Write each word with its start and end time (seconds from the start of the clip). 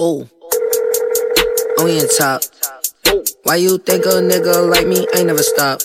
Ooh, 0.00 0.28
we 1.84 2.00
in 2.00 2.08
top. 2.18 2.42
Why 3.44 3.54
you 3.54 3.78
think 3.78 4.04
a 4.06 4.18
nigga 4.18 4.68
like 4.68 4.88
me 4.88 5.06
ain't 5.14 5.28
never 5.28 5.44
stop? 5.44 5.82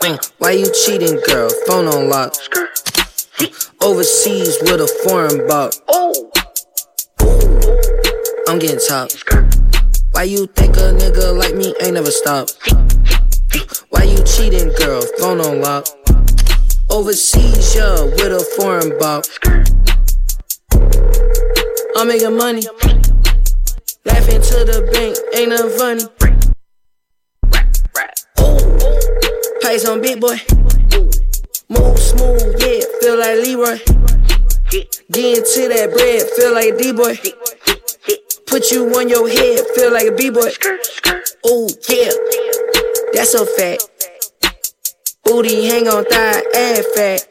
Uh, 0.00 0.16
why 0.38 0.52
you 0.52 0.70
cheating, 0.72 1.20
girl? 1.26 1.50
Phone 1.66 1.88
on 1.88 2.08
lock. 2.08 2.36
Overseas 3.82 4.58
with 4.62 4.80
a 4.80 4.86
foreign 5.02 5.44
buck. 5.48 5.74
I'm 8.46 8.60
getting 8.60 8.78
top. 8.78 9.10
Why 10.12 10.22
you 10.22 10.46
think 10.46 10.76
a 10.76 10.94
nigga 10.94 11.36
like 11.36 11.56
me 11.56 11.74
ain't 11.82 11.94
never 11.94 12.12
stop? 12.12 12.48
Why 13.88 14.04
you 14.04 14.22
cheating, 14.22 14.72
girl? 14.78 15.02
Phone 15.18 15.40
on 15.40 15.60
lock. 15.60 15.88
Overseas, 16.88 17.74
yeah, 17.74 18.04
with 18.04 18.30
a 18.30 18.46
foreign 18.56 18.96
buck. 19.00 19.24
I'm 22.00 22.08
making 22.08 22.34
money. 22.34 22.62
Laughing 24.06 24.40
to 24.40 24.64
the 24.64 24.88
bank, 24.90 25.18
ain't 25.36 25.50
nothing 25.50 25.76
funny. 25.76 26.04
Pay 29.60 29.76
some 29.76 30.00
big 30.00 30.18
boy. 30.18 30.40
Move 31.68 31.98
smooth, 31.98 32.56
yeah, 32.58 32.80
feel 33.02 33.18
like 33.18 33.36
Leroy. 33.44 33.76
Get 34.70 34.96
into 35.12 35.68
that 35.68 35.92
bread, 35.92 36.22
feel 36.36 36.54
like 36.54 36.72
a 36.72 36.78
D-boy. 36.78 37.18
Put 38.46 38.72
you 38.72 38.88
on 38.96 39.10
your 39.10 39.28
head, 39.28 39.66
feel 39.74 39.92
like 39.92 40.06
a 40.06 40.12
B-boy. 40.12 40.52
Oh, 41.44 41.68
yeah, 41.86 42.12
that's 43.12 43.34
a 43.34 43.44
fact. 43.44 43.86
Booty 45.24 45.66
hang 45.66 45.86
on 45.86 46.06
thigh, 46.06 46.42
ass 46.56 46.86
fat. 46.94 47.28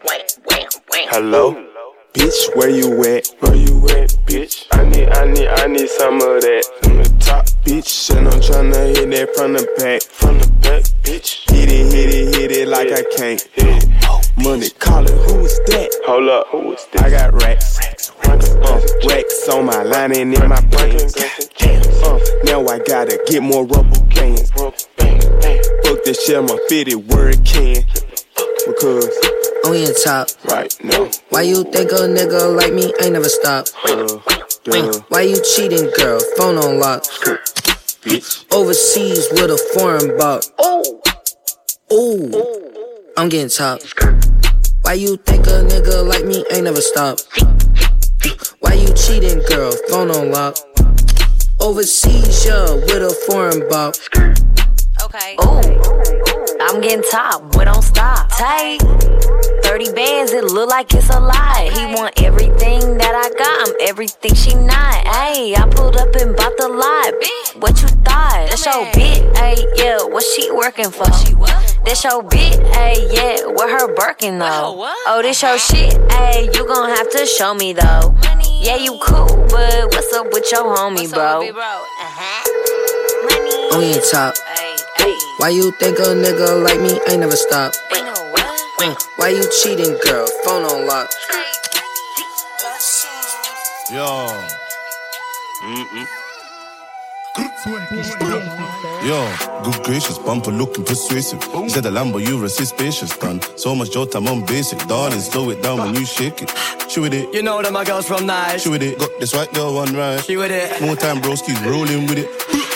Hello? 1.09 1.69
Bitch, 2.14 2.56
where 2.56 2.70
you 2.70 2.90
at? 3.04 3.28
Where 3.40 3.56
you 3.56 3.86
at, 3.90 4.10
bitch? 4.26 4.66
I 4.72 4.84
need, 4.84 5.10
I 5.10 5.26
need, 5.26 5.48
I 5.48 5.68
need 5.68 5.88
some 5.90 6.16
of 6.16 6.42
that 6.42 6.66
from 6.82 6.98
the 6.98 7.10
top, 7.20 7.46
bitch. 7.64 8.10
And 8.18 8.28
I'm 8.28 8.40
tryna 8.42 8.96
hit 8.96 9.12
that 9.12 9.36
from 9.36 9.54
the 9.54 9.62
back, 9.78 10.02
from 10.02 10.40
the 10.40 10.48
back, 10.60 10.84
bitch. 11.04 11.48
Hit 11.52 11.70
it, 11.70 11.94
hit 11.94 12.10
it, 12.10 12.36
hit 12.36 12.52
it 12.52 12.68
like 12.68 12.92
I 12.92 13.04
can't 13.16 13.40
hit 13.54 13.84
it. 13.84 14.44
Money 14.44 14.72
calling, 14.80 15.16
who 15.30 15.46
is 15.46 15.60
that? 15.68 15.90
Hold 16.08 16.30
up, 16.30 16.48
who 16.48 16.74
is 16.74 16.88
that? 16.94 17.06
I 17.06 17.10
got 17.12 17.34
racks, 17.44 17.78
uh, 18.26 18.82
racks 19.08 19.48
on 19.50 19.66
my 19.66 19.84
line 19.84 20.18
and 20.18 20.34
in 20.34 20.50
my 20.50 20.62
pants. 20.62 21.16
Uh, 22.02 22.20
now 22.44 22.66
I 22.66 22.80
gotta 22.80 23.22
get 23.28 23.44
more 23.44 23.66
rubber 23.66 24.04
bands. 24.16 24.50
Fuck 24.50 26.04
this 26.06 26.26
shit, 26.26 26.38
I'ma 26.38 26.58
fit 26.68 26.92
where 27.06 27.30
it 27.30 27.46
can. 27.46 27.86
Because 28.66 29.29
We 29.67 29.86
in 29.86 29.93
top. 30.03 30.27
right 30.45 30.73
now, 30.83 31.09
Why 31.30 31.42
you 31.43 31.64
think 31.64 31.92
a 31.92 31.95
nigga 32.08 32.55
like 32.55 32.73
me 32.73 32.93
ain't 33.02 33.14
never 33.14 33.30
stop? 33.30 33.67
uh, 33.86 34.17
Why 35.09 35.21
you 35.21 35.42
cheating, 35.43 35.92
girl? 35.97 36.20
Phone 36.37 36.58
on 36.58 36.80
lock. 36.80 37.03
bitch. 38.03 38.45
Overseas 38.53 39.27
with 39.33 39.52
a 39.52 39.58
foreign 39.73 40.17
buck. 40.17 40.43
Ooh, 40.64 41.02
Ooh, 41.93 43.11
I'm 43.17 43.30
getting 43.30 43.49
top. 43.49 43.81
Why 44.81 44.93
you 44.93 45.17
think 45.17 45.45
a 45.47 45.61
nigga 45.67 46.08
like 46.08 46.26
me 46.26 46.43
ain't 46.52 46.64
never 46.64 46.81
stop? 46.81 47.20
Why 48.61 48.73
you 48.73 48.87
cheating, 48.95 49.41
girl? 49.49 49.71
Phone 49.89 50.09
on 50.11 50.31
lock. 50.31 50.58
Overseas, 51.59 52.45
yeah, 52.45 52.73
with 52.73 53.03
a 53.03 53.14
foreign 53.27 53.67
buck. 53.70 53.95
Okay. 55.03 55.36
Ooh, 55.43 56.58
I'm 56.61 56.81
getting 56.81 57.03
top. 57.11 57.55
We 57.55 57.65
don't 57.65 57.81
stop. 57.83 58.30
Tight. 58.30 58.80
30 59.70 59.94
bands, 59.94 60.32
it 60.32 60.46
look 60.46 60.68
like 60.68 60.92
it's 60.96 61.12
a 61.12 61.20
lie. 61.20 61.70
He 61.72 61.86
want 61.94 62.20
everything 62.24 62.98
that 62.98 63.14
I 63.14 63.30
got. 63.38 63.70
I'm 63.70 63.76
everything 63.88 64.34
she 64.34 64.56
not. 64.56 65.06
Ayy, 65.06 65.56
I 65.56 65.70
pulled 65.70 65.96
up 65.96 66.10
and 66.16 66.36
bought 66.36 66.58
the 66.58 66.68
lot. 66.68 67.14
What 67.62 67.80
you 67.80 67.88
thought? 68.02 68.50
That's 68.50 68.66
your 68.66 68.86
bit. 68.86 69.32
Ayy, 69.36 69.64
yeah, 69.78 70.04
what 70.06 70.24
she 70.24 70.50
working 70.52 70.90
for? 70.90 71.06
This 71.86 72.04
your 72.04 72.24
bit, 72.24 72.60
ayy, 72.82 73.14
yeah, 73.14 73.46
with 73.46 73.70
her 73.70 73.94
Birkin 73.94 74.40
though. 74.40 74.74
Oh, 75.06 75.20
this 75.22 75.40
your 75.44 75.60
shit, 75.60 75.94
ayy, 75.94 76.52
you 76.56 76.66
gon' 76.66 76.90
have 76.90 77.12
to 77.12 77.28
show 77.28 77.54
me 77.54 77.74
though. 77.74 78.18
Yeah, 78.60 78.78
you 78.78 78.98
cool, 79.04 79.28
but 79.52 79.86
what's 79.94 80.12
up 80.14 80.34
with 80.34 80.52
your 80.52 80.66
homie, 80.76 81.14
bro? 81.14 81.42
We 83.78 83.94
in 83.94 84.02
top. 84.10 84.34
Why 85.38 85.50
you 85.50 85.72
think 85.80 86.00
a 86.00 86.18
nigga 86.18 86.64
like 86.64 86.82
me 86.82 87.00
ain't 87.08 87.20
never 87.20 87.36
stop? 87.36 87.74
Why 88.80 89.28
you 89.30 89.44
cheating, 89.62 89.98
girl? 90.06 90.26
Phone 90.45 90.64
on 90.64 90.88
lock. 90.88 91.10
Yo. 93.92 94.30
Mm-mm. 95.64 96.08
Yo, 99.06 99.36
good 99.64 99.84
gracious, 99.84 100.18
bumper 100.20 100.52
looking 100.52 100.86
persuasive. 100.86 101.44
You 101.54 101.70
said 101.70 101.84
the 101.84 101.89
Lambo, 101.89 102.26
Urus 102.26 102.58
is 102.62 102.70
spacious, 102.70 103.18
done. 103.18 103.42
So 103.58 103.76
much 103.76 103.92
Jota, 103.92 104.18
I'm 104.20 104.28
on 104.28 104.45
basic. 104.45 104.80
Darling, 104.88 105.20
slow 105.20 105.50
it 105.50 105.62
down 105.62 105.80
when 105.80 105.95
you 105.95 106.06
shake 106.06 106.42
it. 106.42 106.54
She 106.88 107.02
with 107.02 107.14
it, 107.14 107.34
You 107.34 107.44
know 107.44 107.62
that 107.62 107.73
my 107.73 107.84
girls 107.84 108.08
from 108.08 108.26
nice. 108.26 108.62
she 108.64 108.70
with 108.70 108.82
it. 108.82 108.98
Got 108.98 109.10
this 109.20 109.34
white 109.34 109.52
girl 109.54 109.73
one 109.73 109.94
right. 109.94 110.23
She 110.23 110.38
with 110.38 110.52
it. 110.52 110.82
More 110.82 110.95
time, 110.95 111.22
broski's 111.22 111.60
rolling 111.66 112.08
with 112.08 112.20
it. 112.20 112.30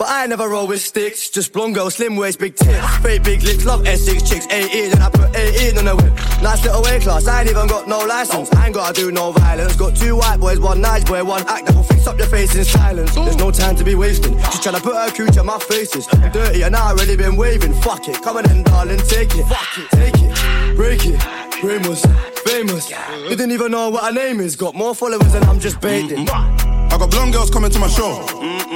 But 0.00 0.08
I 0.08 0.24
never 0.24 0.48
roll 0.48 0.66
with 0.66 0.80
sticks. 0.80 1.28
Just 1.28 1.52
blonde 1.52 1.74
girl, 1.74 1.90
slim 1.90 2.16
waist, 2.16 2.38
big 2.38 2.56
tits. 2.56 2.96
Fake 3.02 3.22
big 3.22 3.42
lips, 3.42 3.66
love 3.66 3.86
Essex 3.86 4.22
chicks. 4.26 4.46
18 4.46 4.92
and 4.92 5.02
I 5.02 5.10
put 5.10 5.36
18 5.36 5.76
on 5.76 5.84
the 5.84 5.94
whip. 5.94 6.14
Nice 6.40 6.64
little 6.64 6.86
A 6.86 6.98
class, 7.00 7.26
I 7.26 7.42
ain't 7.42 7.50
even 7.50 7.66
got 7.66 7.86
no 7.86 7.98
license. 8.06 8.50
I 8.54 8.64
ain't 8.64 8.74
gotta 8.74 8.94
do 8.94 9.12
no 9.12 9.32
violence. 9.32 9.76
Got 9.76 9.94
two 9.94 10.16
white 10.16 10.40
boys, 10.40 10.58
one 10.58 10.80
nice 10.80 11.04
boy, 11.04 11.22
one 11.22 11.46
actor. 11.46 11.74
Will 11.74 11.82
fix 11.82 12.06
up 12.06 12.16
your 12.16 12.28
face 12.28 12.54
in 12.54 12.64
silence. 12.64 13.14
There's 13.14 13.36
no 13.36 13.50
time 13.50 13.76
to 13.76 13.84
be 13.84 13.94
wasting. 13.94 14.38
She's 14.38 14.60
tryna 14.60 14.82
put 14.82 14.94
her 14.94 15.10
cooch 15.10 15.36
on 15.36 15.44
my 15.44 15.58
faces. 15.58 16.08
I'm 16.12 16.32
dirty 16.32 16.62
and 16.62 16.74
I 16.74 16.92
already 16.92 17.14
been 17.14 17.36
waving. 17.36 17.74
Fuck 17.82 18.08
it, 18.08 18.22
come 18.22 18.38
on 18.38 18.50
in, 18.50 18.62
darling, 18.62 19.00
take 19.00 19.34
it. 19.34 19.44
Fuck 19.44 19.76
it, 19.76 19.90
take 19.90 20.14
it, 20.16 20.76
break 20.76 21.04
it. 21.04 21.20
Famous, 21.60 22.06
famous. 22.46 22.88
You 22.88 23.36
didn't 23.36 23.52
even 23.52 23.72
know 23.72 23.90
what 23.90 24.04
her 24.04 24.12
name 24.12 24.40
is. 24.40 24.56
Got 24.56 24.74
more 24.74 24.94
followers 24.94 25.34
than 25.34 25.42
I'm 25.44 25.60
just 25.60 25.78
baiting. 25.82 26.24
Mm-hmm. 26.24 26.90
I 26.90 26.98
got 26.98 27.10
blonde 27.10 27.34
girls 27.34 27.50
coming 27.50 27.70
to 27.70 27.78
my 27.78 27.86
show, 27.86 28.26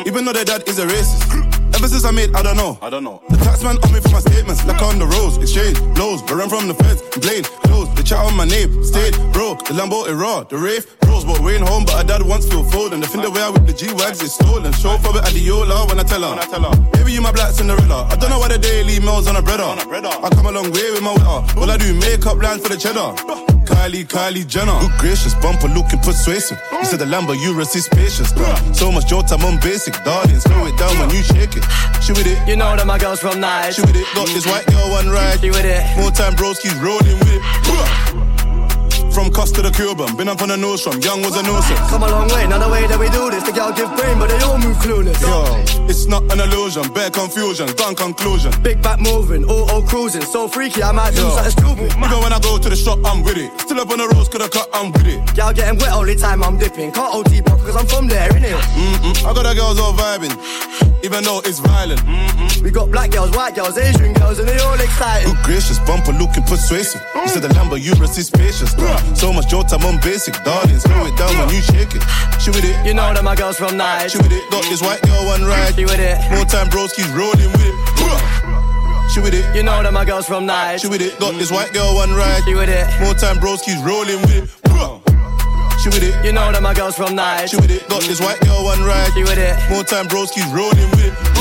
even 0.07 0.25
though 0.25 0.33
their 0.33 0.45
dad 0.45 0.69
is 0.69 0.79
a 0.79 0.87
racist. 0.87 1.55
Ever 1.75 1.89
since 1.89 2.05
I 2.05 2.13
made, 2.13 2.35
I 2.35 2.43
don't 2.43 2.57
know. 2.57 2.79
I 2.81 2.89
don't 2.89 3.03
know. 3.03 3.21
The 3.29 3.37
taxman 3.37 3.83
on 3.83 3.93
me 3.93 4.01
for 4.01 4.11
my 4.11 4.21
statements, 4.21 4.65
like 4.65 4.81
on 4.81 4.99
the 4.99 5.07
roads, 5.07 5.39
exchange 5.39 5.79
blows. 5.95 6.23
I 6.31 6.35
run 6.35 6.49
from 6.49 6.69
the 6.69 6.75
feds, 6.75 7.03
blade 7.19 7.45
close. 7.67 7.93
They 7.95 8.03
chat 8.03 8.19
on 8.19 8.37
my 8.37 8.45
name, 8.45 8.85
stayed 8.85 9.15
broke. 9.33 9.67
The 9.67 9.75
Lambo 9.75 10.07
it 10.09 10.15
raw, 10.15 10.45
the 10.45 10.57
rave 10.57 10.87
bros. 11.01 11.25
But 11.25 11.41
Wayne 11.41 11.63
home, 11.63 11.85
but 11.85 11.99
her 11.99 12.05
dad 12.05 12.23
once 12.23 12.47
feel 12.49 12.63
fold. 12.65 12.93
And 12.93 13.03
the 13.03 13.07
thing 13.07 13.23
the 13.23 13.31
way 13.31 13.43
I 13.43 13.51
whip 13.51 13.67
the 13.67 13.73
G 13.73 13.93
wags 13.93 14.23
is 14.23 14.33
stolen. 14.35 14.73
Show 14.75 14.99
for 14.99 15.17
it 15.19 15.25
at 15.25 15.33
the 15.33 15.41
Yola 15.41 15.87
when 15.87 15.99
I 15.99 16.05
tell 16.05 16.23
her. 16.23 16.31
When 16.31 16.39
I 16.39 16.47
tell 16.47 16.63
her, 16.63 16.75
baby 16.93 17.13
you 17.13 17.21
my 17.21 17.33
black 17.33 17.53
Cinderella. 17.53 18.07
I 18.09 18.17
don't 18.17 18.31
know 18.31 18.39
why 18.39 18.49
the 18.49 18.59
daily 18.59 19.01
mails 19.01 19.27
on 19.27 19.37
a 19.37 19.43
breader. 19.43 19.65
I 19.65 20.31
come 20.31 20.47
a 20.47 20.53
long 20.53 20.71
way 20.71 20.91
with 20.93 21.03
my 21.03 21.13
weather. 21.13 21.61
All 21.61 21.71
I 21.71 21.77
do 21.77 21.93
makeup 21.95 22.41
lines 22.41 22.63
for 22.63 22.69
the 22.69 22.79
cheddar. 22.79 23.44
Kylie, 23.65 24.05
Kylie 24.05 24.47
Jenner. 24.47 24.79
Good 24.81 24.99
gracious, 24.99 25.35
bumper 25.35 25.69
looking 25.69 25.99
persuasive. 26.01 26.61
You 26.73 26.85
said 26.85 27.01
the 27.01 27.05
Lambo, 27.07 27.35
Urus 27.35 27.75
is 27.77 27.89
patience. 27.89 28.33
Bruh. 28.33 28.75
So 28.75 28.93
much 28.93 29.07
jolt, 29.07 29.31
I'm 29.33 29.45
on 29.45 29.59
basic. 29.61 29.95
Darling, 30.05 30.41
slow 30.41 30.67
it 30.67 30.79
down 30.79 30.99
when 30.99 31.11
you 31.11 31.23
shake 31.23 31.57
it. 31.57 31.65
She 32.03 32.13
with 32.13 32.27
it. 32.27 32.39
You 32.49 32.57
know 32.57 32.77
that 32.77 32.87
my 32.87 32.99
girls 32.99 33.21
from 33.21 33.41
nice. 33.41 33.77
She 33.77 33.83
with 33.83 33.97
it. 33.97 34.07
Got 34.15 34.29
this 34.29 34.47
white 34.47 34.67
girl 34.67 34.91
one 34.91 35.09
ride. 35.09 35.41
She 35.41 35.51
with 35.51 35.65
it. 35.65 35.83
More 35.99 36.11
time, 36.11 36.35
broski's 36.35 36.75
rolling 36.77 37.19
with 37.19 37.33
it. 37.33 37.43
Bruh. 37.65 38.24
From 39.15 39.31
Costa 39.31 39.63
to 39.63 39.71
Cuban, 39.71 40.17
been 40.17 40.29
up 40.29 40.43
on 40.43 40.49
the 40.49 40.57
nose 40.57 40.83
from 40.83 40.99
young 41.01 41.23
was 41.23 41.37
a 41.37 41.43
nuisance. 41.47 41.79
Come 41.89 42.03
a 42.03 42.11
long 42.11 42.27
way, 42.35 42.49
not 42.49 42.59
the 42.59 42.69
way 42.69 42.85
that 42.89 42.99
we 42.99 43.09
do 43.11 43.31
this. 43.31 43.45
The 43.45 43.53
girl 43.53 43.71
give 43.71 43.87
brain, 43.95 44.19
but 44.19 44.29
they 44.29 44.43
all 44.43 44.59
move 44.59 44.77
clueless. 44.83 45.23
Yo, 45.23 45.47
it's 45.87 46.07
not 46.07 46.27
an 46.33 46.41
illusion, 46.41 46.83
bare 46.93 47.11
confusion, 47.11 47.71
gone 47.79 47.95
conclusion. 47.95 48.51
Big 48.61 48.83
back 48.83 48.99
moving, 48.99 49.45
auto 49.45 49.87
cruising, 49.87 50.23
so 50.23 50.49
freaky 50.49 50.83
I 50.83 50.91
might 50.91 51.15
do 51.15 51.23
something 51.31 51.55
stupid. 51.55 51.91
Nigga, 51.95 52.21
when 52.23 52.33
I 52.33 52.41
go 52.41 52.59
to 52.59 52.69
the 52.69 52.75
shop, 52.75 52.99
I'm 53.05 53.23
with 53.23 53.39
it. 53.39 53.55
Still 53.61 53.79
up 53.79 53.91
on 53.91 53.99
the 53.99 54.09
roads, 54.09 54.29
could 54.29 54.41
have 54.41 54.51
cut, 54.51 54.69
I'm 54.75 54.91
with 54.91 55.07
it. 55.07 55.23
Y'all 55.37 55.55
getting 55.55 55.79
wet 55.79 55.93
all 55.95 56.05
the 56.05 56.17
time 56.17 56.43
I'm 56.43 56.59
dipping. 56.59 56.91
Can't 56.91 57.15
OT 57.15 57.41
block 57.41 57.61
cause 57.61 57.77
I'm 57.77 57.87
from 57.87 58.09
there, 58.09 58.29
innit? 58.31 58.59
Mm-mm, 58.75 59.15
I 59.23 59.31
got 59.31 59.47
the 59.47 59.55
girls 59.55 59.79
all 59.79 59.95
vibing, 59.95 60.35
even 61.05 61.23
though 61.23 61.39
it's 61.47 61.61
violent. 61.61 62.01
Mm-mm. 62.03 62.63
We 62.63 62.73
got 62.73 62.91
black 62.91 63.13
girls, 63.13 63.31
white 63.31 63.55
girls, 63.55 63.79
Asian 63.79 64.13
girls, 64.15 64.41
and 64.41 64.49
they 64.49 64.59
all 64.59 64.75
excited. 64.75 65.31
Good 65.31 65.45
gracious, 65.45 65.79
bumper 65.87 66.13
looking 66.13 66.43
persuasive. 66.43 67.01
You 67.15 67.29
said 67.29 67.43
the 67.43 67.49
Lambo 67.55 67.79
Urus 67.81 68.19
is 68.19 68.27
spacious. 68.27 68.75
So 69.13 69.33
much 69.33 69.49
jolt, 69.49 69.73
I'm 69.73 69.85
on 69.85 70.01
basic. 70.01 70.35
Darling, 70.45 70.79
slow 70.79 71.05
it 71.07 71.17
down 71.17 71.37
when 71.39 71.49
you 71.55 71.61
shake 71.61 71.95
it. 71.95 72.03
She 72.41 72.51
with 72.51 72.65
it. 72.65 72.77
You 72.87 72.95
know 72.95 73.13
that 73.13 73.25
my 73.25 73.35
girls 73.35 73.57
from 73.57 73.77
night. 73.77 74.11
She 74.11 74.19
with 74.19 74.33
it. 74.33 74.43
Got 74.51 74.65
this 74.65 74.81
white 74.81 75.03
girl 75.03 75.25
one 75.27 75.45
ride. 75.45 75.75
She 75.75 75.85
with 75.85 76.01
it. 76.01 76.17
More 76.33 76.45
time, 76.45 76.69
broski's 76.69 77.09
rolling 77.13 77.53
with 77.53 77.69
it. 77.69 77.77
She 79.13 79.21
with 79.21 79.35
it. 79.35 79.45
You 79.55 79.63
know 79.63 79.83
that 79.83 79.93
my 79.93 80.05
girls 80.05 80.27
from 80.27 80.47
night. 80.47 80.81
She 80.81 80.89
with 80.89 81.01
it. 81.01 81.19
Got 81.21 81.35
this 81.39 81.53
white 81.53 81.73
girl 81.73 81.95
one 81.95 82.13
ride. 82.13 82.43
She 82.45 82.55
with 82.55 82.69
it. 82.69 82.85
More 83.01 83.15
time, 83.15 83.37
broski's 83.37 83.81
rolling 83.85 84.21
with 84.23 84.45
it. 84.45 84.51
She 85.81 85.91
with 85.91 86.03
it. 86.03 86.17
You 86.25 86.33
know 86.33 86.51
that 86.51 86.63
my 86.63 86.73
girls 86.73 86.97
from 86.97 87.15
night. 87.15 87.51
She 87.51 87.57
with 87.57 87.71
it. 87.71 87.87
Got 87.89 88.03
this 88.03 88.21
white 88.21 88.41
girl 88.41 88.65
one 88.65 88.83
ride. 88.83 89.13
She 89.13 89.23
with 89.23 89.37
it. 89.37 89.53
More 89.71 89.85
time, 89.85 90.09
broski's 90.09 90.49
rolling 90.53 90.91
with 90.97 91.13
it. 91.13 91.34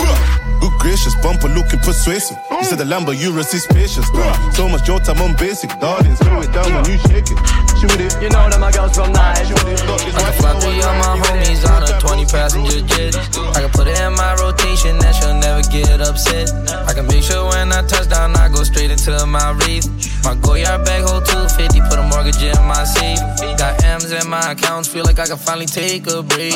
Gracious, 0.83 1.15
bumper 1.23 1.47
looking 1.47 1.79
persuasive. 1.79 2.37
Oh. 2.51 2.59
You 2.59 2.65
said 2.65 2.77
the 2.77 2.83
Lambo 2.83 3.17
Urus 3.17 3.53
is 3.53 3.63
spacious. 3.63 4.05
So 4.53 4.67
much 4.67 4.83
jolt, 4.83 5.07
I'm 5.07 5.21
on 5.21 5.33
basic. 5.37 5.69
Darling, 5.79 6.15
slow 6.17 6.41
it 6.41 6.51
down 6.51 6.73
when 6.73 6.85
you 6.91 6.97
shake 7.07 7.31
it. 7.31 7.72
With 7.83 7.99
it. 7.99 8.15
You 8.23 8.29
know 8.31 8.47
that 8.47 8.59
my 8.63 8.71
girls 8.71 8.95
from 8.95 9.11
night. 9.11 9.43
I 9.43 9.43
can 9.43 10.33
fly 10.39 10.55
three 10.63 10.79
of 10.79 10.95
my 11.03 11.19
homies 11.19 11.67
on 11.67 11.83
a 11.83 11.91
20 11.99 12.25
passenger 12.31 12.79
jet. 12.87 13.11
I 13.51 13.59
can 13.59 13.71
put 13.75 13.91
it 13.91 13.99
in 13.99 14.15
my 14.15 14.39
rotation 14.39 14.95
that 15.03 15.11
she'll 15.19 15.35
never 15.35 15.59
get 15.67 15.99
upset. 15.99 16.47
I 16.87 16.93
can 16.95 17.07
make 17.07 17.23
sure 17.23 17.43
when 17.51 17.73
I 17.73 17.83
touch 17.83 18.07
down, 18.07 18.39
I 18.39 18.47
go 18.47 18.63
straight 18.63 18.89
into 18.89 19.11
my 19.27 19.51
reef. 19.67 19.83
My 20.23 20.31
Goyard 20.39 20.85
bag 20.87 21.03
hold 21.03 21.27
250, 21.27 21.83
put 21.91 21.99
a 21.99 22.07
mortgage 22.07 22.39
in 22.39 22.55
my 22.63 22.87
safe. 22.87 23.19
Got 23.59 23.83
M's 23.83 24.11
in 24.15 24.29
my 24.29 24.55
accounts, 24.55 24.87
feel 24.87 25.03
like 25.03 25.19
I 25.19 25.27
can 25.27 25.35
finally 25.37 25.67
take 25.67 26.07
a 26.07 26.23
break. 26.23 26.55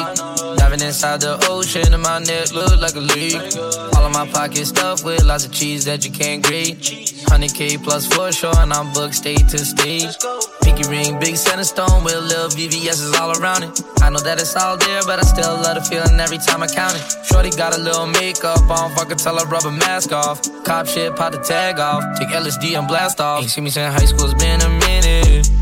Diving 0.56 0.80
inside 0.80 1.20
the 1.20 1.36
ocean 1.52 1.92
and 1.92 2.04
my 2.04 2.20
neck 2.24 2.56
look 2.56 2.80
like 2.80 2.96
a 2.96 3.04
leak. 3.04 3.36
All 4.00 4.08
of 4.08 4.14
my 4.16 4.24
pockets 4.32 4.70
stuffed 4.70 5.04
with 5.04 5.26
lots 5.26 5.44
of 5.44 5.52
cheese 5.52 5.84
that 5.92 6.06
you 6.06 6.12
can't 6.12 6.42
grade. 6.42 6.80
100k 7.28 7.84
plus 7.84 8.08
for 8.08 8.32
sure, 8.32 8.56
and 8.58 8.72
I'm 8.72 8.94
booked 8.94 9.16
state 9.16 9.48
to 9.50 9.60
stage. 9.60 10.16
Pinky 10.78 10.90
ring, 10.92 11.20
big 11.20 11.36
center 11.36 11.64
stone 11.64 12.04
with 12.04 12.14
little 12.14 12.50
VVS's 12.50 13.16
all 13.20 13.32
around 13.42 13.64
it. 13.64 13.82
I 14.00 14.12
know 14.12 14.20
that 14.20 14.40
it's 14.40 14.56
all 14.56 14.78
there, 14.78 15.02
but 15.06 15.18
I 15.18 15.24
still 15.24 15.56
love 15.56 15.74
the 15.74 15.82
feeling 15.82 16.20
every 16.20 16.38
time 16.38 16.62
I 16.62 16.68
count 16.68 16.94
it. 16.96 17.26
Shorty 17.26 17.50
got 17.50 17.76
a 17.76 17.80
little 17.80 18.06
makeup 18.06 18.62
on, 18.70 18.94
fuck 18.94 19.10
her 19.10 19.16
tell 19.16 19.40
her 19.40 19.46
rub 19.48 19.66
a 19.66 19.72
mask 19.72 20.12
off. 20.12 20.40
Cop 20.66 20.86
shit, 20.86 21.16
pop 21.16 21.32
the 21.32 21.40
tag 21.40 21.80
off. 21.80 22.04
Take 22.20 22.30
LSD 22.30 22.78
and 22.78 22.88
blast 22.88 23.20
off. 23.20 23.42
Ain't 23.42 23.50
seen 23.50 23.64
me 23.64 23.72
since 23.72 23.92
high 23.92 24.06
school, 24.06 24.30
it's 24.30 24.36
been 24.36 24.62
a 24.62 24.70
minute. 24.70 24.87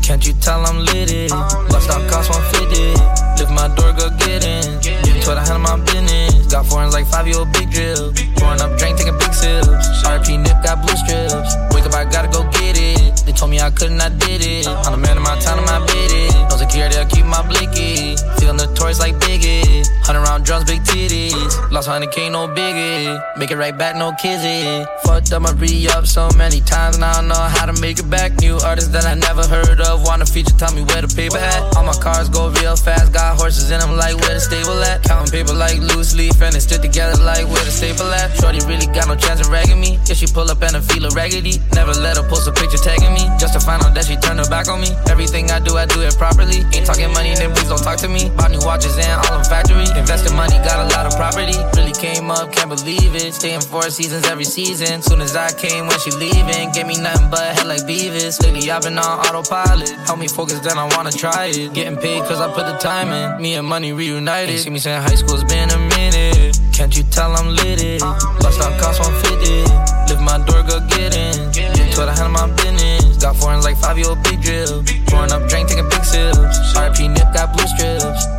Can't 0.06 0.24
you 0.24 0.34
tell 0.34 0.64
I'm 0.64 0.84
lit 0.84 1.10
it? 1.10 1.30
Bust 1.66 1.90
out 1.90 1.98
cost 2.08 2.30
150. 2.30 3.42
Lift 3.42 3.50
my 3.50 3.66
door, 3.74 3.90
go 3.90 4.06
get 4.22 4.46
in. 4.46 4.78
Get 4.78 5.02
into 5.02 5.34
it, 5.34 5.36
I 5.36 5.42
handle 5.42 5.58
my 5.58 5.82
business. 5.82 6.46
Got 6.46 6.64
foreigns 6.66 6.94
like 6.94 7.10
five 7.10 7.26
year 7.26 7.38
old 7.38 7.50
big 7.52 7.72
drill. 7.72 8.14
Pouring 8.38 8.62
up 8.62 8.78
drink, 8.78 8.98
taking 8.98 9.18
big 9.18 9.34
sips. 9.34 9.66
RP 10.06 10.38
nip 10.38 10.62
got 10.62 10.78
blue 10.86 10.94
strips. 10.94 11.58
Wake 11.74 11.90
up, 11.90 11.94
I 11.98 12.06
gotta 12.06 12.30
go 12.30 12.46
get 12.54 12.78
it. 12.78 13.26
They 13.26 13.32
told 13.32 13.50
me 13.50 13.58
I 13.58 13.68
couldn't, 13.70 14.00
I 14.00 14.10
did 14.10 14.46
it. 14.46 14.68
I'm 14.68 14.92
the 14.94 15.02
man 15.02 15.16
of 15.16 15.24
my 15.24 15.34
time, 15.40 15.58
and 15.58 15.66
my 15.66 15.82
it. 15.82 16.50
No 16.50 16.56
security, 16.56 16.98
I 16.98 17.04
keep 17.04 17.26
my 17.26 17.42
blicky. 17.42 18.14
Feel 18.38 18.54
notorious 18.54 19.00
like 19.00 19.16
Biggie. 19.18 19.85
Hundred 20.06 20.22
round 20.22 20.44
drums, 20.44 20.70
big 20.70 20.82
titties. 20.82 21.34
Lost 21.72 21.88
100k, 21.88 22.30
no 22.30 22.46
biggie. 22.46 23.10
Make 23.36 23.50
it 23.50 23.56
right 23.56 23.76
back, 23.76 23.96
no 23.96 24.12
kizzy. 24.12 24.86
Fucked 25.02 25.32
up 25.32 25.42
my 25.42 25.50
re 25.58 25.88
up 25.88 26.06
so 26.06 26.30
many 26.38 26.60
times, 26.60 26.96
now 26.96 27.10
I 27.10 27.14
don't 27.14 27.26
know 27.26 27.34
how 27.34 27.66
to 27.66 27.74
make 27.80 27.98
it 27.98 28.08
back. 28.08 28.38
New 28.38 28.54
artists 28.62 28.90
that 28.90 29.04
I 29.04 29.14
never 29.14 29.42
heard 29.42 29.80
of. 29.80 30.06
Want 30.06 30.22
a 30.22 30.26
feature, 30.26 30.54
tell 30.54 30.72
me 30.72 30.84
where 30.84 31.02
the 31.02 31.10
paper 31.10 31.38
at. 31.38 31.74
All 31.74 31.82
my 31.82 31.98
cars 31.98 32.28
go 32.28 32.50
real 32.62 32.76
fast, 32.76 33.12
got 33.12 33.34
horses 33.34 33.72
in 33.72 33.80
them, 33.80 33.96
like 33.96 34.14
where 34.22 34.34
the 34.34 34.38
stable 34.38 34.78
at. 34.86 35.02
Counting 35.02 35.32
paper 35.32 35.52
like 35.52 35.82
loose 35.82 36.14
leaf, 36.14 36.40
and 36.40 36.54
it 36.54 36.60
stick 36.60 36.82
together 36.82 37.18
like 37.26 37.42
where 37.50 37.64
the 37.66 37.74
staple 37.74 38.06
at. 38.14 38.30
Shorty 38.38 38.62
really 38.70 38.86
got 38.86 39.08
no 39.10 39.16
chance 39.16 39.40
of 39.42 39.50
ragging 39.50 39.80
me. 39.80 39.98
If 40.06 40.22
she 40.22 40.30
pull 40.30 40.46
up 40.46 40.62
and 40.62 40.76
I 40.76 40.80
feel 40.86 41.02
a 41.02 41.10
raggedy, 41.18 41.58
never 41.74 41.90
let 41.98 42.16
her 42.16 42.22
post 42.30 42.46
a 42.46 42.52
picture 42.52 42.78
tagging 42.78 43.10
me. 43.10 43.26
Just 43.42 43.58
to 43.58 43.60
find 43.60 43.82
out 43.82 43.90
that 43.98 44.06
she 44.06 44.14
turned 44.22 44.38
her 44.38 44.46
back 44.46 44.70
on 44.70 44.78
me. 44.80 44.94
Everything 45.10 45.50
I 45.50 45.58
do, 45.58 45.74
I 45.74 45.86
do 45.86 45.98
it 46.06 46.14
properly. 46.14 46.62
Ain't 46.70 46.86
talking 46.86 47.10
money, 47.10 47.34
then 47.34 47.50
please 47.50 47.66
don't 47.66 47.82
talk 47.82 47.98
to 48.06 48.08
me. 48.08 48.30
Bought 48.38 48.54
new 48.54 48.62
watches 48.62 48.94
and 49.02 49.18
all 49.26 49.42
in 49.42 49.44
factory. 49.44 49.95
Invested 49.96 50.34
money, 50.34 50.56
got 50.58 50.78
a 50.84 50.88
lot 50.94 51.06
of 51.06 51.16
property. 51.16 51.56
Really 51.74 51.92
came 51.92 52.30
up, 52.30 52.52
can't 52.52 52.68
believe 52.68 53.14
it. 53.16 53.32
Staying 53.32 53.62
four 53.62 53.88
seasons 53.90 54.26
every 54.26 54.44
season. 54.44 55.00
Soon 55.02 55.20
as 55.20 55.34
I 55.34 55.50
came, 55.52 55.88
when 55.88 55.98
she 56.00 56.10
leaving, 56.12 56.70
gave 56.72 56.86
me 56.86 57.00
nothing 57.00 57.30
but 57.30 57.56
head 57.56 57.66
like 57.66 57.82
Beavis. 57.82 58.40
Lately 58.42 58.70
I've 58.70 58.82
been 58.82 58.98
on 58.98 59.18
autopilot. 59.26 59.88
Help 60.06 60.18
me 60.18 60.28
focus, 60.28 60.60
then 60.60 60.78
I 60.78 60.84
wanna 60.94 61.10
try 61.10 61.46
it. 61.46 61.72
Getting 61.72 61.96
paid 61.96 62.22
cause 62.28 62.40
I 62.40 62.52
put 62.52 62.66
the 62.66 62.76
time 62.78 63.08
in. 63.10 63.40
Me 63.40 63.54
and 63.54 63.66
money 63.66 63.92
reunited. 63.92 64.50
Ain't 64.50 64.60
see 64.60 64.70
me 64.70 64.78
since 64.78 65.02
high 65.02 65.16
school, 65.16 65.34
it's 65.34 65.44
been 65.44 65.70
a 65.70 65.78
minute. 65.96 66.60
Can't 66.72 66.94
you 66.96 67.02
tell 67.04 67.34
I'm 67.34 67.56
lit 67.56 67.82
it? 67.82 68.00
Bust 68.00 68.60
out 68.60 68.78
cost 68.78 69.00
150. 69.00 70.12
Lift 70.12 70.20
my 70.20 70.38
door, 70.44 70.62
go 70.62 70.78
get 70.92 71.16
in. 71.16 71.48
Into 71.56 72.02
it, 72.04 72.08
I 72.08 72.14
handle 72.14 72.30
my 72.30 72.46
business. 72.54 73.16
Got 73.16 73.36
foreigns 73.36 73.64
like 73.64 73.78
five 73.78 73.96
year 73.96 74.08
old 74.08 74.22
big 74.22 74.42
drill. 74.42 74.84
Pouring 75.08 75.32
up 75.32 75.48
drink, 75.48 75.68
taking 75.68 75.88
big 75.88 76.04
sips. 76.04 76.76
RP 76.76 77.08
nip 77.08 77.32
got 77.32 77.56
blue 77.56 77.66
strips. 77.66 78.35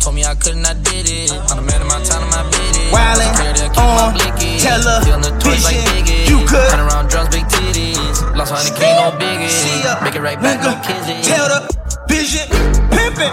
Told 0.00 0.14
me 0.16 0.24
I 0.24 0.34
couldn't, 0.34 0.64
I 0.64 0.74
did 0.74 1.06
it. 1.06 1.30
I'm 1.30 1.56
the 1.60 1.62
man 1.62 1.80
of 1.82 1.88
my 1.88 2.00
time, 2.02 2.22
and 2.24 2.32
my 2.32 2.42
bid 2.48 2.76
it. 2.76 2.88
Wildin' 2.90 3.76
uh, 3.76 4.08
on 4.08 4.14
television. 4.58 6.26
You 6.26 6.38
could 6.48 6.72
Run 6.72 6.80
around 6.80 7.08
drums, 7.10 7.28
big 7.28 7.44
titties. 7.44 8.36
Lost 8.36 8.52
100k, 8.52 8.80
no 8.80 9.12
biggie. 9.20 9.48
See 9.48 9.82
ya, 9.84 10.00
Make 10.02 10.16
it 10.16 10.22
right 10.22 10.40
back, 10.40 10.60
no 10.64 10.72
nigga. 10.72 10.82
kizzy. 10.88 11.22
Tell 11.28 11.46
the 11.48 11.60
vision, 12.08 12.48
pimpin', 12.88 13.32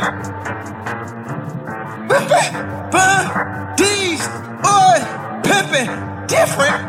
pimpin', 2.11 2.51
burn 2.91 3.23
these 3.79 4.23
boy, 4.61 4.97
pimpin', 5.47 5.89
different. 6.27 6.79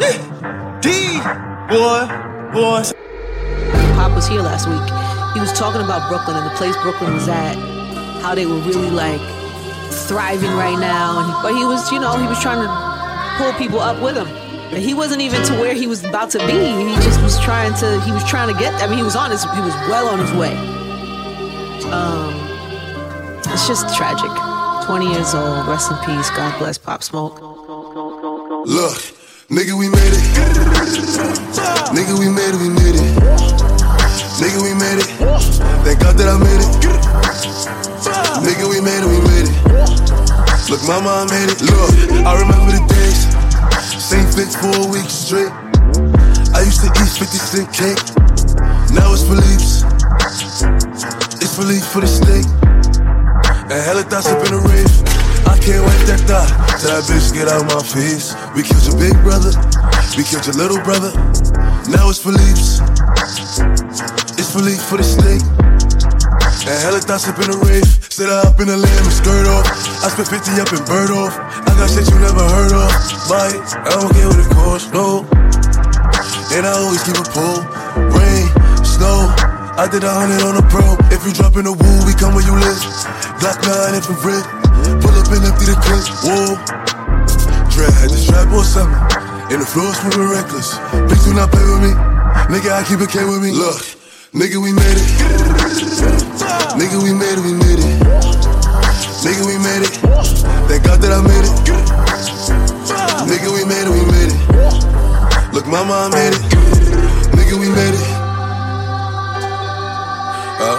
Yeah, 0.00 0.78
these 0.80 1.24
boy, 1.68 2.06
boys. 2.54 2.94
Pop 3.98 4.14
was 4.14 4.28
here 4.28 4.42
last 4.42 4.68
week. 4.68 4.86
He 5.34 5.40
was 5.40 5.52
talking 5.52 5.80
about 5.82 6.08
Brooklyn 6.08 6.36
and 6.36 6.46
the 6.46 6.54
place 6.56 6.74
Brooklyn 6.82 7.14
was 7.14 7.28
at, 7.28 7.54
how 8.20 8.34
they 8.34 8.46
were 8.46 8.58
really 8.60 8.90
like 8.90 9.20
thriving 10.06 10.52
right 10.52 10.78
now. 10.78 11.20
And 11.20 11.42
but 11.42 11.54
he 11.54 11.64
was, 11.64 11.90
you 11.90 11.98
know, 11.98 12.16
he 12.16 12.26
was 12.26 12.40
trying 12.40 12.60
to 12.62 12.70
pull 13.38 13.52
people 13.54 13.80
up 13.80 14.00
with 14.02 14.16
him. 14.16 14.28
And 14.72 14.78
he 14.78 14.94
wasn't 14.94 15.20
even 15.20 15.42
to 15.44 15.54
where 15.54 15.74
he 15.74 15.86
was 15.86 16.04
about 16.04 16.30
to 16.30 16.38
be. 16.46 16.52
He 16.52 16.94
just 17.02 17.20
was 17.22 17.40
trying 17.40 17.74
to. 17.80 18.00
He 18.02 18.12
was 18.12 18.22
trying 18.24 18.52
to 18.54 18.58
get. 18.58 18.72
I 18.82 18.86
mean, 18.86 18.98
he 18.98 19.02
was 19.04 19.16
on 19.16 19.30
his. 19.30 19.42
He 19.42 19.60
was 19.60 19.74
well 19.90 20.08
on 20.08 20.20
his 20.20 20.32
way. 20.32 20.54
Um, 21.90 22.34
it's 23.52 23.66
just 23.66 23.92
tragic. 23.96 24.30
20 24.86 25.12
years 25.12 25.34
old. 25.34 25.66
Rest 25.66 25.90
in 25.90 25.96
peace. 25.98 26.30
God 26.30 26.56
bless 26.58 26.78
Pop 26.78 27.02
Smoke. 27.02 27.40
Look, 27.40 28.96
nigga, 29.48 29.76
we 29.78 29.88
made 29.88 30.12
it. 30.12 30.22
Nigga, 31.90 32.18
we 32.18 32.28
made 32.28 32.54
it, 32.54 32.60
we 32.60 32.68
made 32.68 32.94
it. 32.94 33.69
Nigga, 34.40 34.56
we 34.64 34.72
made 34.72 34.96
it. 34.96 35.08
Thank 35.84 36.00
God 36.00 36.16
that 36.16 36.32
I 36.32 36.40
made 36.40 36.64
it. 36.64 36.72
Nigga, 38.40 38.72
we 38.72 38.80
made 38.80 39.04
it, 39.04 39.10
we 39.12 39.20
made 39.20 39.44
it. 39.44 39.56
Look, 40.72 40.80
mama, 40.88 41.12
I 41.12 41.24
made 41.28 41.52
it. 41.52 41.60
Look, 41.60 41.92
I 42.24 42.40
remember 42.40 42.72
the 42.72 42.80
days. 42.88 43.28
Same 44.00 44.24
fix 44.32 44.56
for 44.56 44.72
a 44.72 44.88
week 44.88 45.12
straight. 45.12 45.52
I 46.56 46.64
used 46.64 46.80
to 46.80 46.88
eat 46.88 47.12
50 47.20 47.36
cent 47.36 47.68
cake. 47.68 48.00
Now 48.96 49.12
it's 49.12 49.28
Philippe's. 49.28 49.84
It's 51.44 51.52
Philippe 51.52 51.84
for 51.92 52.00
the 52.00 52.08
steak. 52.08 52.48
And 53.68 53.76
hella 53.76 54.08
thoughts 54.08 54.32
up 54.32 54.40
in 54.48 54.56
the 54.56 54.62
rave. 54.72 54.88
I 55.44 55.60
can't 55.60 55.84
wait 55.84 56.00
that 56.08 56.24
thought. 56.24 56.48
Tell 56.80 56.96
that 56.96 57.04
bitch 57.04 57.28
get 57.36 57.52
out 57.52 57.60
of 57.60 57.68
my 57.68 57.84
face. 57.84 58.32
We 58.56 58.64
killed 58.64 58.88
your 58.88 58.96
big 58.96 59.20
brother. 59.20 59.52
We 60.16 60.24
killed 60.24 60.48
your 60.48 60.56
little 60.56 60.80
brother. 60.80 61.12
Now 61.92 62.08
it's 62.08 62.24
Philippe's. 62.24 62.80
It's 64.40 64.56
Philippe 64.56 64.80
for 64.88 64.96
the 64.96 65.04
steak. 65.04 65.44
And 66.64 66.76
hella 66.80 67.04
thoughts 67.04 67.28
up 67.28 67.36
in 67.44 67.52
the 67.52 67.60
rave. 67.60 67.84
Sit 68.08 68.32
up 68.32 68.56
in 68.56 68.72
the 68.72 68.78
lamb 68.80 69.04
and 69.04 69.12
skirt 69.12 69.44
off. 69.44 69.68
I 70.00 70.08
spent 70.08 70.32
50 70.32 70.56
up 70.64 70.72
in 70.72 70.80
bird 70.88 71.12
off. 71.12 71.36
I 71.36 71.76
got 71.76 71.92
shit 71.92 72.08
you 72.08 72.16
never 72.24 72.40
heard 72.48 72.72
of. 72.72 72.88
Buy 73.28 73.52
it. 73.52 73.60
I 73.84 74.00
don't 74.00 74.08
care 74.16 74.32
what 74.32 74.40
it 74.40 74.48
costs, 74.56 74.88
no. 74.96 75.28
And 76.56 76.64
I 76.64 76.72
always 76.72 77.04
keep 77.04 77.20
a 77.20 77.26
pull. 77.36 77.68
Rain, 78.16 78.48
snow. 78.80 79.28
I 79.76 79.84
did 79.92 80.08
a 80.08 80.12
hundred 80.12 80.40
on 80.40 80.56
a 80.56 80.64
pro. 80.72 80.96
If 81.12 81.20
you 81.28 81.36
drop 81.36 81.60
in 81.60 81.68
the 81.68 81.76
woo, 81.76 81.98
we 82.08 82.16
come 82.16 82.32
where 82.32 82.40
you 82.40 82.56
live. 82.56 82.80
Glock 83.44 83.60
9 83.60 83.92
infrared. 83.92 84.48
Pull 85.04 85.20
up 85.20 85.28
and 85.36 85.44
empty 85.52 85.68
the 85.68 85.76
clip. 85.84 86.00
Whoa. 86.24 86.56
Dread 87.76 87.92
had 87.92 88.08
the 88.08 88.16
strap 88.16 88.48
on 88.56 88.64
something. 88.64 89.04
And 89.52 89.60
the 89.60 89.68
floor 89.68 89.92
moving 90.00 90.32
reckless. 90.32 90.80
Please 91.12 91.28
do 91.28 91.36
not 91.36 91.52
play 91.52 91.60
with 91.60 91.84
me. 91.84 91.92
Nigga, 92.48 92.72
I 92.72 92.88
keep 92.88 93.04
a 93.04 93.06
K 93.06 93.20
with 93.28 93.44
me. 93.44 93.52
Look, 93.52 93.99
nigga, 94.32 94.56
we 94.62 94.72
made 94.72 94.96
it. 94.96 95.08
Nigga, 96.78 97.02
we 97.02 97.12
made 97.12 97.38
it, 97.38 97.44
we 97.44 97.52
made 97.52 97.78
it. 97.78 98.00
Nigga, 99.24 99.44
we 99.46 99.58
made 99.58 99.82
it. 99.82 99.94
Thank 100.68 100.84
God 100.84 101.00
that 101.02 101.12
I 101.12 101.20
made 101.22 101.44
it. 101.44 101.50
Nigga, 103.28 103.50
we 103.52 103.64
made 103.64 103.86
it, 103.86 103.90
we 103.90 104.04
made 104.10 104.30
it. 104.32 104.38
Look, 105.54 105.66
mama, 105.66 105.94
I 105.94 106.08
made 106.10 106.34
it. 106.34 106.42
Nigga, 107.34 107.58
we 107.58 107.68
made 107.68 107.94
it. 107.94 108.06
Uh, 110.62 110.78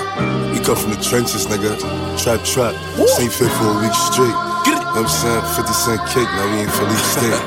we 0.54 0.60
come 0.64 0.76
from 0.76 0.92
the 0.92 1.02
trenches, 1.02 1.46
nigga. 1.48 1.78
Trap, 2.22 2.44
trap. 2.46 2.76
St. 3.08 3.32
Fit 3.32 3.52
for 3.52 3.68
a 3.68 3.80
week 3.82 3.94
straight. 3.94 4.36
You 4.66 4.76
know 4.76 4.84
what 4.94 4.98
I'm 4.98 5.08
saying? 5.08 5.44
50 5.56 5.74
cent 5.74 6.02
cake, 6.10 6.30
now 6.36 6.46
we 6.52 6.58
ain't 6.62 6.72
Philippe 6.72 7.04
State. 7.04 7.42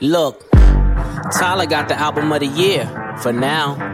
Look, 0.00 0.44
Tyler 1.32 1.66
got 1.66 1.88
the 1.88 1.94
album 1.98 2.32
of 2.32 2.40
the 2.40 2.46
year 2.46 2.86
for 3.22 3.32
now. 3.32 3.91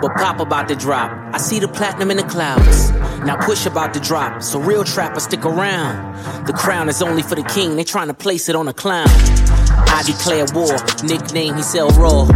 But 0.00 0.14
Pop 0.14 0.38
about 0.38 0.68
to 0.68 0.76
drop. 0.76 1.10
I 1.34 1.38
see 1.38 1.58
the 1.58 1.66
platinum 1.66 2.12
in 2.12 2.18
the 2.18 2.22
clouds. 2.22 2.92
Now 3.26 3.36
push 3.44 3.66
about 3.66 3.92
to 3.94 4.00
drop, 4.00 4.42
so 4.42 4.60
real 4.60 4.84
trappers 4.84 5.24
stick 5.24 5.44
around. 5.44 6.46
The 6.46 6.52
crown 6.52 6.88
is 6.88 7.02
only 7.02 7.22
for 7.22 7.34
the 7.34 7.42
king, 7.42 7.74
they 7.74 7.82
trying 7.82 8.06
to 8.06 8.14
place 8.14 8.48
it 8.48 8.54
on 8.54 8.68
a 8.68 8.72
clown. 8.72 9.08
I 9.08 10.04
declare 10.06 10.46
war, 10.54 10.76
nickname 11.02 11.56
he 11.56 11.62
sell 11.62 11.88
raw. 11.90 12.26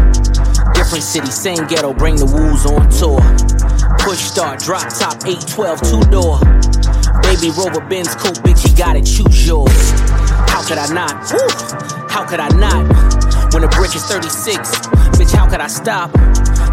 Different 0.75 1.05
city, 1.05 1.31
same 1.31 1.67
ghetto, 1.69 1.95
bring 1.95 2.17
the 2.17 2.27
woos 2.27 2.67
on 2.67 2.91
tour. 2.91 3.23
Push 4.01 4.19
start, 4.19 4.59
drop 4.59 4.89
top, 4.99 5.25
812, 5.25 5.81
two 5.83 6.03
door. 6.11 6.41
Baby 7.23 7.55
Rover 7.55 7.87
Benz 7.87 8.17
coupe, 8.17 8.43
bitch, 8.43 8.69
you 8.69 8.77
got 8.77 8.97
it, 8.97 9.07
choose 9.07 9.47
yours. 9.47 9.93
How 10.51 10.67
could 10.67 10.79
I 10.79 10.93
not? 10.93 11.31
Woo! 11.31 11.47
How 12.09 12.27
could 12.27 12.41
I 12.41 12.49
not? 12.59 12.83
When 13.55 13.63
the 13.63 13.69
brick 13.69 13.95
is 13.95 14.03
36, 14.05 14.89
bitch, 15.17 15.33
how 15.33 15.49
could 15.49 15.61
I 15.61 15.69
stop? 15.69 16.11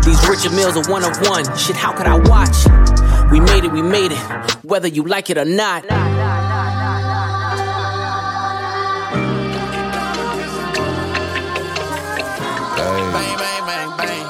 These 0.04 0.28
Richard 0.28 0.52
Milles 0.54 0.76
are 0.76 0.90
one 0.92 1.04
of 1.04 1.16
one. 1.28 1.44
Shit, 1.58 1.76
how 1.76 1.92
could 1.92 2.08
I 2.08 2.18
watch? 2.18 2.66
We 3.32 3.40
made 3.40 3.64
it, 3.64 3.72
we 3.72 3.82
made 3.82 4.12
it, 4.12 4.18
whether 4.64 4.88
you 4.88 5.04
like 5.04 5.30
it 5.30 5.38
or 5.38 5.46
not. 5.46 5.88
Bang, 5.88 6.16
bang, 13.14 13.38
bang, 13.68 13.98
bang. 13.98 14.26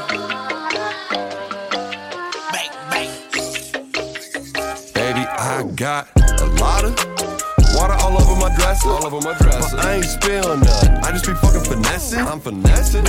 Bang, 2.52 2.72
bang. 2.92 3.12
Baby, 4.94 5.24
I 5.30 5.64
got 5.76 6.08
a 6.42 6.46
lot 6.60 6.84
of 6.84 6.94
water 7.76 7.94
all 8.02 8.18
over 8.22 8.36
my 8.36 8.54
dress, 8.56 8.86
all 8.86 9.06
over 9.06 9.22
my 9.22 9.34
dress. 9.38 9.72
But 9.72 9.86
I 9.86 9.94
ain't 9.96 10.06
spill 10.06 10.58
none. 10.58 10.98
I 11.06 11.12
just 11.12 11.26
be 11.26 11.34
fucking 11.36 11.62
finessing. 11.62 12.20
I'm 12.20 12.40
finessing. 12.42 13.06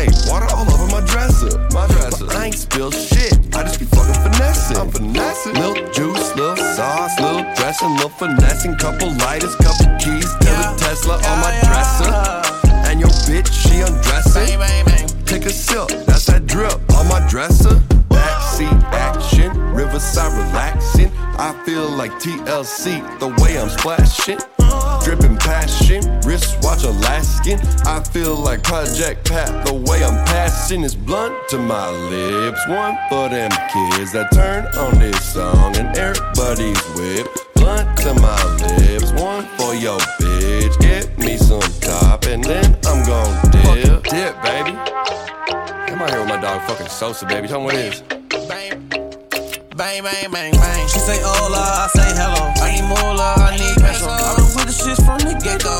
Hey, 0.00 0.08
water 0.30 0.46
all 0.56 0.64
over 0.72 0.86
my 0.86 1.04
dresser, 1.04 1.58
my 1.74 1.86
dresser. 1.88 2.24
But 2.24 2.36
I 2.36 2.46
ain't 2.46 2.54
spill 2.54 2.90
shit. 2.90 3.34
I 3.54 3.64
just 3.64 3.78
be 3.78 3.84
fucking 3.84 4.14
finessing. 4.14 4.78
I'm 4.78 4.90
finessing. 4.90 5.52
Little 5.52 5.92
juice, 5.92 6.34
little 6.36 6.56
sauce, 6.56 7.20
little 7.20 7.42
dressing, 7.54 7.92
little 7.96 8.08
finessing. 8.08 8.76
Couple 8.76 9.12
lighters, 9.16 9.54
couple 9.56 9.84
keys, 9.98 10.24
till 10.40 10.56
a 10.56 10.74
Tesla 10.78 11.16
on 11.16 11.40
my 11.44 11.52
dresser. 11.68 12.08
And 12.88 12.98
your 12.98 13.10
bitch, 13.28 13.52
she 13.52 13.82
undressing. 13.82 14.58
Take 15.26 15.44
a 15.44 15.50
sip, 15.50 15.88
that's 16.06 16.24
that 16.26 16.46
drip 16.46 16.80
on 16.94 17.06
my 17.06 17.20
dresser. 17.28 17.78
Backseat 18.60 18.82
action, 18.92 19.58
riverside 19.72 20.32
relaxing. 20.32 21.10
I 21.38 21.52
feel 21.64 21.88
like 21.88 22.12
TLC 22.12 23.00
the 23.18 23.28
way 23.42 23.58
I'm 23.58 23.70
splashing. 23.70 24.38
Dripping 25.02 25.36
passion, 25.38 26.02
wristwatch 26.20 26.84
Alaskan. 26.84 27.58
I 27.86 28.02
feel 28.12 28.36
like 28.36 28.62
Project 28.62 29.28
Pat 29.28 29.64
the 29.66 29.72
way 29.72 30.04
I'm 30.04 30.24
passing 30.26 30.82
is 30.82 30.94
blunt 30.94 31.34
to 31.48 31.58
my 31.58 31.88
lips. 31.88 32.60
One 32.68 32.98
for 33.08 33.30
them 33.30 33.50
kids 33.72 34.12
that 34.12 34.30
turn 34.34 34.66
on 34.76 34.98
this 34.98 35.32
song 35.32 35.76
and 35.76 35.96
everybody's 35.96 36.82
whip. 36.94 37.28
Blunt 37.54 37.96
to 38.00 38.12
my 38.14 38.44
lips, 38.56 39.10
one 39.12 39.46
for 39.56 39.74
your 39.74 39.98
bitch. 40.20 40.78
Get 40.80 41.18
me 41.18 41.38
some 41.38 41.60
top 41.80 42.26
and 42.26 42.44
then 42.44 42.76
I'm 42.84 43.06
gon' 43.06 43.50
dip. 43.50 44.04
Dip, 44.04 44.42
baby. 44.42 44.76
I'm 44.76 46.02
out 46.02 46.10
here 46.10 46.20
with 46.20 46.28
my 46.28 46.40
dog 46.40 46.60
fucking 46.68 46.88
Sosa, 46.88 47.24
baby. 47.24 47.48
Tell 47.48 47.60
me 47.60 47.64
what 47.64 47.74
it 47.74 47.94
is. 47.94 48.19
Bang, 49.80 50.04
bang, 50.04 50.28
bang, 50.28 50.52
bang. 50.52 50.88
She 50.92 51.00
say 51.00 51.16
hola, 51.24 51.56
I 51.56 51.88
say 51.96 52.12
hello. 52.12 52.52
I 52.60 52.76
need 52.76 52.84
moolah, 52.84 53.32
I 53.48 53.56
need 53.56 53.80
peso. 53.80 54.12
I've 54.12 54.36
been 54.36 54.44
with 54.52 54.68
the 54.68 54.76
shits 54.76 55.00
from 55.00 55.16
the 55.24 55.32
get 55.40 55.64
go. 55.64 55.72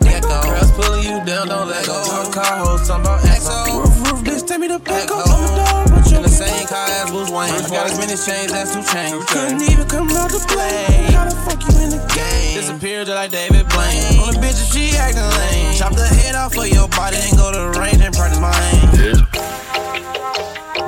Get 0.00 0.24
go. 0.24 0.40
Girls 0.40 0.72
pulling 0.72 1.04
you 1.04 1.20
down, 1.28 1.52
don't 1.52 1.68
let 1.68 1.84
go. 1.84 2.00
Talk 2.08 2.32
car 2.32 2.56
hoes, 2.56 2.88
talking 2.88 3.04
about 3.04 3.20
EXO. 3.20 3.84
Roof, 3.84 3.92
roof, 4.00 4.20
bitch, 4.24 4.48
take 4.48 4.64
me 4.64 4.68
to 4.72 4.80
Petco. 4.80 5.12
I'm 5.12 5.44
a 5.44 5.60
dog, 5.60 5.92
but 5.92 6.08
you 6.08 6.16
in 6.16 6.24
the 6.24 6.32
same 6.32 6.64
car 6.72 6.88
as 6.88 7.12
Bruce 7.12 7.28
Wayne. 7.28 7.52
I 7.52 7.68
got 7.68 7.84
as 7.92 8.00
many 8.00 8.16
chains 8.16 8.48
as 8.56 8.72
2 8.72 8.80
Chainz. 8.88 9.28
Couldn't 9.28 9.60
even 9.60 9.84
come 9.84 10.08
out 10.16 10.32
to 10.32 10.40
play. 10.48 11.12
How 11.12 11.28
the 11.28 11.36
fuck 11.36 11.60
you 11.60 11.84
in 11.84 11.92
the 11.92 12.00
game? 12.16 12.64
Disappeared 12.64 13.12
just 13.12 13.20
like 13.20 13.28
David 13.28 13.68
Blaine. 13.76 14.24
On 14.24 14.32
the 14.32 14.40
bitch, 14.40 14.56
if 14.56 14.72
she 14.72 14.96
acting 14.96 15.20
lame. 15.20 15.76
Chop 15.76 15.92
the 15.92 16.08
head 16.08 16.32
off 16.32 16.56
of 16.56 16.64
your 16.64 16.88
body 16.96 17.20
and 17.28 17.36
go 17.36 17.52
to 17.52 17.60
the 17.60 17.76
range 17.76 18.00
and 18.00 18.16
practice 18.16 18.40
my 18.40 18.56
aim. 18.72 19.20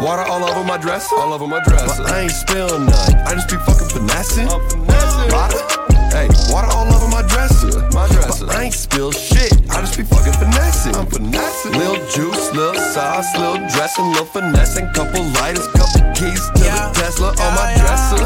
Water 0.00 0.23
all 0.23 0.42
over 0.45 0.64
my 0.64 0.78
dress, 0.78 1.12
all 1.12 1.33
over 1.33 1.47
my 1.47 1.62
dress. 1.64 1.99
But 1.99 2.11
I 2.11 2.23
ain't 2.23 2.33
spill 2.33 2.78
none. 2.78 3.14
I 3.26 3.35
just 3.35 3.49
be 3.49 3.57
fucking 3.57 3.88
finessing. 3.88 4.47
Water, 4.47 5.62
hey, 6.11 6.28
water 6.50 6.71
all 6.73 6.88
over 6.92 7.09
my 7.09 7.23
dresser, 7.23 7.71
my 7.95 8.09
dresser. 8.09 8.47
But 8.47 8.57
I 8.57 8.64
ain't 8.64 8.75
spill 8.75 9.12
shit. 9.12 9.52
I 9.71 9.81
just 9.81 9.97
be 9.97 10.02
fucking 10.02 10.33
finessing. 10.33 10.97
I'm 10.97 11.07
finessing. 11.07 11.73
Lil 11.73 11.95
juice, 12.11 12.52
lil 12.52 12.75
sauce, 12.75 13.31
lil 13.37 13.59
dressing, 13.69 14.07
lil 14.12 14.25
finessing. 14.25 14.88
Couple 14.92 15.23
lighters, 15.38 15.69
couple 15.69 16.02
keys 16.14 16.42
to 16.57 16.62
the 16.64 16.90
Tesla 16.95 17.28
on 17.28 17.54
my 17.54 17.75
dresser. 17.76 18.25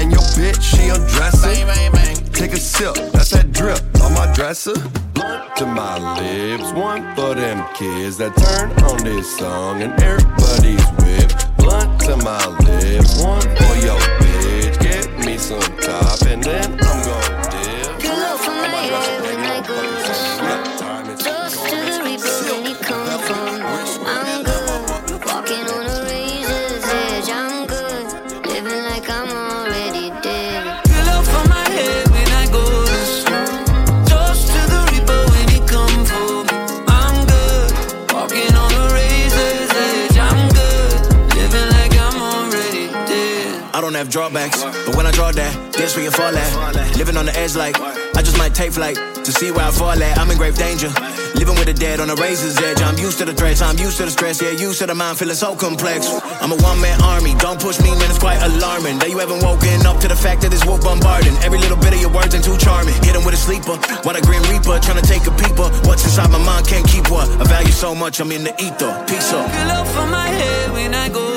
And 0.00 0.10
your 0.10 0.22
bitch, 0.34 0.62
she 0.62 0.88
undressing. 0.88 1.66
Take 2.32 2.52
a 2.52 2.56
sip, 2.56 2.94
that's 3.12 3.30
that 3.30 3.52
drip 3.52 3.78
on 4.00 4.07
my 4.07 4.07
dresser. 4.38 4.78
Blunt 5.14 5.56
to 5.56 5.66
my 5.66 5.98
lips, 6.20 6.72
one 6.72 7.02
for 7.16 7.34
them 7.34 7.66
kids 7.74 8.18
that 8.18 8.36
turn 8.36 8.70
on 8.84 9.02
this 9.02 9.26
song 9.36 9.82
and 9.82 9.92
everybody's 10.00 10.86
whip. 11.02 11.32
Blunt 11.56 12.00
to 12.02 12.16
my 12.18 12.46
lips, 12.62 13.20
one 13.20 13.42
for 13.42 13.74
your 13.82 13.98
bitch. 14.22 14.78
Get 14.78 15.26
me 15.26 15.38
some 15.38 15.58
top 15.82 16.22
and 16.22 16.40
then 16.44 16.70
I'm 16.70 16.98
gon' 17.02 17.50
dip. 17.50 18.04
You 18.04 18.14
look 18.14 18.38
for 18.38 18.54
my 18.54 19.27
have 43.98 44.08
drawbacks, 44.10 44.62
but 44.86 44.94
when 44.94 45.06
I 45.06 45.10
draw 45.10 45.32
that, 45.32 45.72
that's 45.72 45.96
where 45.96 46.04
you 46.04 46.12
fall 46.12 46.30
at. 46.30 46.96
Living 46.96 47.16
on 47.16 47.26
the 47.26 47.34
edge 47.36 47.56
like 47.56 47.74
I 48.14 48.22
just 48.22 48.38
might 48.38 48.54
take 48.54 48.70
flight 48.70 48.94
to 48.94 49.30
see 49.32 49.50
where 49.50 49.66
I 49.66 49.72
fall 49.72 49.98
at. 49.98 50.18
I'm 50.18 50.30
in 50.30 50.38
grave 50.38 50.54
danger. 50.54 50.86
Living 51.34 51.58
with 51.58 51.66
the 51.66 51.74
dead 51.74 51.98
on 51.98 52.08
a 52.08 52.14
razor's 52.14 52.56
edge. 52.62 52.80
I'm 52.80 52.96
used 52.96 53.18
to 53.18 53.24
the 53.24 53.34
threats, 53.34 53.60
I'm 53.60 53.76
used 53.76 53.98
to 53.98 54.04
the 54.04 54.10
stress, 54.10 54.40
yeah, 54.40 54.54
used 54.54 54.78
to 54.78 54.86
the 54.86 54.94
mind 54.94 55.18
feeling 55.18 55.34
so 55.34 55.54
complex. 55.56 56.06
I'm 56.40 56.52
a 56.52 56.58
one 56.62 56.80
man 56.80 57.02
army, 57.02 57.34
don't 57.42 57.60
push 57.60 57.80
me, 57.82 57.90
man, 57.90 58.08
it's 58.08 58.22
quite 58.22 58.38
alarming. 58.38 58.98
That 59.02 59.10
you 59.10 59.18
haven't 59.18 59.42
woken 59.42 59.84
up 59.84 59.98
to 60.00 60.08
the 60.08 60.16
fact 60.16 60.42
that 60.42 60.50
this 60.50 60.64
wolf 60.64 60.82
bombarding. 60.82 61.34
Every 61.42 61.58
little 61.58 61.76
bit 61.76 61.92
of 61.92 62.00
your 62.00 62.14
words 62.14 62.34
ain't 62.34 62.44
too 62.44 62.56
charming. 62.56 62.94
Hit 63.02 63.18
him 63.18 63.26
with 63.26 63.34
a 63.34 63.42
sleeper, 63.42 63.74
what 64.06 64.14
a 64.14 64.22
grim 64.22 64.42
reaper, 64.46 64.78
trying 64.78 65.02
to 65.02 65.06
take 65.06 65.26
a 65.26 65.34
peeper. 65.34 65.68
What's 65.90 66.06
inside 66.06 66.30
my 66.30 66.38
mind 66.38 66.70
can't 66.70 66.86
keep 66.86 67.10
what 67.10 67.26
I 67.42 67.44
value 67.50 67.74
so 67.74 67.94
much, 67.94 68.20
I'm 68.20 68.30
in 68.30 68.44
the 68.46 68.54
ether. 68.62 68.94
Peace 69.10 69.34
up. 69.34 69.50
Look 69.66 69.86
for 69.90 70.06
my 70.06 70.28
head 70.30 70.70
when 70.70 70.94
I 70.94 71.08
go 71.10 71.27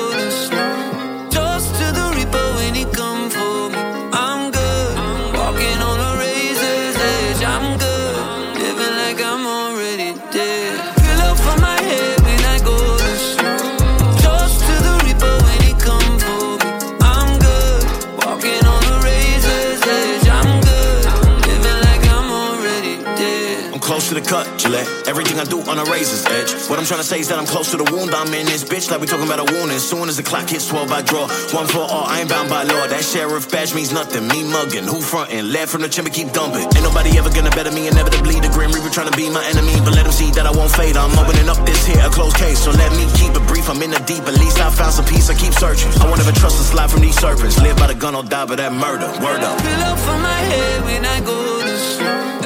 Gillette. 24.72 25.08
Everything 25.08 25.38
I 25.38 25.44
do 25.44 25.60
on 25.68 25.76
a 25.78 25.84
razor's 25.84 26.24
edge. 26.26 26.50
What 26.68 26.78
I'm 26.78 26.86
trying 26.86 27.00
to 27.00 27.06
say 27.06 27.20
is 27.20 27.28
that 27.28 27.38
I'm 27.38 27.46
close 27.46 27.70
to 27.72 27.76
the 27.76 27.84
wound. 27.92 28.14
I'm 28.14 28.32
in 28.32 28.46
this 28.46 28.64
bitch 28.64 28.90
like 28.90 29.00
we 29.00 29.06
talking 29.06 29.26
about 29.26 29.40
a 29.44 29.48
wound. 29.52 29.70
As 29.70 29.84
soon 29.84 30.08
as 30.08 30.16
the 30.16 30.22
clock 30.22 30.48
hits 30.48 30.68
12, 30.68 30.90
I 30.90 31.02
draw. 31.02 31.28
One 31.52 31.66
for 31.68 31.84
all, 31.84 32.08
I 32.08 32.20
ain't 32.20 32.28
bound 32.28 32.48
by 32.48 32.64
law. 32.64 32.86
That 32.88 33.04
sheriff 33.04 33.50
badge 33.50 33.74
means 33.74 33.92
nothing. 33.92 34.26
Me 34.28 34.42
mugging, 34.48 34.84
who 34.84 35.00
frontin'? 35.00 35.52
Led 35.52 35.68
from 35.68 35.82
the 35.82 35.88
chamber, 35.88 36.10
keep 36.10 36.32
dumping. 36.32 36.64
Ain't 36.72 36.82
nobody 36.82 37.18
ever 37.18 37.28
gonna 37.28 37.50
better 37.50 37.70
me. 37.70 37.88
Inevitably, 37.88 38.40
the 38.40 38.48
Grim 38.48 38.72
Reaper 38.72 38.88
trying 38.88 39.10
to 39.10 39.16
be 39.16 39.28
my 39.28 39.44
enemy. 39.44 39.76
But 39.84 39.94
let 39.94 40.06
him 40.06 40.12
see 40.12 40.30
that 40.32 40.46
I 40.46 40.52
won't 40.52 40.72
fade. 40.72 40.96
I'm 40.96 41.12
opening 41.20 41.48
up 41.48 41.60
this 41.66 41.84
here, 41.84 42.00
a 42.00 42.08
closed 42.08 42.36
case. 42.36 42.58
So 42.64 42.70
let 42.70 42.90
me 42.96 43.04
keep 43.20 43.36
it 43.36 43.44
brief. 43.46 43.68
I'm 43.68 43.82
in 43.82 43.90
the 43.92 44.00
deep. 44.08 44.24
At 44.24 44.40
least 44.40 44.56
I 44.58 44.70
found 44.70 44.92
some 44.96 45.04
peace. 45.04 45.28
I 45.28 45.34
keep 45.34 45.52
searching. 45.52 45.92
I 46.00 46.08
won't 46.08 46.20
ever 46.20 46.32
trust 46.32 46.56
a 46.60 46.64
slide 46.64 46.90
from 46.90 47.02
these 47.02 47.18
serpents. 47.18 47.60
Live 47.60 47.76
by 47.76 47.88
the 47.92 47.98
gun 47.98 48.14
or 48.14 48.24
die 48.24 48.46
by 48.46 48.56
that 48.56 48.72
murder. 48.72 49.08
Word 49.20 49.44
up. 49.44 49.56
Look 49.60 49.98
for 50.00 50.16
my 50.16 50.40
head 50.48 50.84
when 50.84 51.04
I 51.04 51.20
go 51.20 51.36
to 51.60 51.76
sleep. 51.76 52.41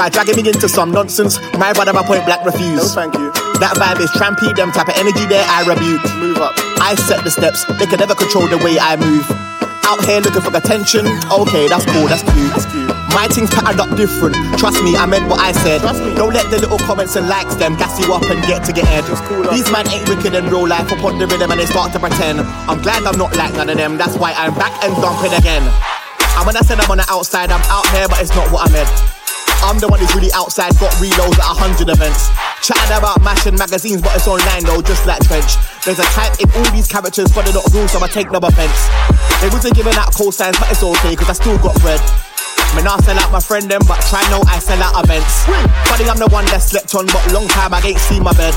Try 0.00 0.08
dragging 0.08 0.40
me 0.40 0.48
into 0.48 0.64
some 0.68 0.90
nonsense. 0.90 1.36
My 1.60 1.74
brother, 1.74 1.92
my 1.92 2.00
point 2.00 2.24
black 2.24 2.40
refuse. 2.40 2.80
No, 2.80 2.88
thank 2.88 3.12
you. 3.12 3.28
That 3.60 3.76
vibe 3.76 4.00
is 4.00 4.08
trampy, 4.16 4.48
them 4.56 4.72
type 4.72 4.88
of 4.88 4.96
energy 4.96 5.28
there, 5.28 5.44
I 5.44 5.60
rebuke. 5.68 6.00
Move 6.16 6.40
up. 6.40 6.56
I 6.80 6.96
set 6.96 7.20
the 7.20 7.28
steps, 7.28 7.68
they 7.76 7.84
can 7.84 8.00
never 8.00 8.16
control 8.16 8.48
the 8.48 8.56
way 8.64 8.80
I 8.80 8.96
move. 8.96 9.28
Out 9.84 10.00
here 10.08 10.24
looking 10.24 10.40
for 10.40 10.48
attention, 10.56 11.04
okay, 11.28 11.68
that's 11.68 11.84
cool, 11.84 12.08
that's 12.08 12.24
cute. 12.24 12.48
That's 12.48 12.64
cute. 12.72 12.88
My 13.12 13.28
things 13.28 13.52
patterned 13.52 13.76
up 13.76 13.92
different. 13.92 14.40
Trust 14.56 14.80
me, 14.80 14.96
I 14.96 15.04
meant 15.04 15.28
what 15.28 15.36
I 15.36 15.52
said. 15.52 15.84
Don't 16.16 16.32
let 16.32 16.48
the 16.48 16.64
little 16.64 16.80
comments 16.80 17.20
and 17.20 17.28
likes 17.28 17.52
them 17.60 17.76
gas 17.76 18.00
you 18.00 18.08
up 18.16 18.24
and 18.24 18.40
get 18.48 18.64
to 18.64 18.72
get 18.72 18.88
head. 18.88 19.04
Just 19.04 19.20
cool. 19.28 19.44
These 19.52 19.68
man 19.68 19.84
ain't 19.92 20.08
wicked 20.08 20.32
in 20.32 20.48
real 20.48 20.64
life 20.64 20.88
upon 20.88 21.20
the 21.20 21.26
rhythm 21.28 21.50
and 21.52 21.60
they 21.60 21.68
start 21.68 21.92
to 21.92 22.00
pretend. 22.00 22.40
I'm 22.70 22.80
glad 22.80 23.04
I'm 23.04 23.20
not 23.20 23.36
like 23.36 23.52
none 23.52 23.68
of 23.68 23.76
them. 23.76 24.00
That's 24.00 24.16
why 24.16 24.32
I'm 24.32 24.56
back 24.56 24.72
and 24.80 24.96
dumping 25.02 25.36
again. 25.36 25.68
And 26.40 26.46
when 26.48 26.56
I 26.56 26.64
said 26.64 26.80
I'm 26.80 26.88
on 26.88 27.04
the 27.04 27.08
outside, 27.10 27.52
I'm 27.52 27.60
out 27.68 27.84
here, 27.92 28.08
but 28.08 28.22
it's 28.22 28.32
not 28.32 28.48
what 28.48 28.64
I 28.64 28.72
meant. 28.72 29.19
I'm 29.60 29.76
the 29.76 29.88
one 29.88 30.00
who's 30.00 30.14
really 30.16 30.32
outside, 30.32 30.72
got 30.80 30.88
reloads 30.96 31.36
at 31.36 31.44
a 31.44 31.56
hundred 31.56 31.92
events. 31.92 32.32
Chatting 32.64 32.96
about 32.96 33.20
mashing 33.20 33.60
magazines, 33.60 34.00
but 34.00 34.16
it's 34.16 34.24
online 34.24 34.64
though, 34.64 34.80
just 34.80 35.04
like 35.04 35.20
Trench. 35.28 35.60
There's 35.84 36.00
a 36.00 36.08
type 36.16 36.32
in 36.40 36.48
all 36.56 36.64
these 36.72 36.88
characters, 36.88 37.28
but 37.32 37.44
they're 37.44 37.56
not 37.56 37.68
real, 37.72 37.84
so 37.84 38.00
I 38.00 38.08
take 38.08 38.32
no 38.32 38.40
offense. 38.40 38.80
They 39.44 39.52
wasn't 39.52 39.76
giving 39.76 39.92
out 40.00 40.16
cosigns, 40.16 40.56
but 40.56 40.72
it's 40.72 40.80
okay, 40.80 41.12
cause 41.12 41.28
I 41.28 41.36
still 41.36 41.60
got 41.60 41.76
bread. 41.84 42.00
Me 42.72 42.80
I 42.86 42.96
sell 43.04 43.18
out 43.18 43.32
my 43.32 43.40
friend 43.40 43.68
them, 43.68 43.82
but 43.84 44.00
try 44.08 44.24
know 44.32 44.40
I 44.48 44.58
sell 44.60 44.80
out 44.80 44.96
events. 45.04 45.44
Funny, 45.92 46.08
I'm 46.08 46.18
the 46.18 46.30
one 46.32 46.48
that 46.54 46.64
slept 46.64 46.94
on, 46.96 47.04
but 47.12 47.20
long 47.32 47.48
time 47.48 47.74
I 47.76 47.84
ain't 47.84 48.00
seen 48.00 48.24
my 48.24 48.32
bed. 48.32 48.54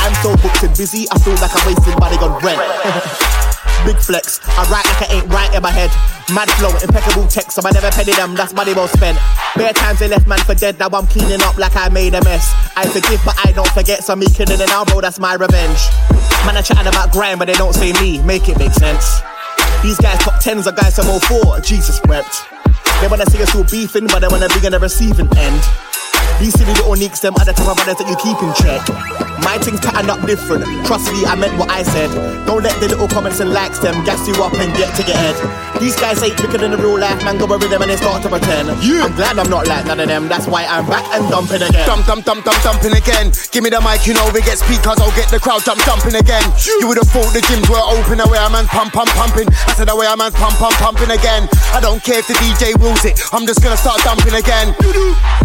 I'm 0.00 0.14
so 0.24 0.32
booked 0.40 0.64
and 0.64 0.72
busy, 0.72 1.04
I 1.12 1.18
feel 1.20 1.36
like 1.36 1.52
I'm 1.52 1.64
wasting 1.68 1.98
money 2.00 2.16
on 2.16 2.32
rent. 2.40 3.36
Big 3.84 3.96
flex, 3.96 4.40
I 4.44 4.68
write 4.70 4.84
like 4.84 5.10
I 5.10 5.14
ain't 5.14 5.32
right 5.32 5.54
in 5.54 5.62
my 5.62 5.70
head. 5.70 5.90
Mad 6.34 6.50
flow, 6.60 6.70
impeccable 6.82 7.26
text, 7.26 7.56
so 7.56 7.62
I 7.64 7.70
never 7.72 7.90
penny 7.90 8.12
them, 8.12 8.34
that's 8.34 8.52
money 8.52 8.74
well 8.74 8.88
spent. 8.88 9.18
Bare 9.56 9.72
times 9.72 9.98
they 9.98 10.08
left 10.08 10.26
man 10.26 10.38
for 10.40 10.54
dead, 10.54 10.78
now 10.78 10.88
I'm 10.92 11.06
cleaning 11.06 11.40
up 11.42 11.56
like 11.56 11.74
I 11.74 11.88
made 11.88 12.14
a 12.14 12.22
mess. 12.22 12.52
I 12.76 12.86
forgive, 12.86 13.20
but 13.24 13.34
I 13.44 13.52
don't 13.52 13.70
forget, 13.72 14.04
so 14.04 14.14
me 14.14 14.26
killing 14.26 14.58
now, 14.58 14.84
bro, 14.84 15.00
that's 15.00 15.18
my 15.18 15.34
revenge. 15.34 15.80
Man, 16.44 16.56
are 16.56 16.62
chatting 16.62 16.86
about 16.86 17.12
grind, 17.12 17.38
but 17.38 17.46
they 17.46 17.54
don't 17.54 17.74
say 17.74 17.92
me, 18.00 18.22
make 18.22 18.48
it 18.48 18.58
make 18.58 18.72
sense. 18.72 19.20
These 19.82 19.98
guys 19.98 20.18
top 20.18 20.40
tens 20.40 20.66
are 20.66 20.72
guys 20.72 20.98
all 20.98 21.20
for, 21.20 21.60
Jesus 21.60 22.00
wept. 22.04 22.44
They 23.00 23.08
wanna 23.08 23.24
see 23.26 23.42
us 23.42 23.54
all 23.56 23.64
beefing, 23.64 24.06
but 24.06 24.20
they 24.20 24.28
wanna 24.28 24.48
be 24.48 24.66
on 24.66 24.72
the 24.72 24.78
receiving 24.78 25.28
end. 25.38 25.62
These 26.38 26.54
silly 26.54 26.72
little 26.74 26.94
nicks, 26.94 27.20
them 27.20 27.34
other 27.40 27.52
type 27.52 27.68
of 27.68 27.76
brothers 27.76 27.96
that 27.98 28.08
you 28.08 28.16
keep 28.22 28.38
in 28.42 28.52
check. 28.54 28.84
My 29.42 29.56
things 29.58 29.80
pattern 29.80 30.10
up 30.10 30.20
different. 30.28 30.64
Trust 30.84 31.10
me, 31.12 31.24
I 31.24 31.34
meant 31.34 31.56
what 31.56 31.70
I 31.70 31.82
said. 31.82 32.12
Don't 32.44 32.62
let 32.62 32.78
the 32.78 32.88
little 32.88 33.08
comments 33.08 33.40
and 33.40 33.50
likes 33.50 33.78
them 33.80 34.04
gas 34.04 34.28
you 34.28 34.36
up 34.44 34.52
and 34.54 34.68
get 34.76 34.92
to 34.96 35.02
your 35.02 35.16
head. 35.16 35.34
These 35.80 35.96
guys 35.96 36.20
ain't 36.22 36.36
wicked 36.36 36.60
in 36.60 36.72
the 36.72 36.76
real 36.76 37.00
life, 37.00 37.24
man. 37.24 37.40
Go 37.40 37.48
over 37.48 37.64
them 37.64 37.80
and 37.80 37.90
they 37.90 37.96
start 37.96 38.20
to 38.22 38.28
pretend. 38.28 38.68
Yeah. 38.84 39.08
I'm 39.08 39.16
glad 39.16 39.40
I'm 39.40 39.48
not 39.48 39.64
like 39.66 39.88
none 39.88 39.98
of 39.98 40.08
them. 40.08 40.28
That's 40.28 40.44
why 40.46 40.68
I'm 40.68 40.84
back 40.84 41.08
and 41.16 41.24
dumping 41.32 41.64
again. 41.64 41.88
Dump, 41.88 42.04
dump, 42.04 42.28
dump, 42.28 42.44
dump, 42.44 42.60
dumping 42.60 42.92
again. 42.92 43.32
Give 43.48 43.64
me 43.64 43.72
the 43.72 43.80
mic, 43.80 44.04
you 44.04 44.12
know 44.12 44.28
we 44.36 44.44
get 44.44 44.60
speakers. 44.60 45.00
I'll 45.00 45.14
get 45.16 45.32
the 45.32 45.40
crowd 45.40 45.64
jump, 45.64 45.80
jumping 45.88 46.20
again. 46.20 46.44
You 46.68 46.84
would 46.92 47.00
have 47.00 47.08
thought 47.08 47.32
the 47.32 47.40
gyms 47.40 47.64
were 47.72 47.80
open, 47.80 48.20
the 48.20 48.28
way 48.28 48.36
a 48.36 48.48
man's 48.52 48.68
pump, 48.68 48.92
pump, 48.92 49.08
pumping. 49.16 49.48
I 49.48 49.72
said 49.72 49.88
the 49.88 49.96
way 49.96 50.04
a 50.04 50.12
man's 50.12 50.36
pump, 50.36 50.60
pump, 50.60 50.76
pumping 50.76 51.10
again. 51.16 51.48
I 51.72 51.80
don't 51.80 52.04
care 52.04 52.20
if 52.20 52.28
the 52.28 52.36
DJ 52.44 52.76
wills 52.76 53.08
it. 53.08 53.16
I'm 53.32 53.48
just 53.48 53.64
gonna 53.64 53.80
start 53.80 54.04
dumping 54.04 54.36
again. 54.36 54.76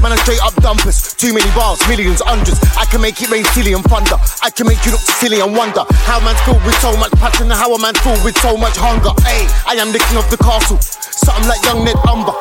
Man, 0.03 0.11
I'm 0.11 0.19
straight 0.27 0.43
up 0.43 0.53
Too 0.75 1.33
many 1.33 1.47
bars, 1.55 1.79
millions, 1.87 2.21
hundreds. 2.21 2.59
I 2.75 2.85
can 2.85 3.01
make 3.01 3.21
it 3.21 3.31
rain 3.31 3.43
silly 3.55 3.73
and 3.73 3.83
thunder. 3.83 4.17
I 4.43 4.49
can 4.49 4.67
make 4.67 4.83
you 4.85 4.91
look 4.91 5.01
silly 5.01 5.39
and 5.39 5.55
wonder 5.55 5.85
how 6.03 6.19
man's 6.19 6.39
filled 6.41 6.63
with 6.65 6.75
so 6.83 6.95
much 6.97 7.11
passion 7.13 7.47
and 7.47 7.57
how 7.57 7.73
a 7.73 7.79
man's 7.79 7.99
filled 7.99 8.23
with 8.23 8.37
so 8.37 8.57
much 8.57 8.75
hunger. 8.77 9.09
Hey, 9.23 9.47
I 9.65 9.79
am 9.79 9.91
the 9.91 9.99
king 9.99 10.17
of 10.17 10.29
the 10.29 10.37
castle. 10.37 10.77
Something 10.81 11.47
like 11.47 11.63
young 11.63 11.85
Ned 11.85 11.95
Umber. 12.05 12.35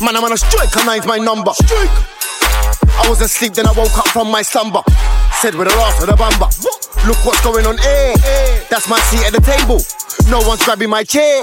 Man, 0.00 0.16
I'm 0.16 0.24
on 0.24 0.32
a 0.32 0.38
strike, 0.38 0.74
and 0.76 0.86
nine's 0.86 1.06
my 1.06 1.18
number. 1.18 1.52
I 2.98 3.08
was 3.08 3.20
asleep, 3.20 3.54
then 3.54 3.66
I 3.66 3.72
woke 3.72 3.96
up 3.98 4.08
from 4.08 4.30
my 4.30 4.42
slumber. 4.42 4.82
Said 5.40 5.54
with 5.54 5.66
a 5.66 5.74
laugh 5.76 5.98
with 6.00 6.10
a 6.10 6.16
bumper. 6.16 6.46
Look 7.06 7.18
what's 7.26 7.42
going 7.42 7.66
on, 7.66 7.74
eh? 7.82 8.14
That's 8.70 8.88
my 8.88 8.98
seat 9.10 9.26
at 9.26 9.32
the 9.34 9.42
table. 9.42 9.82
No 10.30 10.38
one's 10.46 10.62
grabbing 10.62 10.90
my 10.90 11.02
chair. 11.02 11.42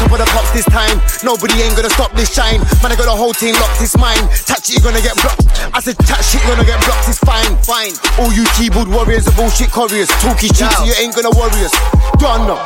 Top 0.00 0.08
of 0.12 0.18
the 0.18 0.24
pops 0.32 0.50
this 0.56 0.64
time. 0.72 0.96
Nobody 1.20 1.60
ain't 1.60 1.76
gonna 1.76 1.92
stop 1.92 2.12
this 2.16 2.32
shine. 2.32 2.56
Man, 2.80 2.88
I 2.88 2.96
got 2.96 3.04
the 3.04 3.12
whole 3.12 3.34
team 3.36 3.52
locked, 3.60 3.82
it's 3.84 3.98
mine. 3.98 4.24
Touch 4.48 4.72
it, 4.72 4.80
you're 4.80 4.86
gonna 4.86 5.04
get 5.04 5.12
blocked. 5.20 5.44
I 5.76 5.80
said, 5.84 5.98
touch 6.08 6.24
shit, 6.24 6.40
you're 6.40 6.56
gonna 6.56 6.64
get 6.64 6.80
blocked, 6.88 7.04
it's 7.04 7.20
fine. 7.20 7.52
Fine. 7.68 7.92
All 8.16 8.32
you 8.32 8.48
keyboard 8.56 8.88
warriors 8.88 9.28
are 9.28 9.36
bullshit 9.36 9.68
couriers. 9.68 10.08
Talkie 10.24 10.48
shit, 10.56 10.72
so 10.72 10.88
you 10.88 10.96
ain't 10.96 11.14
gonna 11.14 11.36
worry 11.36 11.68
us. 11.68 11.74
Done 12.16 12.48
know. 12.48 12.56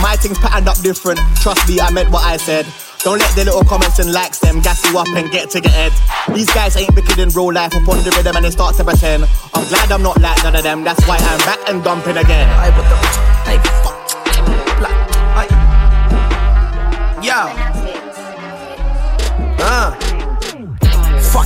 My 0.00 0.16
things 0.16 0.38
patterned 0.38 0.68
up 0.68 0.80
different. 0.80 1.20
Trust 1.44 1.68
me, 1.68 1.78
I 1.78 1.90
meant 1.90 2.08
what 2.10 2.24
I 2.24 2.38
said. 2.38 2.64
Don't 3.02 3.18
let 3.18 3.34
the 3.34 3.46
little 3.46 3.64
comments 3.64 3.98
and 3.98 4.12
likes 4.12 4.38
them 4.40 4.60
gas 4.60 4.84
you 4.84 4.98
up 4.98 5.08
and 5.16 5.30
get 5.30 5.48
to 5.50 5.60
your 5.60 5.70
head. 5.70 5.92
These 6.34 6.50
guys 6.52 6.76
ain't 6.76 6.94
wicked 6.94 7.18
in 7.18 7.30
real 7.30 7.50
life 7.50 7.72
upon 7.72 8.04
the 8.04 8.12
rhythm 8.14 8.36
and 8.36 8.44
they 8.44 8.50
start 8.50 8.76
to 8.76 8.84
pretend. 8.84 9.24
I'm 9.54 9.66
glad 9.68 9.90
I'm 9.90 10.02
not 10.02 10.20
like 10.20 10.42
none 10.42 10.54
of 10.54 10.62
them. 10.62 10.84
That's 10.84 11.02
why 11.08 11.16
I'm 11.16 11.38
back 11.38 11.60
and 11.66 11.82
dumping 11.82 12.18
again. 12.18 12.46
Hey, 12.60 12.70
what 12.76 12.84
the? 12.90 12.96
Hey, 13.48 13.58
fuck. 13.80 13.96
Black. 14.78 14.92
Hey. 15.34 15.48
Yo. 17.26 17.80
Uh. 19.64 20.09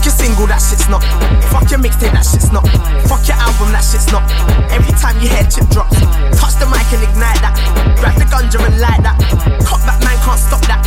Fuck 0.05 0.21
your 0.21 0.29
single, 0.29 0.47
that 0.53 0.61
shit's 0.61 0.85
not. 0.93 1.01
Fuck 1.49 1.73
your 1.73 1.81
mixtape, 1.81 2.12
that 2.12 2.29
shit's 2.29 2.53
not. 2.53 2.69
Fuck 3.09 3.25
your 3.25 3.40
album, 3.40 3.73
that 3.73 3.81
shit's 3.81 4.12
not. 4.12 4.21
Every 4.69 4.93
time 5.01 5.17
you 5.17 5.33
hear 5.33 5.49
chip 5.49 5.64
drops, 5.73 5.97
touch 6.37 6.61
the 6.61 6.69
mic 6.69 6.85
and 6.93 7.01
ignite 7.09 7.40
that. 7.40 7.57
Grab 7.97 8.12
the 8.21 8.29
ganja 8.29 8.61
and 8.61 8.77
light 8.85 9.01
that. 9.01 9.17
Cut 9.64 9.81
back, 9.88 9.97
man, 10.05 10.12
can't 10.21 10.37
stop 10.37 10.61
that. 10.69 10.85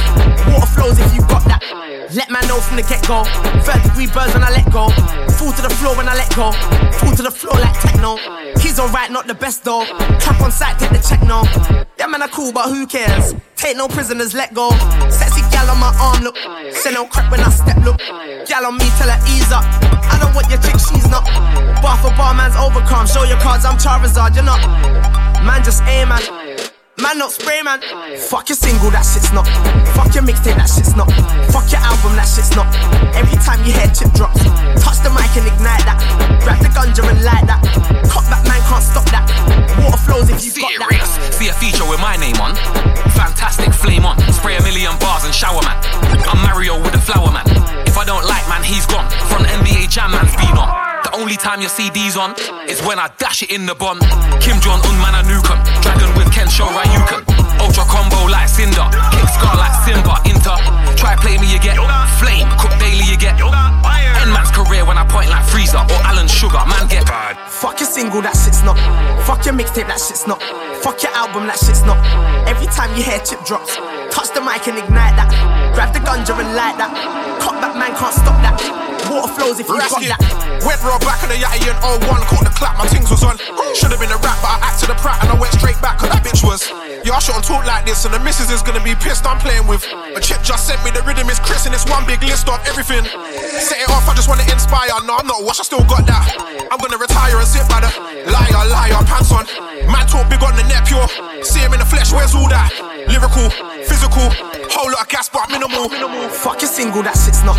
Water 0.53 0.69
flows 0.69 1.01
if 1.01 1.09
you 1.17 1.25
got 1.25 1.41
that. 1.49 1.65
Let 2.13 2.29
man 2.29 2.45
know 2.45 2.61
from 2.61 2.77
the 2.77 2.85
get 2.85 3.01
go. 3.09 3.25
Third 3.65 3.81
degree 3.89 4.05
birds 4.05 4.37
when 4.37 4.45
I 4.45 4.53
let 4.53 4.69
go. 4.69 4.93
Fall 5.33 5.49
to 5.49 5.61
the 5.65 5.73
floor 5.81 5.97
when 5.97 6.05
I 6.05 6.13
let 6.13 6.29
go. 6.37 6.53
Fall 7.01 7.17
to 7.17 7.23
the 7.25 7.33
floor 7.33 7.57
like 7.57 7.73
techno. 7.81 8.21
He's 8.61 8.77
alright, 8.77 9.09
not 9.09 9.25
the 9.25 9.33
best 9.33 9.65
though. 9.65 9.81
Trap 10.21 10.45
on 10.45 10.53
site, 10.53 10.77
take 10.77 10.93
the 10.93 11.01
check 11.01 11.25
no. 11.25 11.41
Yeah, 11.97 12.05
man, 12.05 12.21
I 12.21 12.29
cool, 12.29 12.53
but 12.53 12.69
who 12.69 12.85
cares? 12.85 13.33
Take 13.57 13.77
no 13.77 13.87
prisoners, 13.87 14.37
let 14.37 14.53
go. 14.53 14.69
Sexy 15.09 15.36
gal 15.57 15.71
on 15.71 15.79
my 15.79 15.91
arm, 15.99 16.23
look. 16.23 16.37
Fire. 16.37 16.71
Say 16.71 16.91
no 16.91 17.05
crap 17.05 17.31
when 17.31 17.41
I 17.41 17.49
step, 17.49 17.77
look. 17.83 17.99
Fire. 18.01 18.45
Gal 18.45 18.65
on 18.65 18.77
me, 18.77 18.87
tell 18.97 19.09
her 19.09 19.21
ease 19.33 19.51
up. 19.51 19.65
I 20.13 20.17
don't 20.21 20.33
want 20.35 20.49
your 20.49 20.61
chick, 20.61 20.77
she's 20.77 21.09
not. 21.09 21.25
Bar 21.81 21.97
for 21.97 22.13
bar, 22.15 22.33
man's 22.33 22.55
overcome. 22.55 23.07
Show 23.07 23.23
your 23.23 23.39
cards, 23.39 23.65
I'm 23.65 23.77
Charizard, 23.77 24.35
you're 24.35 24.43
not. 24.43 24.61
Man, 25.43 25.63
just 25.63 25.81
aim, 25.83 26.09
man. 26.09 26.21
Man, 26.97 27.19
not 27.19 27.31
spray, 27.31 27.61
man. 27.61 27.77
Fuck 28.17 28.49
your 28.49 28.57
single, 28.57 28.89
that 28.89 29.05
shit's 29.05 29.29
not. 29.29 29.45
Fuck 29.93 30.17
your 30.17 30.25
mixtape, 30.25 30.57
that 30.57 30.65
shit's 30.65 30.97
not. 30.97 31.05
Fuck 31.53 31.69
your 31.69 31.77
album, 31.85 32.17
that 32.17 32.25
shit's 32.25 32.57
not. 32.57 32.65
Every 33.13 33.37
time 33.37 33.61
you 33.61 33.69
hear 33.69 33.85
chip 33.93 34.09
drops, 34.17 34.41
touch 34.81 35.05
the 35.05 35.13
mic 35.13 35.29
and 35.37 35.45
ignite 35.45 35.85
that. 35.85 36.01
Grab 36.41 36.57
the 36.57 36.73
ganja 36.73 37.05
and 37.05 37.21
light 37.21 37.45
that. 37.45 37.61
Cut 38.09 38.25
back, 38.33 38.41
man, 38.49 38.57
can't 38.65 38.81
stop 38.81 39.05
that. 39.13 39.29
Water 39.77 40.01
flows 40.09 40.33
if 40.33 40.41
you 40.41 40.57
got 40.57 40.73
that. 40.89 41.05
See 41.37 41.45
a 41.45 41.55
feature 41.61 41.85
with 41.85 42.01
my 42.01 42.17
name 42.17 42.41
on. 42.41 42.57
Fantastic, 43.13 43.69
flame 43.77 44.01
on. 44.01 44.17
Spray 44.33 44.57
a 44.57 44.61
million 44.65 44.97
bars 44.97 45.21
and 45.21 45.33
shower 45.33 45.61
man. 45.61 45.77
I'm 46.25 46.41
Mario 46.41 46.81
with 46.81 46.97
a 46.97 47.03
flower 47.05 47.29
man. 47.29 47.45
If 47.85 47.93
I 47.93 48.09
don't 48.09 48.25
like 48.25 48.49
man, 48.49 48.65
he's 48.65 48.89
gone. 48.89 49.05
From 49.29 49.45
NBA 49.45 49.93
Jam 49.93 50.17
man's 50.17 50.33
been 50.33 50.57
on. 50.57 50.96
The 51.07 51.15
only 51.23 51.39
time 51.39 51.63
your 51.63 51.71
CD's 51.71 52.19
on 52.19 52.35
is 52.67 52.83
when 52.83 52.99
I 52.99 53.07
dash 53.15 53.39
it 53.39 53.47
in 53.47 53.63
the 53.63 53.71
bond. 53.71 54.03
Kim 54.43 54.59
Jong 54.59 54.83
Un 54.83 54.99
man 54.99 55.15
a 55.15 55.23
nukem. 55.23 55.55
Dragon 55.79 56.11
with 56.19 56.27
Ken 56.35 56.51
Shoryuken. 56.51 57.23
Ultra 57.63 57.87
combo 57.87 58.27
like 58.27 58.51
Cinder. 58.51 58.83
Kick 59.15 59.31
scar 59.31 59.55
like 59.55 59.71
Simba. 59.87 60.19
Inter. 60.27 60.59
Try 60.99 61.15
play 61.15 61.39
me 61.39 61.47
you 61.47 61.63
get 61.63 61.79
flame. 62.19 62.43
Cook 62.59 62.75
daily 62.83 63.07
you 63.07 63.15
get. 63.15 63.39
End 63.39 64.31
man's 64.35 64.51
career 64.51 64.83
when 64.83 64.99
I 64.99 65.07
point 65.07 65.31
like 65.31 65.47
Frieza 65.47 65.79
or 65.87 66.01
Alan 66.03 66.27
Sugar. 66.27 66.59
Man 66.67 66.91
get 66.91 67.07
bad. 67.07 67.39
Fuck 67.47 67.79
your 67.79 67.87
single, 67.87 68.19
that 68.27 68.35
shit's 68.35 68.67
not. 68.67 68.75
Fuck 69.23 69.47
your 69.47 69.55
mixtape, 69.55 69.87
that 69.87 70.03
shit's 70.03 70.27
not. 70.27 70.43
Fuck 70.83 71.07
your 71.07 71.15
album, 71.15 71.47
that 71.47 71.55
shit's 71.55 71.87
not. 71.87 72.03
Every 72.51 72.67
time 72.67 72.91
you 72.99 73.03
hear 73.07 73.23
chip 73.23 73.39
drops, 73.47 73.79
touch 74.11 74.35
the 74.35 74.43
mic 74.43 74.67
and 74.67 74.75
ignite 74.75 75.15
that. 75.15 75.31
Grab 75.71 75.95
the 75.95 76.03
ganja 76.03 76.35
and 76.35 76.51
light 76.51 76.75
that. 76.75 76.91
Cut 77.39 77.63
that 77.63 77.79
man, 77.79 77.95
can't 77.95 78.11
stop 78.11 78.35
that. 78.43 78.59
Water 79.17 79.33
flows 79.33 79.57
if 79.57 79.65
you 79.65 79.73
Rescue. 79.73 80.13
that. 80.13 80.21
Went 80.61 80.77
raw 80.85 81.01
back 81.01 81.25
in 81.25 81.29
the 81.33 81.41
yatty 81.41 81.65
in 81.65 81.73
01, 81.81 82.05
caught 82.29 82.45
the 82.45 82.53
clap, 82.53 82.77
my 82.77 82.85
things 82.85 83.09
was 83.09 83.25
on. 83.25 83.41
Should've 83.73 83.97
been 83.97 84.13
a 84.13 84.19
rap, 84.21 84.37
but 84.45 84.61
I 84.61 84.69
acted 84.69 84.93
a 84.93 84.97
prat 85.01 85.25
and 85.25 85.33
I 85.33 85.37
went 85.41 85.53
straight 85.57 85.81
back, 85.81 85.97
cause 85.97 86.13
that 86.13 86.21
bitch 86.21 86.45
was. 86.45 86.69
Yo, 87.01 87.13
I 87.13 87.19
shouldn't 87.19 87.45
talk 87.45 87.65
like 87.65 87.85
this, 87.89 88.05
and 88.05 88.13
the 88.13 88.21
missus 88.21 88.53
is 88.53 88.61
gonna 88.61 88.83
be 88.83 88.93
pissed 88.93 89.25
I'm 89.25 89.41
playing 89.41 89.65
with. 89.65 89.81
A 90.13 90.21
chick 90.21 90.45
just 90.45 90.69
sent 90.69 90.77
me 90.85 90.93
the 90.93 91.01
rhythm 91.01 91.29
is 91.33 91.41
Chris, 91.41 91.65
and 91.65 91.73
it's 91.73 91.85
one 91.89 92.05
big 92.05 92.21
list 92.21 92.45
of 92.45 92.61
everything. 92.69 93.01
Set 93.57 93.81
it 93.81 93.89
off, 93.89 94.05
I 94.05 94.13
just 94.13 94.29
wanna 94.29 94.45
inspire. 94.53 94.93
No, 95.01 95.17
I'm 95.17 95.25
not 95.25 95.41
wash, 95.41 95.57
I 95.59 95.65
still 95.65 95.85
got 95.89 96.05
that. 96.05 96.37
I'm 96.69 96.77
gonna 96.77 97.01
retire 97.01 97.41
and 97.41 97.47
sit 97.47 97.65
by 97.65 97.81
the 97.81 97.89
liar, 98.29 98.69
liar, 98.69 99.01
pants 99.09 99.33
on. 99.33 99.49
Man 99.89 100.05
talk 100.05 100.29
big 100.29 100.43
on 100.45 100.53
the 100.53 100.65
net, 100.69 100.85
pure. 100.85 101.09
See 101.41 101.59
him 101.59 101.73
in 101.73 101.79
the 101.81 101.89
flesh, 101.89 102.13
where's 102.13 102.35
all 102.37 102.49
that? 102.49 102.69
Lyrical, 103.07 103.49
physical, 103.87 104.27
whole 104.69 104.91
lot 104.91 105.01
of 105.01 105.09
gas, 105.09 105.29
but 105.29 105.49
minimal. 105.49 105.89
Fuck 106.29 106.61
your 106.61 106.69
single, 106.71 107.03
that 107.03 107.15
shit's 107.17 107.43
not. 107.43 107.55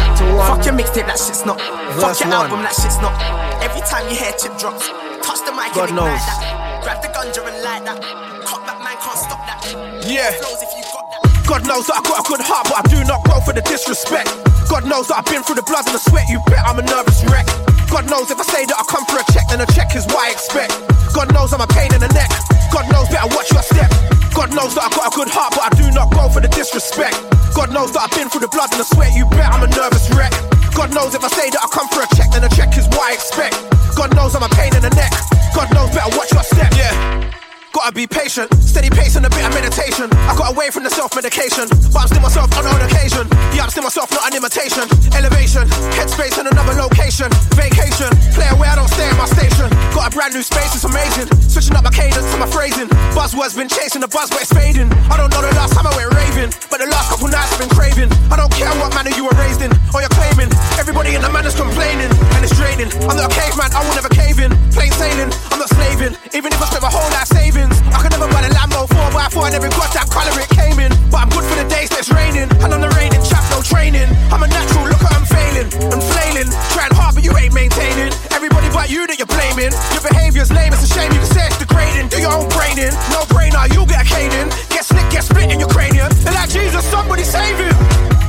Fuck 0.47 0.65
your 0.65 0.75
mixtape, 0.75 1.07
that 1.07 1.19
shit's 1.19 1.45
not. 1.45 1.61
Fuck 2.01 2.21
your 2.21 2.33
album, 2.33 2.63
that 2.63 2.75
shit's 2.75 3.01
not. 3.01 3.15
Every 3.63 3.81
time 3.83 4.09
you 4.09 4.17
hear 4.17 4.33
chip 4.37 4.57
drops, 4.59 4.89
touch 5.25 5.41
the 5.45 5.53
mic 5.53 5.73
God 5.75 5.91
and 5.91 5.99
ignite 5.99 6.15
knows. 6.15 6.27
that. 6.29 6.83
Grab 6.85 6.99
the 7.03 7.09
ganja 7.09 7.41
and 7.49 7.59
light 7.65 7.85
that. 7.85 7.99
Cut 8.47 8.61
back, 8.67 8.79
man, 8.85 8.97
can't 9.01 9.19
stop 9.19 9.41
that. 9.49 9.61
Yeah. 10.07 10.31
Flows 10.39 10.63
if 10.63 10.71
you 10.77 10.85
got 10.93 11.11
that. 11.11 11.38
God 11.49 11.65
knows 11.65 11.89
that 11.89 11.97
I 11.97 12.05
got 12.05 12.21
a 12.21 12.25
good 12.29 12.45
heart, 12.45 12.69
but 12.69 12.77
I 12.77 12.85
do 12.93 13.01
not 13.09 13.25
go 13.25 13.41
for 13.41 13.57
the 13.57 13.65
disrespect. 13.65 14.29
God 14.69 14.85
knows 14.85 15.09
that 15.09 15.25
I've 15.25 15.31
been 15.33 15.41
through 15.41 15.57
the 15.57 15.65
blood 15.65 15.89
and 15.89 15.97
the 15.97 16.03
sweat, 16.05 16.29
you 16.29 16.45
bet 16.45 16.61
I'm 16.61 16.77
a 16.77 16.85
nervous 16.85 17.25
wreck. 17.25 17.49
God 17.89 18.05
knows 18.05 18.29
if 18.29 18.37
I 18.37 18.45
say 18.45 18.69
that 18.69 18.77
I 18.77 18.85
come 18.85 19.09
for 19.09 19.17
a 19.17 19.25
check, 19.33 19.49
then 19.49 19.65
a 19.65 19.69
check 19.73 19.97
is 19.97 20.05
what 20.13 20.29
I 20.29 20.37
expect. 20.37 20.77
God 21.17 21.33
knows 21.33 21.57
I'm 21.57 21.65
a 21.65 21.71
pain 21.73 21.89
in 21.97 22.05
the 22.05 22.13
neck. 22.13 22.29
God 22.69 22.85
knows 22.93 23.09
better 23.09 23.33
watch 23.33 23.49
your 23.49 23.65
step. 23.65 23.89
God 24.37 24.53
knows 24.53 24.77
that 24.77 24.93
I've 24.93 24.97
got 24.97 25.09
a 25.09 25.13
good 25.17 25.33
heart, 25.33 25.57
but 25.57 25.65
I 25.65 25.73
do 25.73 25.89
not 25.89 26.13
go 26.13 26.29
for 26.29 26.45
the 26.45 26.53
disrespect. 26.53 27.17
God 27.57 27.73
knows 27.73 27.97
that 27.97 28.05
I've 28.05 28.13
been 28.13 28.29
through 28.29 28.45
the 28.45 28.53
blood 28.53 28.69
and 28.77 28.85
the 28.85 28.85
sweat, 28.85 29.17
you 29.17 29.25
bet 29.33 29.49
I'm 29.49 29.65
a 29.65 29.73
nervous 29.73 30.05
wreck. 30.13 30.37
God 30.77 30.93
knows 30.93 31.17
if 31.17 31.25
I 31.25 31.33
say 31.33 31.49
that 31.49 31.65
I 31.65 31.69
come 31.73 31.89
for 31.89 32.05
a 32.05 32.09
check, 32.13 32.29
then 32.29 32.45
a 32.45 32.53
check 32.53 32.77
is 32.77 32.85
what 32.93 33.09
I 33.09 33.17
expect. 33.17 33.57
God 33.97 34.13
knows 34.13 34.37
I'm 34.37 34.45
a 34.45 34.53
pain 34.53 34.77
in 34.77 34.85
the 34.85 34.93
neck. 34.93 35.17
God 35.57 35.73
knows 35.73 35.89
better 35.97 36.13
watch 36.13 36.29
your 36.29 36.45
step, 36.45 36.77
yeah. 36.77 37.38
Gotta 37.73 37.93
be 37.93 38.07
patient, 38.07 38.49
steady 38.65 38.89
pace 38.89 39.17
and 39.17 39.27
a 39.27 39.31
bit 39.31 39.45
of 39.45 39.53
meditation. 39.53 40.09
I 40.25 40.33
got 40.33 40.57
away 40.57 40.73
from 40.73 40.89
the 40.89 40.91
self 40.91 41.13
medication, 41.15 41.69
but 41.93 42.01
I'm 42.01 42.09
still 42.09 42.25
myself 42.25 42.49
on 42.57 42.65
an 42.65 42.81
occasion. 42.81 43.29
Yeah, 43.53 43.69
I'm 43.69 43.71
still 43.71 43.85
myself, 43.85 44.09
not 44.11 44.25
an 44.33 44.41
imitation. 44.41 44.89
Elevation, 45.13 45.69
headspace 45.93 46.41
in 46.41 46.49
another 46.49 46.73
location. 46.73 47.29
Vacation, 47.53 48.09
play 48.33 48.49
away, 48.49 48.73
I 48.73 48.77
don't 48.77 48.89
stay 48.89 49.05
at 49.05 49.17
my 49.21 49.29
station. 49.29 49.69
Got 49.93 50.09
a 50.09 50.11
brand 50.17 50.33
new 50.33 50.41
space, 50.41 50.73
it's 50.73 50.89
amazing. 50.89 51.29
Switching 51.45 51.77
up 51.77 51.85
my 51.85 51.93
cadence 51.93 52.25
to 52.33 52.37
my 52.41 52.49
phrasing. 52.49 52.89
Buzzwords 53.13 53.53
been 53.53 53.69
chasing 53.69 54.01
the 54.01 54.09
buzz, 54.09 54.33
but 54.33 54.41
it's 54.41 54.53
fading. 54.53 54.89
I 55.13 55.21
don't 55.21 55.29
know 55.29 55.45
the 55.45 55.53
last 55.53 55.77
time 55.77 55.85
I 55.85 55.93
went 55.93 56.09
raving, 56.17 56.51
but 56.73 56.81
the 56.81 56.89
last 56.89 57.13
couple 57.13 57.29
nights 57.29 57.53
I've 57.53 57.61
been 57.61 57.73
craving. 57.77 58.09
I 58.33 58.41
don't 58.41 58.53
care 58.57 58.73
what 58.81 58.97
manner 58.97 59.13
you 59.13 59.29
were 59.29 59.37
raised 59.37 59.61
in, 59.61 59.77
or 59.93 60.01
you're 60.01 60.17
claiming. 60.17 60.49
Everybody 60.81 61.21
in 61.21 61.21
the 61.21 61.29
man 61.29 61.45
is 61.45 61.53
complaining, 61.53 62.09
and 62.33 62.41
it's 62.41 62.57
draining. 62.57 62.89
I'm 63.05 63.21
not 63.21 63.29
a 63.29 63.35
caveman, 63.37 63.77
I 63.77 63.85
will 63.85 63.93
never 63.93 64.09
cave 64.09 64.41
in. 64.41 64.57
Plain 64.73 64.93
sailing, 64.97 65.31
I'm 65.53 65.61
not 65.61 65.69
slaving. 65.69 66.17
Even 66.33 66.49
if 66.49 66.59
I 66.65 66.67
spent 66.73 66.83
my 66.83 66.91
whole 66.91 67.11
life 67.13 67.29
savings, 67.59 67.81
I 67.91 68.03
could 68.03 68.13
never 68.15 68.29
buy 68.31 68.43
the 68.47 68.55
Lambo 68.55 68.87
4x4, 68.87 69.43
I 69.43 69.51
never 69.51 69.69
got 69.71 69.91
that 69.95 70.07
colour 70.11 70.35
it 70.39 70.51
came 70.55 70.79
in. 70.79 70.93
But 71.11 71.27
I'm 71.27 71.31
good 71.31 71.45
for 71.45 71.57
the 71.59 71.67
days 71.67 71.91
that 71.91 72.07
it's 72.07 72.13
raining, 72.13 72.47
and 72.63 72.71
I'm 72.71 72.81
the 72.81 72.93
raining 72.95 73.23
chap, 73.27 73.43
no 73.51 73.63
training. 73.63 74.07
I'm 74.31 74.43
a 74.43 74.49
natural, 74.49 74.87
look 74.87 75.03
at 75.03 75.13
I'm 75.13 75.27
failing, 75.27 75.69
I'm 75.91 76.03
flailing. 76.03 76.49
Trying 76.75 76.95
hard, 76.95 77.15
but 77.19 77.25
you 77.25 77.35
ain't 77.35 77.55
maintaining. 77.55 78.15
Everybody 78.31 78.69
but 78.71 78.91
you 78.91 79.07
that 79.07 79.19
you're 79.19 79.31
blaming. 79.31 79.75
Your 79.95 80.05
behaviour's 80.05 80.53
lame, 80.55 80.73
it's 80.73 80.87
a 80.87 80.91
shame 80.91 81.11
you 81.11 81.21
can 81.21 81.31
say 81.35 81.47
it's 81.51 81.59
degrading. 81.59 82.09
Do 82.09 82.23
your 82.23 82.33
own 82.33 82.47
braining, 82.55 82.95
no 83.11 83.27
brainer, 83.27 83.67
you'll 83.75 83.89
get 83.89 84.05
a 84.05 84.09
caning. 84.09 84.49
Get 84.71 84.87
slick, 84.87 85.09
get 85.11 85.25
split 85.27 85.51
in 85.51 85.59
your 85.59 85.71
cranium. 85.71 86.11
And 86.25 86.35
like 86.35 86.51
Jesus, 86.51 86.85
somebody 86.87 87.25
save 87.27 87.59
him. 87.59 87.75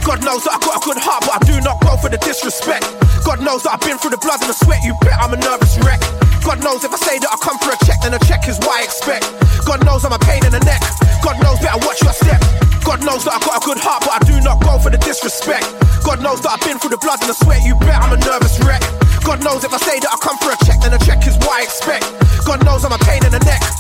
God 0.02 0.26
knows 0.26 0.48
that 0.50 0.58
I've 0.58 0.66
got 0.66 0.82
a 0.82 0.82
good 0.82 0.98
heart, 0.98 1.22
but 1.28 1.38
I 1.38 1.42
do 1.46 1.62
not 1.62 1.78
go 1.86 1.94
for 2.02 2.10
the 2.10 2.18
disrespect. 2.18 2.88
God 3.22 3.44
knows 3.46 3.64
that 3.64 3.78
I've 3.78 3.84
been 3.86 4.00
through 4.02 4.16
the 4.16 4.22
blood 4.24 4.42
and 4.42 4.50
the 4.50 4.58
sweat, 4.58 4.82
you 4.82 4.98
bet 5.06 5.14
I'm 5.22 5.34
a 5.34 5.38
nervous 5.38 5.78
wreck. 5.86 6.02
God 6.50 6.66
knows 6.66 6.84
if 6.84 6.90
I 6.90 6.98
say 6.98 7.22
that 7.22 7.30
I 7.30 7.38
come 7.38 7.62
for 7.62 7.70
a 7.70 7.78
check, 7.86 8.02
then 8.02 8.18
a 8.18 8.22
check 8.26 8.50
is 8.50 8.58
what 8.66 8.74
I 8.74 8.82
expect. 8.82 9.22
God 9.70 9.86
knows 9.86 10.02
I'm 10.02 10.18
a 10.18 10.18
pain 10.18 10.42
in 10.42 10.50
the 10.50 10.66
neck. 10.66 10.82
God 11.22 11.38
knows 11.46 11.62
better 11.62 11.78
watch 11.86 12.02
your 12.02 12.10
step. 12.10 12.42
God 12.82 13.06
knows 13.06 13.22
that 13.30 13.38
I've 13.38 13.46
got 13.46 13.62
a 13.62 13.64
good 13.70 13.78
heart, 13.78 14.02
but 14.02 14.18
I 14.18 14.22
do 14.26 14.42
not 14.42 14.58
go 14.58 14.82
for 14.82 14.90
the 14.90 14.98
disrespect. 14.98 15.70
God 16.02 16.26
knows 16.26 16.42
that 16.42 16.58
I've 16.58 16.66
been 16.66 16.82
through 16.82 16.98
the 16.98 17.02
blood 17.06 17.22
and 17.22 17.30
the 17.30 17.38
sweat, 17.38 17.62
you 17.62 17.78
bet 17.78 17.94
I'm 18.02 18.18
a 18.18 18.20
nervous 18.26 18.58
wreck. 18.66 18.82
God 19.22 19.46
knows 19.46 19.62
if 19.62 19.70
I 19.70 19.78
say 19.78 20.02
that 20.02 20.10
I 20.10 20.18
come 20.18 20.42
for 20.42 20.50
a 20.50 20.58
check, 20.66 20.82
then 20.82 20.90
a 20.90 20.98
check 21.06 21.22
is 21.30 21.38
what 21.38 21.54
I 21.54 21.70
expect. 21.70 22.10
God 22.50 22.66
knows 22.66 22.82
I'm 22.82 22.98
a 22.98 23.02
pain 23.06 23.22
in 23.22 23.30
the 23.30 23.46
neck. 23.46 23.79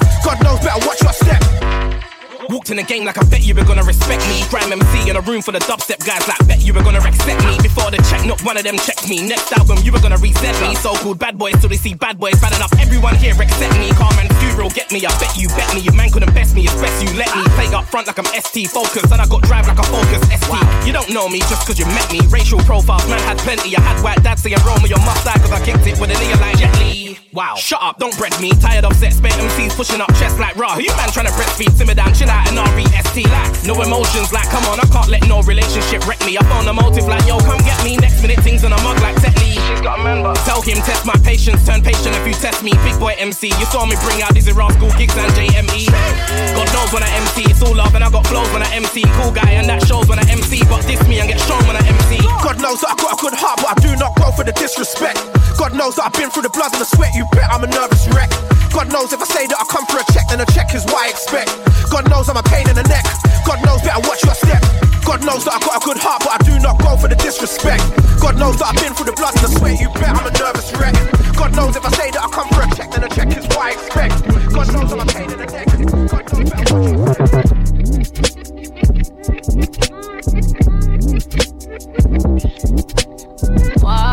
Walked 2.59 2.75
in 2.75 2.83
the 2.83 2.83
game 2.83 3.07
like 3.07 3.15
I 3.15 3.23
bet 3.23 3.47
you 3.47 3.55
were 3.55 3.63
gonna 3.63 3.87
respect 3.87 4.19
me. 4.27 4.43
Grime 4.51 4.75
MC 4.75 5.07
in 5.07 5.15
a 5.15 5.23
room 5.23 5.39
full 5.41 5.55
of 5.55 5.63
dubstep 5.63 6.03
guys 6.03 6.27
like 6.27 6.43
bet 6.43 6.59
you 6.59 6.73
were 6.75 6.83
gonna 6.83 6.99
accept 6.99 7.39
me. 7.47 7.55
Before 7.63 7.87
the 7.87 8.03
check, 8.11 8.27
not 8.27 8.43
one 8.43 8.59
of 8.59 8.67
them 8.67 8.75
checked 8.75 9.07
me. 9.07 9.23
Next 9.23 9.47
album, 9.55 9.79
you 9.79 9.95
were 9.95 10.03
gonna 10.03 10.19
reset 10.19 10.51
me. 10.59 10.75
So 10.75 10.91
called 10.99 11.19
bad 11.19 11.39
boys, 11.39 11.55
till 11.63 11.69
they 11.69 11.79
see 11.79 11.93
bad 11.93 12.19
boys. 12.19 12.35
Bad 12.43 12.51
enough, 12.51 12.75
everyone 12.75 13.15
here 13.15 13.31
accept 13.31 13.79
me. 13.79 13.87
Calm 13.95 14.11
and 14.19 14.27
funeral, 14.43 14.67
get 14.75 14.91
me. 14.91 14.99
I 15.07 15.11
bet 15.23 15.39
you 15.39 15.47
bet 15.55 15.71
me. 15.73 15.79
Your 15.87 15.95
man 15.95 16.11
couldn't 16.11 16.33
best 16.35 16.53
me, 16.53 16.67
it's 16.67 16.75
best 16.83 16.99
you 16.99 17.07
let 17.15 17.31
me. 17.31 17.47
Play 17.55 17.71
up 17.71 17.85
front 17.87 18.07
like 18.07 18.19
I'm 18.19 18.27
ST 18.27 18.67
focus, 18.67 19.07
and 19.07 19.21
I 19.23 19.25
got 19.31 19.39
drive 19.47 19.63
like 19.63 19.79
a 19.79 19.87
focus 19.87 20.19
ST. 20.27 20.51
You 20.83 20.91
don't 20.91 21.07
know 21.15 21.29
me 21.29 21.39
just 21.47 21.63
cause 21.63 21.79
you 21.79 21.87
met 21.95 22.11
me. 22.11 22.19
Racial 22.27 22.59
profiles, 22.67 23.07
man 23.07 23.23
had 23.23 23.37
plenty. 23.39 23.71
I 23.71 23.79
had 23.79 24.03
white 24.03 24.21
dad 24.21 24.35
saying 24.35 24.59
roll 24.67 24.83
me 24.83 24.91
on 24.91 24.99
my 25.07 25.15
side 25.23 25.39
cause 25.39 25.55
I 25.55 25.63
kicked 25.63 25.87
it 25.87 25.95
with 25.95 26.11
a 26.11 26.15
nigga 26.19 26.35
like 26.43 26.59
Jet 26.59 26.75
Li. 26.83 27.19
Wow, 27.31 27.55
shut 27.55 27.79
up, 27.81 27.99
don't 27.99 28.17
bread 28.17 28.33
me. 28.41 28.51
Tired 28.59 28.83
of 28.83 28.95
set 28.95 29.13
spare 29.13 29.31
MCs 29.31 29.77
pushing 29.77 30.01
up 30.01 30.09
chest 30.15 30.39
like 30.39 30.57
raw. 30.57 30.73
Who 30.73 30.81
you 30.81 30.95
man 30.97 31.09
trying 31.11 31.27
to 31.27 31.31
breastfeed? 31.31 31.71
Simmer 31.77 31.93
down, 31.93 32.11
chill 32.13 32.29
out 32.29 32.48
and 32.49 32.57
R-E-S-T 32.57 33.23
like 33.29 33.53
no 33.63 33.77
emotions 33.81 34.33
like 34.33 34.49
come 34.49 34.65
on, 34.65 34.81
I 34.81 34.87
can't 34.89 35.07
let 35.07 35.21
no 35.29 35.41
relationship 35.45 36.05
wreck 36.09 36.19
me. 36.25 36.37
I 36.37 36.43
found 36.49 36.67
a 36.67 36.73
motive 36.73 37.05
like 37.05 37.23
yo, 37.29 37.37
come 37.39 37.61
get 37.61 37.77
me. 37.85 37.95
Next 37.97 38.21
minute 38.21 38.41
things 38.41 38.65
in 38.65 38.73
a 38.73 38.79
mug 38.81 38.97
like 38.99 39.15
Tetley. 39.21 39.53
She's 39.69 39.81
got 39.81 39.99
a 39.99 40.03
man, 40.03 40.23
but 40.23 40.35
tell 40.43 40.61
him 40.61 40.81
test 40.81 41.05
my 41.05 41.15
patience, 41.21 41.61
turn 41.65 41.81
patient 41.81 42.17
if 42.17 42.25
you 42.25 42.33
test 42.33 42.63
me. 42.63 42.73
Big 42.81 42.97
boy 42.99 43.13
MC, 43.17 43.53
you 43.53 43.65
saw 43.69 43.85
me 43.85 43.95
bring 44.01 44.21
out 44.25 44.33
these 44.33 44.49
rascal 44.51 44.89
gigs 44.97 45.15
and 45.15 45.31
JME. 45.37 45.87
God 46.57 46.69
knows 46.73 46.89
when 46.91 47.03
I 47.05 47.11
MC, 47.21 47.45
it's 47.51 47.61
all 47.61 47.75
love 47.75 47.93
and 47.93 48.03
I 48.03 48.09
got 48.09 48.25
flows 48.25 48.49
when 48.51 48.63
I 48.63 48.69
MC. 48.73 49.05
Cool 49.21 49.31
guy 49.31 49.53
and 49.53 49.69
that 49.69 49.85
shows 49.85 50.09
when 50.09 50.17
I 50.17 50.25
MC, 50.25 50.65
but 50.65 50.81
diss 50.89 51.05
me 51.07 51.21
and 51.21 51.29
get 51.29 51.39
strong 51.39 51.61
when 51.69 51.77
I 51.77 51.83
MC. 51.85 52.17
God 52.41 52.57
knows 52.61 52.81
that 52.81 52.97
I've 52.97 53.01
got 53.01 53.13
a 53.13 53.19
good 53.21 53.37
heart, 53.37 53.61
but 53.61 53.69
I 53.73 53.77
do 53.79 53.93
not 53.95 54.17
go 54.17 54.31
for 54.31 54.43
the 54.43 54.53
disrespect. 54.53 55.21
God 55.57 55.75
knows 55.77 55.95
that 55.95 56.09
I've 56.09 56.17
been 56.17 56.29
through 56.31 56.49
the 56.49 56.53
blood 56.55 56.73
and 56.73 56.81
the 56.81 56.89
sweat, 56.89 57.13
you 57.13 57.27
bet 57.31 57.45
I'm 57.51 57.63
a 57.63 57.67
nervous 57.67 58.07
wreck. 58.09 58.31
God 58.71 58.91
knows 58.93 59.13
if 59.13 59.21
I 59.21 59.25
say 59.25 59.47
that 59.47 59.57
I 59.59 59.65
come 59.65 59.85
for 59.85 59.97
a 59.97 60.05
check, 60.13 60.27
then 60.29 60.41
a 60.41 60.47
check 60.53 60.73
is 60.73 60.85
what 60.85 61.05
I 61.05 61.09
expect. 61.09 61.49
God 61.89 62.09
knows 62.09 62.29
I'm 62.29 62.37
a 62.37 62.43
pain 62.43 62.69
in 62.69 62.75
the 62.75 62.85
neck. 62.85 63.05
God 63.45 63.59
knows 63.65 63.81
better 63.81 64.01
watch 64.07 64.23
your 64.23 64.35
step. 64.35 64.61
God 65.03 65.25
knows 65.25 65.45
that 65.45 65.57
I've 65.57 65.65
got 65.65 65.81
a 65.81 65.85
good 65.85 65.97
heart, 65.97 66.21
but 66.21 66.37
I 66.37 66.39
do 66.45 66.59
not 66.61 66.77
go 66.77 66.95
for 66.95 67.07
the 67.07 67.15
disrespect. 67.17 67.81
God 68.21 68.37
knows 68.37 68.59
that 68.61 68.69
I've 68.69 68.81
been 68.81 68.93
through 68.93 69.09
the 69.09 69.17
blood 69.17 69.33
and 69.35 69.43
the 69.43 69.51
sweat, 69.57 69.81
you 69.81 69.89
bet 69.97 70.13
I'm 70.13 70.27
a 70.27 70.31
nervous 70.37 70.69
wreck. 70.77 70.93
God 71.33 71.55
knows 71.55 71.75
if 71.75 71.85
I 71.85 71.91
say 71.97 72.11
that 72.11 72.21
I 72.21 72.29
come 72.29 72.49
for 72.53 72.61
a 72.61 72.69
check, 72.77 72.91
then 72.91 73.03
a 73.03 73.09
check 73.09 73.29
is 73.33 73.47
what 73.49 73.57
I 73.57 73.71
expect. 73.73 74.13
God 74.53 74.67
knows 74.69 74.93
I'm 74.93 75.01
a 75.01 75.05
pain 75.09 75.31
in 75.31 75.39
the 75.39 75.49
neck. 75.49 75.65
God 75.65 75.79
knows 75.89 76.11
watch 76.13 76.29
your 76.29 76.79
wow, 83.81 84.08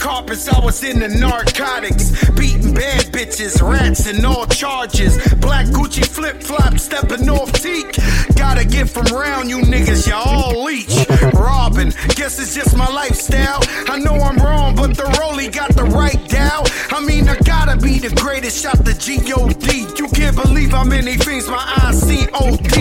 carpets, 0.00 0.48
I 0.48 0.58
was 0.64 0.82
in 0.82 0.98
the 0.98 1.08
narcotics, 1.08 2.10
beating 2.30 2.74
bad 2.74 3.04
bitches, 3.12 3.60
rats, 3.60 4.06
and 4.06 4.24
all 4.24 4.46
charges. 4.46 5.16
Black 5.34 5.66
Gucci 5.66 6.04
flip 6.04 6.42
flop, 6.42 6.78
stepping 6.78 7.28
off 7.28 7.52
teak. 7.52 7.96
Gotta 8.34 8.64
get 8.64 8.88
from 8.88 9.04
round 9.06 9.50
you 9.50 9.58
niggas, 9.58 10.08
y'all 10.08 10.26
all 10.26 10.64
leech. 10.64 11.06
Robbing, 11.34 11.92
guess 12.16 12.40
it's 12.40 12.54
just 12.54 12.76
my 12.76 12.88
lifestyle. 12.88 13.60
I 13.88 13.98
know 13.98 14.14
I'm 14.14 14.38
wrong, 14.38 14.74
but 14.74 14.96
the 14.96 15.04
rollie 15.20 15.52
got 15.52 15.76
the 15.76 15.84
right 15.84 16.20
dial. 16.28 16.64
I 17.30 17.36
gotta 17.44 17.76
be 17.76 18.00
the 18.00 18.10
greatest, 18.16 18.60
shot 18.60 18.84
the 18.84 18.92
G-O-D. 18.92 19.86
You 19.96 20.08
can't 20.08 20.34
believe 20.34 20.72
how 20.72 20.82
many 20.82 21.14
things 21.16 21.46
my 21.46 21.62
eyes 21.80 22.02
seen 22.02 22.28
OD. 22.34 22.76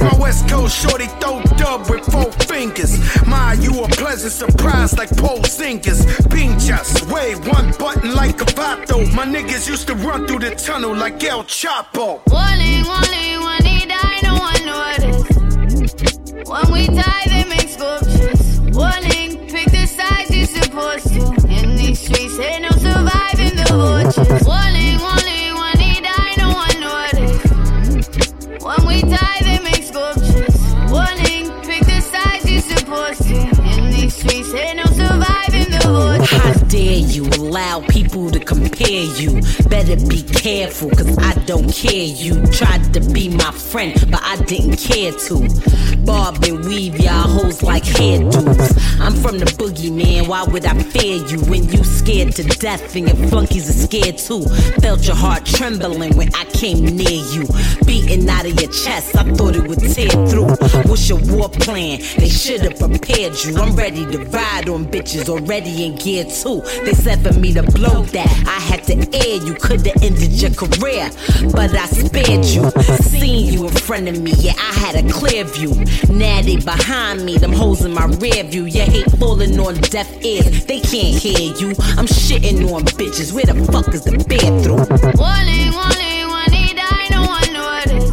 My 0.00 0.18
West 0.18 0.48
Coast 0.48 0.76
shorty 0.76 1.06
throw 1.22 1.40
dub 1.56 1.88
with 1.88 2.04
four 2.10 2.32
fingers. 2.50 2.98
My, 3.24 3.52
you 3.52 3.84
a 3.84 3.88
pleasant 3.88 4.32
surprise 4.32 4.98
like 4.98 5.10
pole 5.16 5.44
singers. 5.44 6.04
Being 6.26 6.58
just 6.58 7.06
wave 7.08 7.46
one 7.46 7.70
button 7.78 8.16
like 8.16 8.40
a 8.40 8.46
vato. 8.46 8.98
My 9.14 9.26
niggas 9.26 9.68
used 9.68 9.86
to 9.86 9.94
run 9.94 10.26
through 10.26 10.40
the 10.40 10.56
tunnel 10.56 10.92
like 10.96 11.22
El 11.22 11.44
Chapo. 11.44 12.20
Warning, 12.26 12.84
warning, 12.90 13.44
when 13.46 13.64
he 13.64 13.86
die, 13.86 14.20
no 14.24 14.34
one 14.34 14.62
notice. 14.74 16.48
When 16.50 16.72
we 16.72 16.88
die, 16.88 17.24
they 17.26 17.44
make 17.48 17.68
sculptures. 17.68 18.58
Warning, 18.74 19.46
pick 19.48 19.70
the 19.70 19.86
size 19.86 20.34
you're 20.34 20.46
supposed 20.46 21.06
to. 21.14 21.46
In 21.48 21.76
these 21.76 22.00
streets, 22.00 22.40
ain't 22.40 22.62
no 22.62 22.73
surviving 23.74 24.14
the 24.14 24.20
vultures. 24.24 24.46
Warning, 24.46 24.98
warning, 25.00 25.54
when 25.60 25.78
he 25.78 26.00
die, 26.00 26.34
no 26.38 26.48
one 26.62 26.80
notice. 26.80 27.42
When 28.62 28.86
we 28.86 29.02
die, 29.02 29.38
they 29.40 29.58
make 29.62 29.82
sculptures. 29.82 30.56
Warning, 30.90 31.50
pick 31.62 31.82
the 31.86 32.00
size 32.00 32.50
you're 32.50 32.60
supposed 32.60 33.22
to. 33.22 33.36
In 33.78 33.90
these 33.90 34.14
streets, 34.14 34.54
ain't 34.54 34.76
no 34.76 34.84
surviving 34.84 35.70
the. 35.70 35.84
How 36.24 36.52
dare 36.68 36.93
you 37.14 37.24
allow 37.38 37.80
people 37.88 38.30
to 38.30 38.40
compare 38.40 39.04
you. 39.18 39.40
Better 39.68 39.96
be 40.08 40.22
careful, 40.22 40.90
cause 40.90 41.16
I 41.18 41.34
don't 41.44 41.72
care. 41.72 41.92
You 41.92 42.44
tried 42.46 42.92
to 42.94 43.00
be 43.00 43.28
my 43.28 43.52
friend, 43.52 43.94
but 44.10 44.20
I 44.22 44.36
didn't 44.44 44.76
care 44.76 45.12
to. 45.12 45.48
Bob 46.04 46.42
and 46.44 46.64
weave 46.64 46.98
y'all 46.98 47.28
hoes 47.28 47.62
like 47.62 47.84
hairdos. 47.84 49.00
I'm 49.00 49.14
from 49.14 49.38
the 49.38 49.46
boogeyman, 49.46 50.28
why 50.28 50.44
would 50.44 50.64
I 50.64 50.74
fear 50.82 51.24
you 51.26 51.40
when 51.44 51.64
you 51.70 51.84
scared 51.84 52.32
to 52.36 52.42
death 52.44 52.96
and 52.96 53.06
your 53.06 53.28
flunkies 53.28 53.68
are 53.70 53.86
scared 53.86 54.18
too? 54.18 54.42
Felt 54.80 55.06
your 55.06 55.16
heart 55.16 55.46
trembling 55.46 56.16
when 56.16 56.34
I 56.34 56.44
came 56.46 56.84
near 56.84 57.22
you. 57.32 57.46
Beating 57.86 58.28
out 58.28 58.46
of 58.46 58.60
your 58.60 58.70
chest, 58.72 59.16
I 59.16 59.24
thought 59.34 59.56
it 59.56 59.66
would 59.66 59.80
tear 59.80 60.10
through. 60.26 60.48
What's 60.88 61.08
your 61.08 61.20
war 61.32 61.48
plan? 61.48 62.00
They 62.18 62.28
should've 62.28 62.78
prepared 62.78 63.34
you. 63.44 63.56
I'm 63.56 63.76
ready 63.76 64.04
to 64.06 64.18
ride 64.26 64.68
on 64.68 64.86
bitches 64.86 65.28
already 65.28 65.84
in 65.84 65.96
gear 65.96 66.24
two. 66.24 66.60
They 66.84 66.94
for 67.04 67.38
me 67.38 67.52
to 67.52 67.62
blow 67.62 68.02
that, 68.02 68.28
I 68.46 68.60
had 68.60 68.84
to 68.84 68.96
air 69.12 69.36
you. 69.44 69.54
Could've 69.54 69.86
ended 70.02 70.32
your 70.40 70.52
career, 70.52 71.10
but 71.52 71.74
I 71.74 71.86
spared 71.86 72.46
you. 72.46 72.70
Seen 73.02 73.52
you 73.52 73.68
in 73.68 73.74
front 73.74 74.08
of 74.08 74.20
me, 74.20 74.32
yeah, 74.38 74.54
I 74.56 74.72
had 74.72 75.04
a 75.04 75.12
clear 75.12 75.44
view. 75.44 75.74
Now 76.08 76.40
they 76.40 76.56
behind 76.56 77.24
me, 77.24 77.36
them 77.36 77.52
hoes 77.52 77.84
in 77.84 77.92
my 77.92 78.06
rear 78.06 78.44
view. 78.44 78.64
Your 78.64 78.86
hate 78.86 79.10
falling 79.18 79.58
on 79.60 79.74
deaf 79.92 80.10
ears, 80.24 80.64
they 80.64 80.80
can't 80.80 81.14
hear 81.14 81.52
you. 81.60 81.70
I'm 81.98 82.06
shitting 82.06 82.72
on 82.72 82.84
bitches, 82.84 83.32
where 83.32 83.44
the 83.44 83.54
fuck 83.70 83.92
is 83.92 84.04
the 84.04 84.12
through? 84.64 84.76
Warning, 85.20 85.72
warning, 85.76 86.28
when 86.32 86.52
he 86.52 86.74
die, 86.74 87.08
no 87.10 87.26
one 87.28 87.52
notice. 87.52 88.10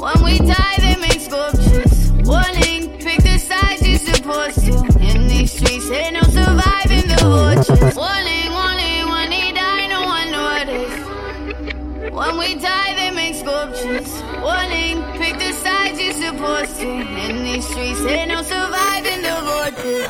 When 0.00 0.24
we 0.24 0.38
die, 0.38 0.76
they 0.78 0.96
make 0.96 1.20
sculptures. 1.20 2.12
Warning, 2.24 2.98
pick 2.98 3.22
the 3.22 3.38
sides. 3.38 3.82
In 3.82 3.88
these 3.88 4.20
streets, 5.48 5.90
ain't 5.90 6.14
no 6.14 6.22
surviving 6.22 7.08
the 7.08 7.18
vultures. 7.22 7.96
Warning, 7.96 8.50
warning, 8.52 9.08
when 9.08 9.32
he 9.32 9.52
die, 9.52 9.86
no 9.88 10.02
one 10.04 10.30
notice. 10.30 10.94
When 12.12 12.38
we 12.38 12.54
die, 12.54 12.94
they 12.94 13.10
make 13.10 13.34
sculptures. 13.34 14.10
One 14.42 14.42
Warning, 14.42 15.02
pick 15.18 15.38
the 15.38 15.52
sides 15.52 16.00
you're 16.00 16.12
supposed 16.12 16.76
to. 16.80 16.88
In 16.88 17.44
these 17.44 17.66
streets, 17.68 18.00
ain't 18.04 18.28
no 18.28 18.42
surviving 18.42 19.22
the 19.22 19.36
vultures. 19.48 20.08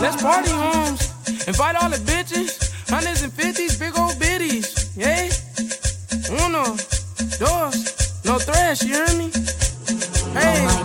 Let's 0.00 0.22
party, 0.22 0.50
homes. 0.50 1.00
Invite 1.48 1.76
all 1.76 1.90
the 1.90 1.98
bitches. 1.98 2.70
Hundreds 2.88 3.22
and 3.22 3.32
fifties, 3.32 3.78
big 3.78 3.96
old 3.98 4.18
biddies. 4.18 4.90
Yeah. 4.96 5.30
Uno, 6.44 6.76
dos, 7.38 8.24
no 8.24 8.38
thrash, 8.38 8.82
you 8.82 8.94
hear 8.94 9.18
me? 9.18 9.30
Hey. 10.32 10.79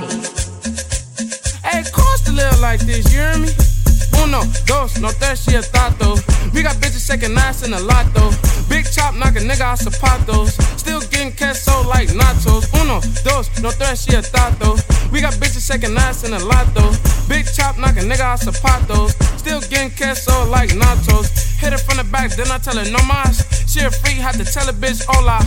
Like 2.60 2.80
this, 2.82 3.12
you 3.12 3.20
hear 3.20 3.38
me? 3.38 3.75
Uno, 4.26 4.42
dos, 4.66 5.00
no 5.00 5.12
tres, 5.12 5.44
she 5.44 5.56
a 5.56 5.62
tato. 5.62 6.16
We 6.52 6.64
got 6.64 6.78
bitches 6.78 7.06
second 7.06 7.36
nights 7.36 7.62
in 7.62 7.74
a 7.74 7.80
lot 7.80 8.12
though. 8.16 8.32
Big 8.68 8.86
chop 8.92 9.14
knock 9.14 9.36
a 9.36 9.40
nigga 9.40 9.62
out 9.62 9.78
zapatos. 9.78 10.58
Still 10.80 11.02
getting 11.12 11.32
queso 11.32 11.88
like 11.88 12.10
nachos. 12.10 12.66
Uno, 12.82 13.02
dos, 13.24 13.52
no 13.62 13.70
tres, 13.70 14.02
she 14.02 14.16
a 14.16 14.24
tato. 14.24 14.78
We 15.12 15.22
got 15.22 15.34
bitches 15.36 15.62
second 15.62 15.94
nights 15.94 16.24
in 16.24 16.34
a 16.34 16.40
lot 16.40 16.66
though. 16.74 16.92
Big 17.30 17.46
chop 17.46 17.78
knock 17.78 17.98
a 17.98 18.02
nigga 18.02 18.22
out 18.22 18.40
zapatos. 18.40 19.14
Still 19.38 19.62
getting 19.70 19.92
queso 19.92 20.50
like 20.50 20.72
nachos. 20.72 21.30
Hit 21.62 21.74
her 21.74 21.78
from 21.78 21.98
the 21.98 22.04
back, 22.06 22.32
then 22.32 22.50
I 22.50 22.58
tell 22.58 22.78
her 22.78 22.90
no 22.90 23.00
mas. 23.06 23.46
She 23.70 23.82
a 23.82 23.92
freak, 23.92 24.18
had 24.18 24.36
to 24.36 24.46
tell 24.46 24.68
a 24.68 24.74
bitch 24.74 25.06
hola. 25.08 25.38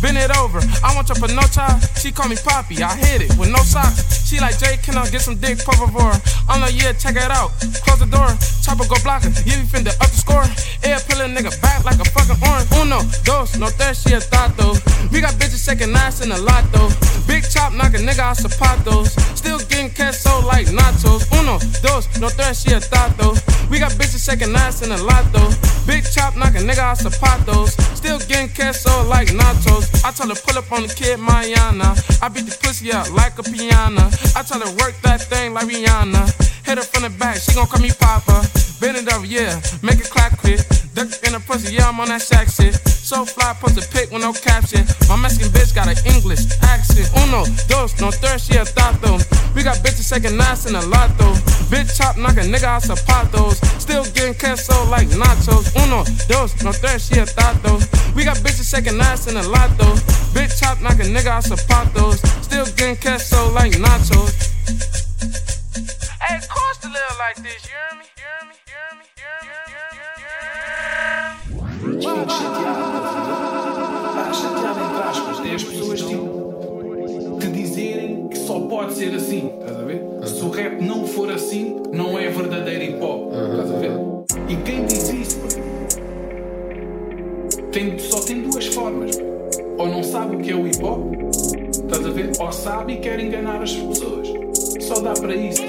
Bend 0.00 0.16
it 0.16 0.30
over, 0.36 0.60
I 0.84 0.94
want 0.94 1.08
your 1.08 1.16
panocha. 1.16 1.66
She 1.98 2.12
call 2.12 2.28
me 2.28 2.36
Poppy, 2.36 2.82
I 2.82 2.94
hit 2.94 3.22
it 3.22 3.36
with 3.36 3.50
no 3.50 3.58
socks. 3.64 4.28
She 4.28 4.38
like 4.40 4.58
Jay, 4.58 4.76
can 4.76 4.96
I 4.96 5.08
get 5.08 5.22
some 5.22 5.36
dick, 5.36 5.58
por 5.64 5.74
favor? 5.74 6.12
I'm 6.48 6.60
like, 6.60 6.76
yeah, 6.76 6.92
check 6.92 7.16
it 7.16 7.30
out. 7.30 7.50
Close 7.80 8.00
the 8.00 8.06
door, 8.06 8.27
chopper 8.62 8.84
go 8.88 8.96
block 9.02 9.22
her. 9.22 9.32
Yeah, 9.44 9.60
we 9.60 9.66
finna 9.68 9.94
up 10.00 10.10
the 10.10 10.18
score. 10.18 10.44
Air 10.84 11.00
pill 11.06 11.24
nigga 11.28 11.52
back 11.62 11.84
like 11.84 12.00
a 12.00 12.06
fucking 12.10 12.38
orange. 12.44 12.68
Uno, 12.76 13.00
dos, 13.24 13.56
no 13.56 13.68
tres, 13.78 14.02
she 14.02 14.14
a 14.14 14.20
tato. 14.20 14.74
We 15.12 15.20
got 15.20 15.34
bitches 15.40 15.62
second 15.62 15.92
nights 15.92 16.20
in 16.20 16.32
a 16.32 16.38
lot 16.38 16.64
though. 16.72 16.90
Big 17.26 17.44
chop 17.48 17.72
knock 17.72 17.94
a 17.94 17.98
nigga 17.98 18.20
out 18.20 18.36
zapatos. 18.36 19.16
Still 19.36 19.58
getting 19.68 19.90
queso 19.90 20.40
like 20.46 20.66
nachos. 20.68 21.24
Uno, 21.38 21.58
dos, 21.82 22.08
no 22.20 22.28
tres, 22.28 22.62
she 22.62 22.72
a 22.72 22.80
tato. 22.80 23.34
We 23.70 23.78
got 23.78 23.92
bitches 23.92 24.24
second 24.24 24.52
nights 24.52 24.82
in 24.82 24.92
a 24.92 24.96
lot 24.96 25.24
though. 25.32 25.50
Big 25.86 26.04
chop 26.04 26.36
knock 26.36 26.54
a 26.54 26.60
nigga 26.60 26.78
out 26.78 26.98
zapatos. 26.98 27.76
Still 27.96 28.18
getting 28.28 28.48
queso 28.48 29.04
like 29.08 29.28
nachos. 29.28 29.88
I 30.04 30.12
tell 30.12 30.28
her 30.28 30.34
pull 30.34 30.58
up 30.58 30.70
on 30.72 30.82
the 30.86 30.92
kid 30.92 31.18
Mayana. 31.18 31.96
I 32.22 32.28
beat 32.28 32.46
the 32.46 32.56
pussy 32.62 32.92
up 32.92 33.10
like 33.12 33.38
a 33.38 33.42
piano. 33.42 34.08
I 34.36 34.42
tell 34.42 34.60
her 34.60 34.72
work 34.76 34.94
that 35.02 35.20
thing 35.22 35.54
like 35.54 35.66
Rihanna. 35.66 36.57
Hit 36.64 36.78
her 36.78 36.84
from 36.84 37.02
the 37.02 37.10
back, 37.18 37.36
she 37.36 37.54
gon' 37.54 37.66
call 37.66 37.80
me 37.80 37.90
Papa. 37.90 38.46
Bend 38.80 38.96
it 38.96 39.12
over, 39.12 39.26
yeah, 39.26 39.60
make 39.82 39.98
it 39.98 40.10
clap 40.10 40.38
quick. 40.38 40.60
Duck 40.94 41.10
in 41.26 41.34
the 41.34 41.42
pussy, 41.46 41.74
yeah, 41.74 41.88
I'm 41.88 41.98
on 42.00 42.08
that 42.08 42.22
shack 42.22 42.48
shit. 42.48 42.74
So 43.08 43.24
fly, 43.24 43.54
post 43.58 43.78
a 43.78 43.84
pic 43.88 44.10
with 44.10 44.22
no 44.22 44.32
caption. 44.32 44.84
My 45.08 45.16
Mexican 45.16 45.48
bitch 45.48 45.74
got 45.74 45.88
an 45.88 45.98
English 46.04 46.44
accent. 46.62 47.08
Uno, 47.24 47.46
dos, 47.66 47.98
no 48.02 48.10
she 48.36 48.54
a 48.58 48.64
tato. 48.64 49.18
We 49.54 49.62
got 49.62 49.78
bitches 49.82 50.06
second 50.06 50.36
nights 50.36 50.66
in 50.66 50.74
a 50.74 50.82
lot 50.86 51.10
though. 51.16 51.32
Bitch 51.70 51.96
chop, 51.96 52.16
knock 52.18 52.36
a 52.36 52.44
nigga 52.44 52.64
out 52.64 52.82
zapatos. 52.82 53.56
Still 53.80 54.04
getting 54.12 54.34
queso 54.34 54.74
like 54.90 55.08
nachos. 55.08 55.74
Uno, 55.82 56.04
dos, 56.28 56.54
no 56.62 56.70
she 56.98 57.18
a 57.18 57.26
tato. 57.26 57.80
We 58.14 58.24
got 58.24 58.36
bitches 58.44 58.68
second 58.68 58.98
nights 58.98 59.26
in 59.26 59.36
a 59.36 59.42
lot 59.48 59.70
though. 59.78 59.96
Bitch 60.36 60.60
chop, 60.60 60.80
knock 60.82 61.00
a 61.00 61.06
nigga 61.08 61.40
out 61.40 61.44
zapatos. 61.44 62.20
Still 62.44 62.66
getting 62.76 62.96
queso 62.96 63.50
like 63.54 63.72
nachos. 63.72 65.07
Hey, 67.28 67.34
of 67.34 67.44
course 67.44 67.52
to 67.52 67.52
live 67.52 67.58
like 67.58 67.60
this, 67.60 67.68
you 67.68 67.74
hear 67.74 67.92
me? 67.98 68.04
You 68.16 68.24
hear 68.24 68.42
me? 68.48 68.54
You 69.18 69.24
hear 69.44 69.60
me? 69.68 69.76
You 69.84 70.00
hear 70.08 70.40
me? 70.40 71.84
You 71.84 72.00
hear 72.00 72.16
me? 72.16 72.38
Está 74.08 74.32
chateado 74.32 74.80
entre 74.84 75.02
aspas. 75.02 75.36
É 75.44 75.54
as 75.54 75.64
pessoas 75.64 76.00
tipo, 76.00 77.38
te 77.40 77.46
dizerem 77.48 78.28
que 78.28 78.38
só 78.38 78.60
pode 78.60 78.94
ser 78.94 79.14
assim. 79.14 79.52
Estás 79.60 79.76
a 79.76 79.84
ver? 79.84 80.02
Se 80.26 80.42
o 80.42 80.48
rap 80.48 80.80
não 80.82 81.06
for 81.06 81.30
assim, 81.30 81.76
não 81.92 82.18
é 82.18 82.30
verdadeiro 82.30 82.84
hip 82.84 83.04
hop. 83.04 83.32
Estás 83.32 83.72
a 83.72 83.76
ver? 83.76 83.92
E 84.48 84.56
quem 84.56 84.86
diz 84.86 85.08
isso 85.10 85.40
tem, 87.72 87.98
só 87.98 88.20
tem 88.20 88.40
duas 88.42 88.66
formas. 88.68 89.18
Ou 89.76 89.86
não 89.86 90.02
sabe 90.02 90.36
o 90.36 90.38
que 90.40 90.50
é 90.50 90.54
o 90.54 90.66
hip 90.66 90.82
hop, 90.82 91.14
estás 91.70 92.06
a 92.06 92.10
ver? 92.10 92.32
Ou 92.40 92.52
sabe 92.52 92.94
e 92.94 92.96
quer 92.96 93.20
enganar 93.20 93.62
as 93.62 93.74
pessoas. 93.74 94.28
Só 94.80 95.00
dá 95.00 95.12
para 95.12 95.36
isso. 95.36 95.62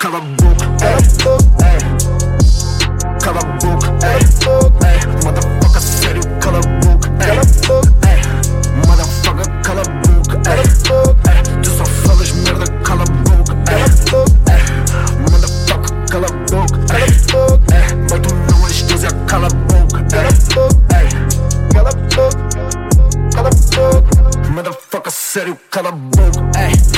Cala 0.00 0.18
boca, 0.18 0.66
cala 0.78 0.96
boca, 1.22 1.66
ei. 1.68 1.80
Cala 3.20 3.40
boca, 3.60 3.88
ei. 4.08 4.22
Ei, 4.88 4.98
Motherfucker, 5.22 5.82
sério, 5.82 6.22
cala 6.40 6.60
boca, 6.80 7.10
cala 7.18 7.42
a 7.42 7.44
boca, 7.68 7.92
ei. 8.08 8.20
Motherfucker, 8.86 9.60
cala 9.62 9.82
boca, 9.82 10.40
ei. 10.50 10.64
Ei, 11.30 11.42
Tu 11.60 11.70
só 11.70 11.84
falas 11.84 12.32
merda, 12.32 12.64
cala 12.82 13.04
boca, 13.04 13.52
ei. 13.68 13.84
Ei, 14.48 14.62
Motherfucker, 15.30 15.92
cala 16.08 16.28
boca, 16.48 16.78
ei. 16.96 17.04
Ei, 17.76 17.86
Mas 18.08 18.20
tu 18.20 18.34
não 18.50 18.66
és 18.68 18.82
Deus, 18.84 19.04
é 19.04 19.10
cala 19.26 19.48
boca, 19.48 19.98
ei. 20.16 20.32
Ei, 20.96 21.08
Cala 21.74 21.92
boca, 21.92 22.38
cala 23.34 23.50
boca. 23.50 24.48
Motherfucker, 24.48 25.12
sério, 25.12 25.58
cala 25.70 25.92
boca, 25.92 26.58
ei. 26.58 26.72
Ei, 26.72 26.89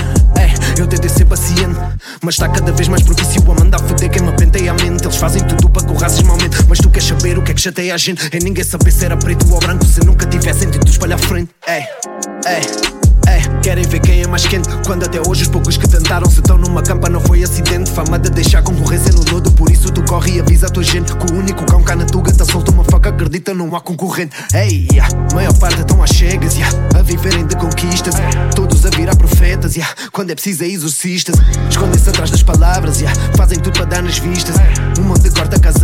mas 2.21 2.35
está 2.35 2.49
cada 2.49 2.73
vez 2.73 2.89
mais 2.89 3.03
propício 3.03 3.43
a 3.51 3.55
mandar 3.55 3.79
foder 3.81 4.11
quem 4.11 4.23
me 4.23 4.33
penteia 4.33 4.73
a 4.73 4.75
mente. 4.75 5.05
Eles 5.05 5.17
fazem 5.17 5.43
tudo 5.47 5.69
para 5.69 5.87
que 5.87 5.93
o. 5.93 6.03
Mas 6.69 6.79
tu 6.79 6.91
queres 6.91 7.09
saber 7.09 7.39
o 7.39 7.43
que 7.43 7.53
é 7.53 7.55
que 7.55 7.61
chateia 7.61 7.95
a 7.95 7.99
gente? 7.99 8.29
É 8.35 8.39
ninguém 8.39 8.65
saber 8.65 8.91
se 8.91 9.05
era 9.05 9.17
preto 9.17 9.51
ou 9.53 9.59
branco 9.61 9.85
se 9.85 10.05
nunca 10.05 10.27
tivesse 10.27 10.61
sentido 10.61 10.89
espalhar 10.89 11.19
frente. 11.19 11.51
Ei, 11.67 11.85
ei. 12.47 13.02
Ei, 13.29 13.61
querem 13.63 13.87
ver 13.87 14.01
quem 14.01 14.23
é 14.23 14.27
mais 14.27 14.47
quente? 14.47 14.69
Quando 14.87 15.05
até 15.05 15.21
hoje 15.21 15.43
os 15.43 15.49
poucos 15.49 15.77
que 15.77 15.89
tentaram 15.89 16.29
Se 16.29 16.41
estão 16.41 16.59
numa 16.59 16.83
campa 16.83 17.09
não 17.09 17.21
foi 17.21 17.43
acidente. 17.43 17.91
Fama 17.91 18.19
de 18.19 18.31
deixar 18.31 18.63
concorrência 18.63 19.13
no 19.13 19.25
lodo 19.33 19.51
Por 19.53 19.71
isso 19.71 19.91
tu 19.91 20.03
corre 20.05 20.37
e 20.37 20.41
avisa 20.41 20.67
a 20.67 20.71
tua 20.71 20.83
gente 20.83 21.15
Que 21.15 21.33
o 21.33 21.37
único 21.37 21.65
cão 21.65 21.83
cá 21.83 21.95
na 21.95 22.05
tuga 22.05 22.33
tá 22.33 22.45
solto 22.45 22.73
uma 22.73 22.85
faca 22.85 23.11
Acredita 23.11 23.53
não 23.55 23.75
há 23.75 23.81
concorrente. 23.81 24.35
Ei, 24.55 24.89
yeah, 24.93 25.09
maior 25.35 25.53
parte 25.59 25.81
estão 25.81 26.03
às 26.03 26.11
chegas 26.11 26.55
yeah, 26.55 26.77
A 26.99 27.03
viverem 27.03 27.47
de 27.47 27.57
conquistas 27.57 28.15
Todos 28.55 28.85
a 28.87 28.91
virar 28.91 29.17
profetas 29.17 29.77
yeah, 29.77 29.95
Quando 30.13 30.31
é 30.31 30.35
preciso 30.35 30.65
é 30.65 30.69
exorcistas. 30.69 31.37
Escondem-se 31.69 32.09
atrás 32.09 32.31
das 32.31 32.43
palavras 32.43 33.01
yeah, 33.01 33.19
Fazem 33.37 33.59
tudo 33.59 33.75
para 33.75 33.87
dar 33.87 34.03
nas 34.03 34.19
vistas 34.19 34.57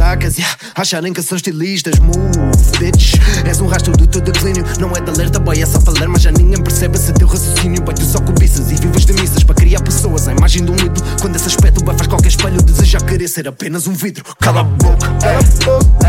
Corta-casacas 0.08 0.38
yeah, 0.38 0.56
Acharem 0.74 1.12
que 1.12 1.22
são 1.22 1.36
estilistas 1.36 1.98
Move, 1.98 2.78
bitch. 2.78 3.14
És 3.46 3.60
um 3.60 3.66
rastro 3.66 3.94
do 3.96 4.06
teu 4.06 4.20
declínio 4.20 4.64
Não 4.78 4.90
é 4.92 5.00
de 5.00 5.10
alerta, 5.10 5.38
boy, 5.38 5.60
é 5.60 5.66
só 5.66 5.78
ler 5.98 6.08
Mas 6.08 6.22
já 6.22 6.30
ninguém 6.30 6.62
percebe 6.62 6.96
se 6.96 7.12
teu 7.12 7.26
raciocínio 7.26 7.82
Boy, 7.82 7.94
tu 7.94 8.04
só 8.04 8.20
cobiças 8.20 8.70
e 8.70 8.76
vives 8.76 9.04
de 9.04 9.12
missas 9.12 9.44
Para 9.44 9.54
criar 9.54 9.80
pessoas, 9.82 10.28
a 10.28 10.32
imagem 10.32 10.64
de 10.64 10.70
um 10.70 10.76
ídolo 10.76 11.04
Quando 11.20 11.36
esse 11.36 11.48
aspecto 11.48 11.84
boy, 11.84 11.94
faz 11.94 12.06
qualquer 12.06 12.28
espelho 12.28 12.62
Deseja 12.62 12.98
querer 13.00 13.28
ser 13.28 13.48
apenas 13.48 13.86
um 13.86 13.92
vidro. 13.92 14.24
Cala 14.40 14.60
a 14.60 14.64
boca, 14.64 15.08
cala 15.20 15.38
a 15.38 15.42
boca. 15.64 16.08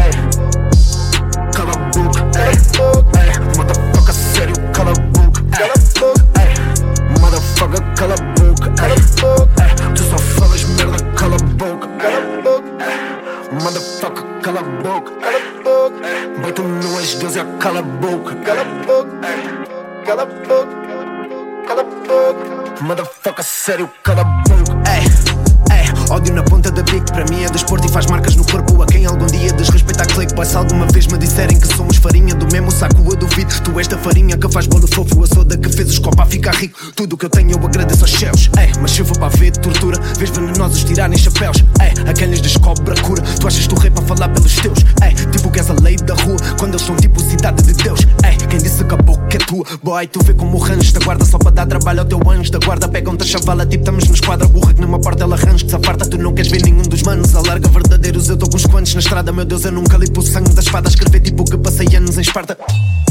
Cala 1.54 1.72
a 1.72 1.78
boca, 1.90 2.30
Motherfucker, 3.58 4.14
sério, 4.14 4.56
cala 4.74 4.92
a 4.92 4.94
boca, 4.94 5.44
ei. 5.60 5.72
Ei, 6.42 7.20
Motherfucker, 7.20 7.82
cala 7.96 8.14
a 8.14 8.40
boca, 8.40 8.72
Tu 9.96 10.04
só 10.04 10.18
falas 10.18 10.64
merda, 10.64 11.04
cala 11.16 11.36
a 11.36 11.40
boca, 11.40 11.88
ei. 12.06 12.59
Motherfucker, 13.62 14.24
cala 14.42 14.62
a 14.62 14.64
boca. 14.64 15.12
Cala 15.20 15.38
a 15.38 15.64
boca. 15.64 16.42
Bota 16.42 16.62
no 16.62 16.98
as 16.98 17.16
12, 17.16 17.40
ah, 17.40 17.46
cala 17.60 17.80
a 17.80 17.84
boca. 17.84 18.36
Cala 18.36 18.62
a 18.62 18.66
boca. 18.86 19.10
Cala 20.06 20.22
a 20.22 20.26
boca. 20.26 20.76
Cala 21.68 21.82
a 21.82 21.84
boca. 21.84 22.84
Motherfucker, 22.84 23.44
sério, 23.44 23.90
cala 24.02 24.22
a 24.22 24.24
boca. 24.24 24.72
Ei, 24.90 25.04
ei, 25.76 26.14
ódio 26.14 26.34
na 26.34 26.44
ponta 26.44 26.72
da 26.72 26.82
pique, 26.90 27.12
para 27.12 27.26
mim 27.26 27.44
é 27.44 27.50
desporto 27.50 27.88
e 27.88 27.92
faz 27.92 28.08
marcas 28.08 28.36
no 28.36 28.44
corpo 28.46 28.82
a 28.82 28.86
quem 28.86 29.06
algum 29.06 29.26
dia 29.28 29.52
desrespeita 29.54 30.04
a. 30.04 30.10
Pois 30.36 30.50
se 30.50 30.58
alguma 30.58 30.86
vez 30.88 31.08
me 31.08 31.18
disserem 31.18 31.60
que 31.60 31.68
somos 31.76 31.98
farinha 31.98 32.34
do 32.36 32.46
mesmo 32.52 32.72
saco, 32.72 32.98
eu 33.10 33.16
duvido. 33.16 33.54
Tu 33.62 33.80
és 33.80 33.88
da 33.88 33.98
farinha 33.98 34.38
que 34.38 34.52
faz 34.52 34.68
bolo 34.68 34.88
fofo, 34.88 35.24
a 35.24 35.28
soda 35.28 35.58
que 35.58 35.70
fez 35.70 35.90
os 35.90 36.00
copa 36.00 36.24
a 36.24 36.26
ficar 36.26 36.54
rico. 36.56 36.78
Tudo 36.96 37.14
o 37.14 37.18
que 37.18 37.26
eu 37.26 37.30
tenho 37.30 37.52
eu 37.52 37.66
agradeço 37.66 38.04
aos 38.04 38.12
céus. 38.12 38.50
Ei, 38.58 38.72
mas 38.82 38.98
for 38.98 39.18
para 39.18 39.30
ver 39.30 39.52
tortura, 39.52 40.00
vês 40.18 40.30
venenosos 40.30 40.84
tirarem 40.84 41.18
chapéus. 41.18 41.64
Ei, 41.82 42.10
a 42.10 42.14
quem 42.14 42.28
lhes 42.30 42.42
descobre 42.42 42.98
a 42.98 43.02
cura, 43.02 43.22
tu 43.22 43.48
achas 43.48 43.68
tu 43.68 43.76
rei 43.76 43.92
para 43.92 44.04
falar 44.04 44.30
pelos 44.30 44.56
teus. 44.56 44.80
Ei, 45.04 45.14
tipo 45.32 45.50
que 45.52 45.60
és 45.60 45.70
a 45.70 45.74
lei 45.82 45.96
da 45.96 46.16
rua, 46.16 46.38
quando 46.58 46.74
eles 46.74 46.86
são 46.86 46.96
tipo 46.96 47.22
cidade 47.22 47.64
de 47.64 47.74
Deus. 47.74 48.02
Ei, 48.24 48.36
quem 48.48 48.60
disse 48.60 48.84
que 48.84 48.94
a 48.94 48.98
boca 48.98 49.36
é 49.36 49.38
tua, 49.38 49.66
boy, 49.84 50.08
tu 50.08 50.24
vê 50.24 50.34
como 50.34 50.58
o 50.58 50.60
range 50.60 50.92
da 50.94 51.00
guarda 51.00 51.26
só 51.26 51.38
para 51.38 51.52
dar 51.52 51.66
trabalho 51.66 52.00
ao 52.00 52.06
teu 52.06 52.20
anjo 52.30 52.52
da 52.52 52.60
guarda. 52.60 52.88
Pegam-te 52.88 53.24
a 53.24 53.26
chavala, 53.26 53.66
tipo 53.66 53.84
estamos 53.84 54.08
na 54.08 54.14
esquadra 54.14 54.48
burra 54.48 54.74
que 54.74 54.82
numa 54.82 55.00
porta 55.00 55.24
ela 55.24 55.36
range 55.36 55.64
que 55.66 55.70
se 55.70 55.76
aparta, 55.76 56.06
tu 56.06 56.18
não 56.18 56.34
queres 56.34 56.52
ver 56.52 56.62
nenhum 56.80 56.90
dos 56.90 57.04
manos. 57.04 57.36
Alarga 57.36 57.68
verdadeiros, 57.70 58.30
eu 58.30 58.36
dou 58.36 58.50
com 58.50 58.56
uns 58.56 58.66
quantos 58.66 58.94
na 58.94 59.00
estrada. 59.00 59.32
Meu 59.32 59.46
Deus, 59.46 59.66
eu 59.66 59.72
nunca 59.72 59.98
limpo 59.98 60.22
o 60.22 60.24
sangue 60.24 60.54
da 60.54 60.62
espada. 60.62 60.88
Escrever 60.88 61.20
tipo 61.20 61.44
que 61.44 61.58
passei 61.58 61.88
anos 61.96 62.18
em 62.18 62.22
Esparta. 62.22 62.58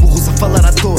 Burros 0.00 0.28
a 0.28 0.32
falar 0.32 0.64
à 0.64 0.72
toa, 0.72 0.96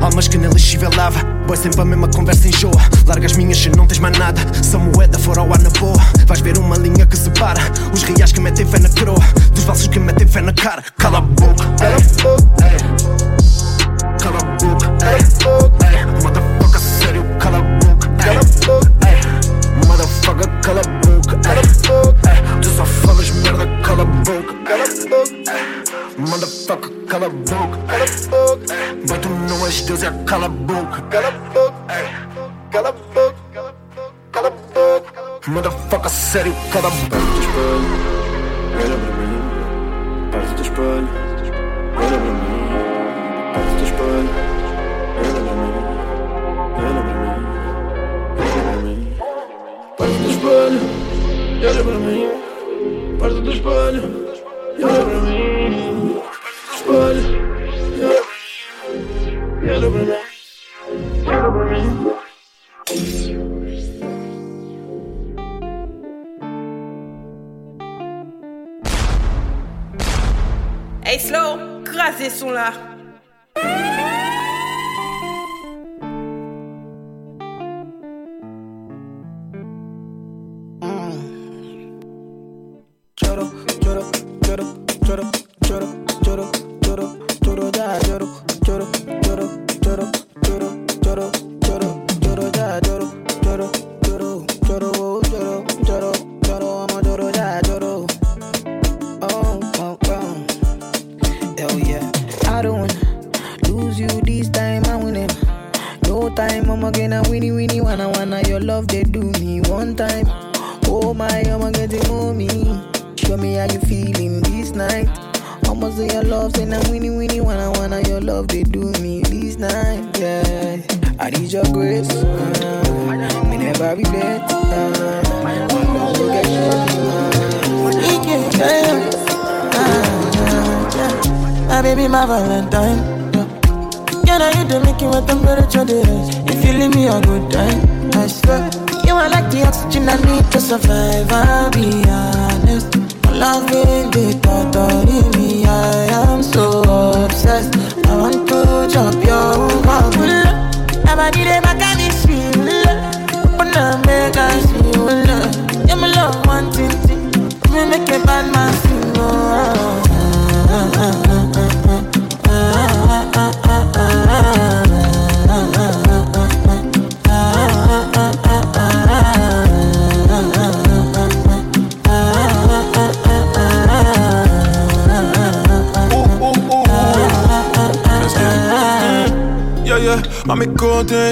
almas 0.00 0.28
que 0.28 0.36
lixível 0.36 0.90
lava. 0.96 1.20
Boy, 1.46 1.56
sempre 1.56 1.80
a 1.80 1.84
mesma 1.84 2.08
conversa 2.08 2.48
enjoa. 2.48 2.80
Larga 3.06 3.26
as 3.26 3.36
minhas 3.36 3.58
se 3.58 3.68
não 3.70 3.86
tens 3.86 3.98
mais 3.98 4.16
nada. 4.16 4.40
A 4.72 4.78
moeda 4.78 5.18
for 5.18 5.38
ao 5.38 5.52
ar 5.52 5.60
na 5.60 5.70
boa, 5.70 5.98
vais 6.26 6.40
ver 6.40 6.58
uma 6.58 6.76
linha 6.76 7.04
que 7.06 7.16
separa 7.16 7.60
os 7.92 8.02
reais 8.02 8.32
que 8.32 8.40
metem 8.40 8.66
fé 8.66 8.78
na 8.78 8.88
coroa 8.88 9.18
dos 9.54 9.64
falsos 9.64 9.86
que 9.86 9.98
metem 9.98 10.26
fé 10.26 10.40
na 10.40 10.52
cara. 10.52 10.82
Cala 10.98 11.18
a 11.18 11.20
boca, 11.20 11.64
cala 11.78 11.96
a 11.96 12.00
boca, 12.22 12.70
cala 14.18 14.38
a 14.38 14.44
boca, 14.56 14.88
motherfucker, 16.22 16.80
sério, 16.80 17.24
cala 17.38 17.58
a 17.58 17.60
boca, 17.60 18.08
boca, 18.64 18.90
motherfucker, 19.86 20.48
cala 20.62 20.80
a 20.80 20.84
boca, 20.84 21.01
cala 24.02 24.10
a 24.10 24.14
boca, 24.24 24.54
cala 24.64 24.82
a 24.82 24.86
boca, 25.08 25.32
motherfucker, 26.18 26.90
cala 27.06 27.26
a 27.26 27.28
boca, 27.28 27.78
cala 27.86 28.04
a 28.04 28.06
boca, 28.28 28.74
mas 29.08 29.18
tu 29.18 29.28
não 29.28 29.66
és 29.66 29.80
Deus, 29.82 30.02
é 30.02 30.10
cala 30.26 30.46
a 30.46 30.48
boca, 30.48 31.02
cala 31.02 31.28
a 31.28 31.30
boca, 31.30 31.74
cala 32.70 32.88
a 32.88 32.92
boca, 32.92 33.74
cala 34.32 34.48
a 34.48 34.50
boca, 34.50 35.12
motherfucker, 35.46 36.10
sério, 36.10 36.54
cala 36.72 36.88
a 36.88 36.90
boca. 36.90 37.16
Olha 38.74 38.96
para 38.98 39.12
mim, 39.16 39.40
parte 40.32 40.54
do 40.54 40.62
espelho. 40.62 41.08
Olha 41.96 42.18
para 42.18 42.32
mim, 42.32 42.62
parte 43.54 43.74
do 43.76 43.84
espelho. 43.84 44.30
Olha 45.18 45.30
para 45.32 45.54
mim, 45.54 45.72
olha 46.78 47.02
para 47.02 47.14
mim, 47.14 47.34
olha 48.38 48.62
para 48.64 48.76
mim. 48.82 48.98
Parte 49.96 50.18
do 50.18 50.30
espelho, 50.30 50.80
olha 51.68 51.84
para 51.84 51.98
mim, 51.98 52.31
de 53.42 53.52
spoil 53.52 54.00
Hey 71.04 71.18
Slow, 71.18 71.82
crasez 71.84 72.30
son 72.30 72.52
là. 72.52 72.91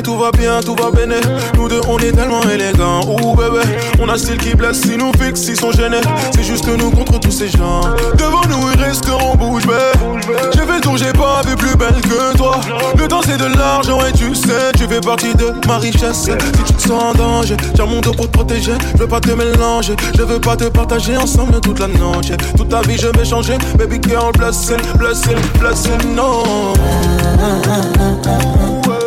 Tout 0.02 0.16
va 0.16 0.30
bien, 0.30 0.60
tout 0.60 0.74
va 0.74 0.90
bien. 0.90 1.06
Nous 1.56 1.68
deux, 1.68 1.80
on 1.88 1.98
est 1.98 2.12
tellement 2.12 2.42
élégants. 2.42 3.00
Ouh, 3.06 3.34
bébé, 3.34 3.60
on 4.00 4.08
a 4.08 4.16
style 4.16 4.38
qui 4.38 4.54
blesse, 4.54 4.82
si 4.82 4.96
nous 4.96 5.12
fixe, 5.20 5.46
ils 5.48 5.58
sont 5.58 5.72
gênés. 5.72 6.00
C'est 6.34 6.42
juste 6.42 6.66
nous 6.66 6.90
contre 6.90 7.18
tous 7.20 7.30
ces 7.30 7.48
gens. 7.48 7.80
Devant 8.16 8.42
nous, 8.48 8.70
ils 8.74 8.82
resteront 8.82 9.34
bouche 9.36 9.66
bée. 9.66 9.72
J'ai 10.52 10.60
fait 10.60 10.74
le 10.76 10.80
tour, 10.80 10.96
j'ai 10.96 11.12
pas 11.12 11.42
vu 11.46 11.56
plus 11.56 11.76
belle 11.76 12.00
que 12.02 12.36
toi. 12.36 12.60
Le 12.96 13.08
temps, 13.08 13.20
c'est 13.24 13.36
de 13.36 13.46
l'argent, 13.58 13.98
et 14.06 14.12
tu 14.12 14.34
sais, 14.34 14.72
tu 14.76 14.86
fais 14.86 15.00
partie 15.00 15.34
de 15.34 15.52
ma 15.66 15.78
richesse. 15.78 16.24
Si 16.24 16.64
tu 16.64 16.72
te 16.74 16.82
sens 16.82 17.02
en 17.02 17.14
danger, 17.14 17.56
tiens 17.74 17.86
mon 17.86 18.00
dos 18.00 18.12
pour 18.12 18.26
te 18.26 18.32
protéger. 18.32 18.72
Je 18.94 18.98
veux 18.98 19.08
pas 19.08 19.20
te 19.20 19.30
mélanger, 19.30 19.96
je 20.16 20.22
veux 20.22 20.40
pas 20.40 20.56
te 20.56 20.64
partager 20.64 21.16
ensemble 21.16 21.60
toute 21.60 21.78
la 21.78 21.88
noche. 21.88 22.32
Toute 22.56 22.68
ta 22.68 22.80
vie, 22.82 22.98
je 22.98 23.08
vais 23.08 23.24
changer. 23.24 23.58
Baby 23.76 24.00
girl, 24.06 24.32
blessing, 24.32 24.80
blessing, 24.98 25.36
blessing, 25.58 26.14
no. 26.14 26.72
This 28.84 28.99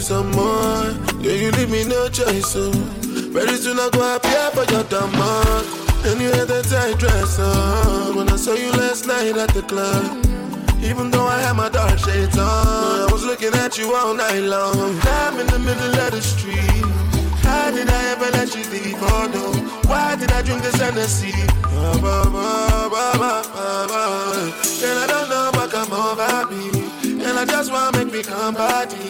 Some 0.00 0.30
more. 0.30 0.96
Yeah, 1.20 1.34
you 1.34 1.50
leave 1.52 1.70
me 1.70 1.84
no 1.84 2.08
choice, 2.08 2.52
so 2.52 2.70
very 3.36 3.54
soon 3.56 3.78
I 3.78 3.90
go 3.92 4.16
appear 4.16 4.50
for 4.50 4.64
your 4.72 4.82
demand. 4.84 5.66
And 6.08 6.18
you 6.20 6.32
had 6.32 6.48
that 6.48 6.64
tight 6.64 6.98
dress 6.98 7.38
on 7.38 8.16
when 8.16 8.28
I 8.30 8.36
saw 8.36 8.54
you 8.54 8.72
last 8.72 9.06
night 9.06 9.36
at 9.36 9.50
the 9.50 9.60
club. 9.60 10.24
Even 10.82 11.10
though 11.10 11.26
I 11.26 11.42
had 11.42 11.52
my 11.52 11.68
dark 11.68 11.98
shades 11.98 12.38
on, 12.38 12.48
I 12.48 13.08
was 13.12 13.24
looking 13.24 13.52
at 13.54 13.76
you 13.76 13.94
all 13.94 14.14
night 14.14 14.40
long. 14.40 14.98
I'm 15.04 15.38
in 15.38 15.46
the 15.48 15.58
middle 15.58 15.94
of 15.94 16.10
the 16.12 16.22
street. 16.22 16.56
How 17.44 17.70
did 17.70 17.90
I 17.90 18.02
ever 18.12 18.30
let 18.32 18.56
you 18.56 18.64
leave? 18.72 18.96
Oh 18.96 19.28
no, 19.28 19.52
why 19.86 20.16
did 20.16 20.32
I 20.32 20.40
drink 20.40 20.62
this 20.62 20.80
Hennessy? 20.80 21.32
Ba. 22.00 22.24
And 24.82 24.98
I 24.98 25.06
don't 25.06 25.28
know 25.28 25.50
what 25.52 25.70
come 25.70 25.92
over 25.92 26.46
me. 26.50 27.22
And 27.22 27.38
I 27.38 27.44
just 27.44 27.70
wanna 27.70 27.98
make 27.98 28.12
me 28.12 28.22
come 28.22 28.54
body. 28.54 29.09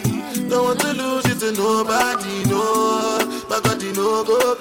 Don't 0.51 0.65
want 0.65 0.79
to 0.81 0.91
lose 0.91 1.25
it 1.27 1.39
to 1.39 1.53
nobody, 1.53 2.43
no. 2.49 2.59
My 3.49 3.61
God, 3.63 3.81
you 3.81 3.93
know 3.93 4.21
go. 4.25 4.57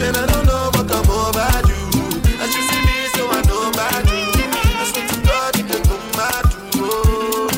And 0.00 0.16
I 0.16 0.26
don't 0.32 0.46
know 0.46 0.70
what 0.72 0.90
over 0.90 1.68
you. 1.68 1.80
As 2.40 2.50
you 2.56 2.62
see 2.64 2.80
me, 2.88 2.96
so 3.12 3.28
I 3.28 3.42
know 3.44 3.68
about 3.68 4.08
you. 4.08 4.24
I 4.80 4.84
swear 4.88 5.06
to 5.08 5.16
God, 5.20 5.56
you 5.58 5.64
can 5.64 5.82
come 5.84 6.06
mad 6.16 6.44
too. 6.50 6.80
oh. 6.80 7.48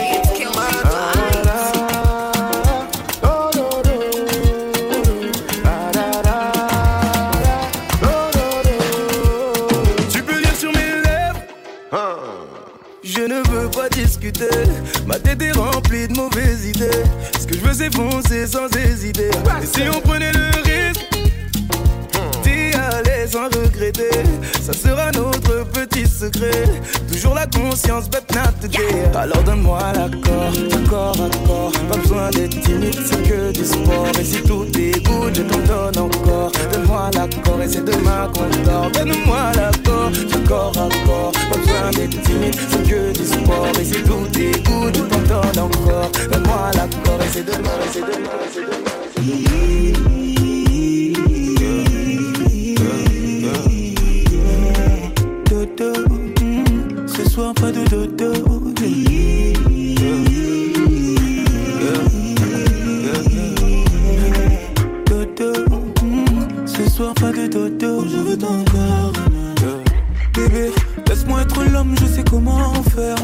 You 0.00 0.20
can 0.24 0.44
come 0.44 0.56
mad 0.56 1.90
Tu 10.10 10.22
peux 10.22 10.38
lire 10.38 10.56
sur 10.56 10.72
mes 10.72 11.02
lèvres 11.02 11.40
Je 13.02 13.20
ne 13.22 13.46
veux 13.50 13.70
pas 13.70 13.88
discuter 13.90 14.48
Ma 15.06 15.18
tête 15.18 15.42
est 15.42 15.52
remplie 15.52 16.08
de 16.08 16.14
mauvaises 16.14 16.64
idées 16.66 17.09
c'est 17.80 17.94
foncer 17.94 18.46
sans 18.46 18.68
hésiter. 18.76 19.30
Et 19.62 19.66
si 19.66 19.82
on 19.88 20.00
prenait 20.00 20.32
le 20.32 20.50
risque 20.62 21.09
aller 23.00 23.26
sans 23.26 23.44
regretter. 23.44 24.10
Ça 24.62 24.72
sera 24.72 25.10
notre 25.12 25.64
petit 25.70 26.06
secret. 26.06 26.64
Toujours 27.10 27.34
la 27.34 27.46
conscience 27.46 28.08
bête 28.08 28.32
not 28.34 28.52
today 28.60 29.04
Alors 29.14 29.42
donne-moi 29.42 29.78
l'accord, 29.94 30.52
à 30.72 30.88
corps 30.88 31.72
Pas 31.90 31.96
besoin 31.96 32.30
d'être 32.30 32.60
timide, 32.60 32.96
c'est 33.04 33.22
que 33.22 33.52
du 33.52 33.64
sport. 33.64 34.06
Et 34.18 34.24
si 34.24 34.42
tout 34.42 34.64
good, 34.64 35.34
je 35.34 35.42
t'en 35.42 36.02
encore. 36.02 36.52
Donne-moi 36.72 37.10
l'accord 37.14 37.62
et 37.62 37.68
c'est 37.68 37.84
demain 37.84 38.30
qu'on 38.34 38.62
dort 38.64 38.90
Donne-moi 38.92 39.52
l'accord, 39.56 40.10
à 40.10 40.48
corps 40.48 40.72
Pas 40.72 41.56
besoin 41.56 41.90
d'être 41.92 42.22
timide, 42.22 42.56
c'est 42.70 42.88
que 42.88 43.12
du 43.12 43.26
sport. 43.26 43.72
Et 43.80 43.84
si 43.84 44.02
tout 44.02 44.26
good, 44.64 44.96
je 44.96 45.02
t'en 45.28 45.62
encore. 45.62 46.10
Donne-moi 46.30 46.70
l'accord 46.74 47.20
et 47.22 47.30
c'est 47.32 47.44
demain, 47.44 47.70
et 47.84 47.92
c'est 47.92 48.00
demain, 48.00 48.38
et 48.44 48.50
c'est 48.52 48.60
demain 48.60 49.79
soir 57.50 57.54
pas 57.54 57.72
de 57.72 57.84
dodo. 57.88 58.32
Dodo, 65.06 65.52
mm, 66.02 66.66
ce 66.66 66.90
soir 66.90 67.14
pas 67.14 67.32
de 67.32 67.46
dodo. 67.46 68.04
Je 68.08 68.16
veux 68.16 68.36
ton 68.36 68.64
corps. 68.64 69.12
Bébé, 70.34 70.70
laisse-moi 71.08 71.42
être 71.42 71.64
l'homme, 71.64 71.94
je 72.00 72.06
sais 72.06 72.24
comment 72.28 72.72
faire. 72.94 73.16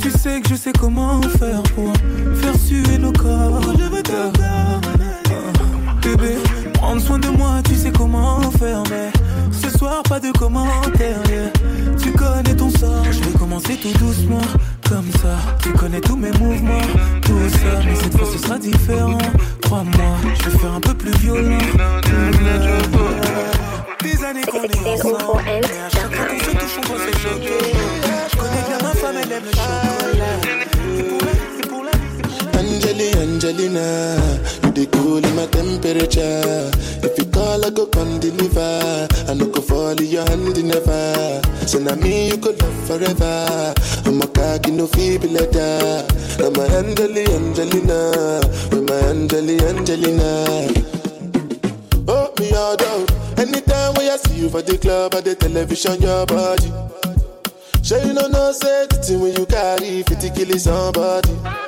Tu 0.00 0.10
sais 0.10 0.40
que 0.40 0.50
je 0.50 0.54
sais 0.54 0.72
comment 0.78 1.20
faire 1.22 1.62
pour 1.74 1.92
faire 2.40 2.56
suer 2.56 2.98
nos 2.98 3.12
corps. 3.12 3.60
Je 3.78 3.84
veux 3.84 4.02
ton 4.02 4.32
corps. 4.32 4.80
Bébé, 6.02 6.36
prendre 6.74 7.00
soin 7.00 7.18
de 7.18 7.28
moi, 7.28 7.60
tu 7.64 7.74
sais 7.74 7.90
comment 7.90 8.40
faire, 8.52 8.82
mais 8.90 9.17
pas 10.08 10.20
de 10.20 10.30
commentaires. 10.32 11.22
yeah. 11.28 11.50
Tu 12.02 12.12
connais 12.12 12.54
ton 12.54 12.70
sort, 12.70 13.04
je 13.10 13.20
vais 13.20 13.38
commencer 13.38 13.76
tout 13.76 13.92
doucement, 13.98 14.40
comme 14.88 15.10
ça. 15.22 15.36
Tu 15.62 15.72
connais 15.72 16.00
tous 16.00 16.16
mes 16.16 16.30
mouvements, 16.32 16.86
tout 17.22 17.48
ça, 17.50 17.80
mais 17.84 17.94
cette 17.94 18.16
fois 18.16 18.26
ce 18.32 18.38
sera 18.38 18.58
différent. 18.58 19.18
Crois-moi, 19.62 20.16
je 20.38 20.50
vais 20.50 20.58
faire 20.58 20.74
un 20.74 20.80
peu 20.80 20.94
plus 20.94 21.12
violent. 21.18 21.58
Des 24.02 24.24
années 24.24 24.42
qu'on 24.42 24.62
est 24.62 24.94
ensemble, 24.94 25.42
mais 25.44 25.60
à 25.60 25.88
chaque 25.90 26.14
fois 26.14 26.26
qu'on 26.26 26.38
se 26.38 26.50
touche, 26.50 26.78
on 26.90 26.96
se 26.98 27.12
choquer. 27.18 27.58
Je 28.32 28.36
connais 28.36 28.62
bien 28.68 28.78
ma 28.82 28.94
femme, 28.94 29.16
elle 29.22 29.32
aime 29.32 29.44
le 29.44 29.50
chocolat. 29.50 30.38
Angeli, 32.58 33.08
Angelina, 33.16 34.07
you 34.78 34.86
cool 34.88 35.24
in 35.24 35.34
my 35.34 35.46
temperature. 35.46 36.70
If 37.02 37.18
you 37.18 37.24
call, 37.26 37.64
I 37.64 37.70
go 37.70 37.86
come 37.86 38.20
deliver. 38.20 39.08
I 39.28 39.34
no 39.34 39.46
go 39.46 39.60
fall 39.60 39.98
in 39.98 40.06
your 40.06 40.24
hand 40.28 40.62
never. 40.62 41.42
So 41.66 41.78
now 41.78 41.96
me 41.96 42.28
you 42.30 42.38
could 42.38 42.60
love 42.62 42.86
forever. 42.86 43.74
I'm 44.06 44.22
a 44.22 44.26
cocky 44.28 44.70
no 44.70 44.86
feeble 44.86 45.30
letter. 45.30 46.06
I'm 46.38 46.54
a 46.54 46.64
Angeli, 46.78 47.24
Angelina, 47.26 48.40
with 48.70 48.88
my 48.88 48.94
Angeli, 49.10 49.58
Angelina. 49.66 50.46
Oh, 52.06 52.32
me 52.38 52.52
all 52.54 52.76
down. 52.76 53.06
Anytime 53.36 53.94
when 53.94 54.10
I 54.10 54.16
see 54.16 54.42
you 54.42 54.48
for 54.48 54.62
the 54.62 54.78
club 54.78 55.14
or 55.14 55.20
the 55.20 55.34
television, 55.34 56.00
your 56.00 56.24
body. 56.26 56.72
Sure 57.82 57.98
you 58.04 58.12
know 58.12 58.28
no 58.28 58.52
safety 58.52 59.16
when 59.16 59.34
you 59.34 59.46
carry 59.46 60.02
50 60.02 60.30
kill 60.30 60.58
somebody. 60.58 61.67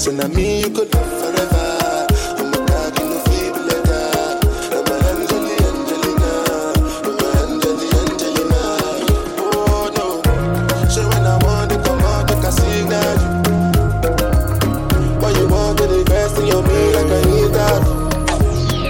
So 0.00 0.12
now 0.12 0.28
me 0.28 0.60
you 0.60 0.70
could 0.70 0.94
love 0.94 1.20
forever. 1.20 2.06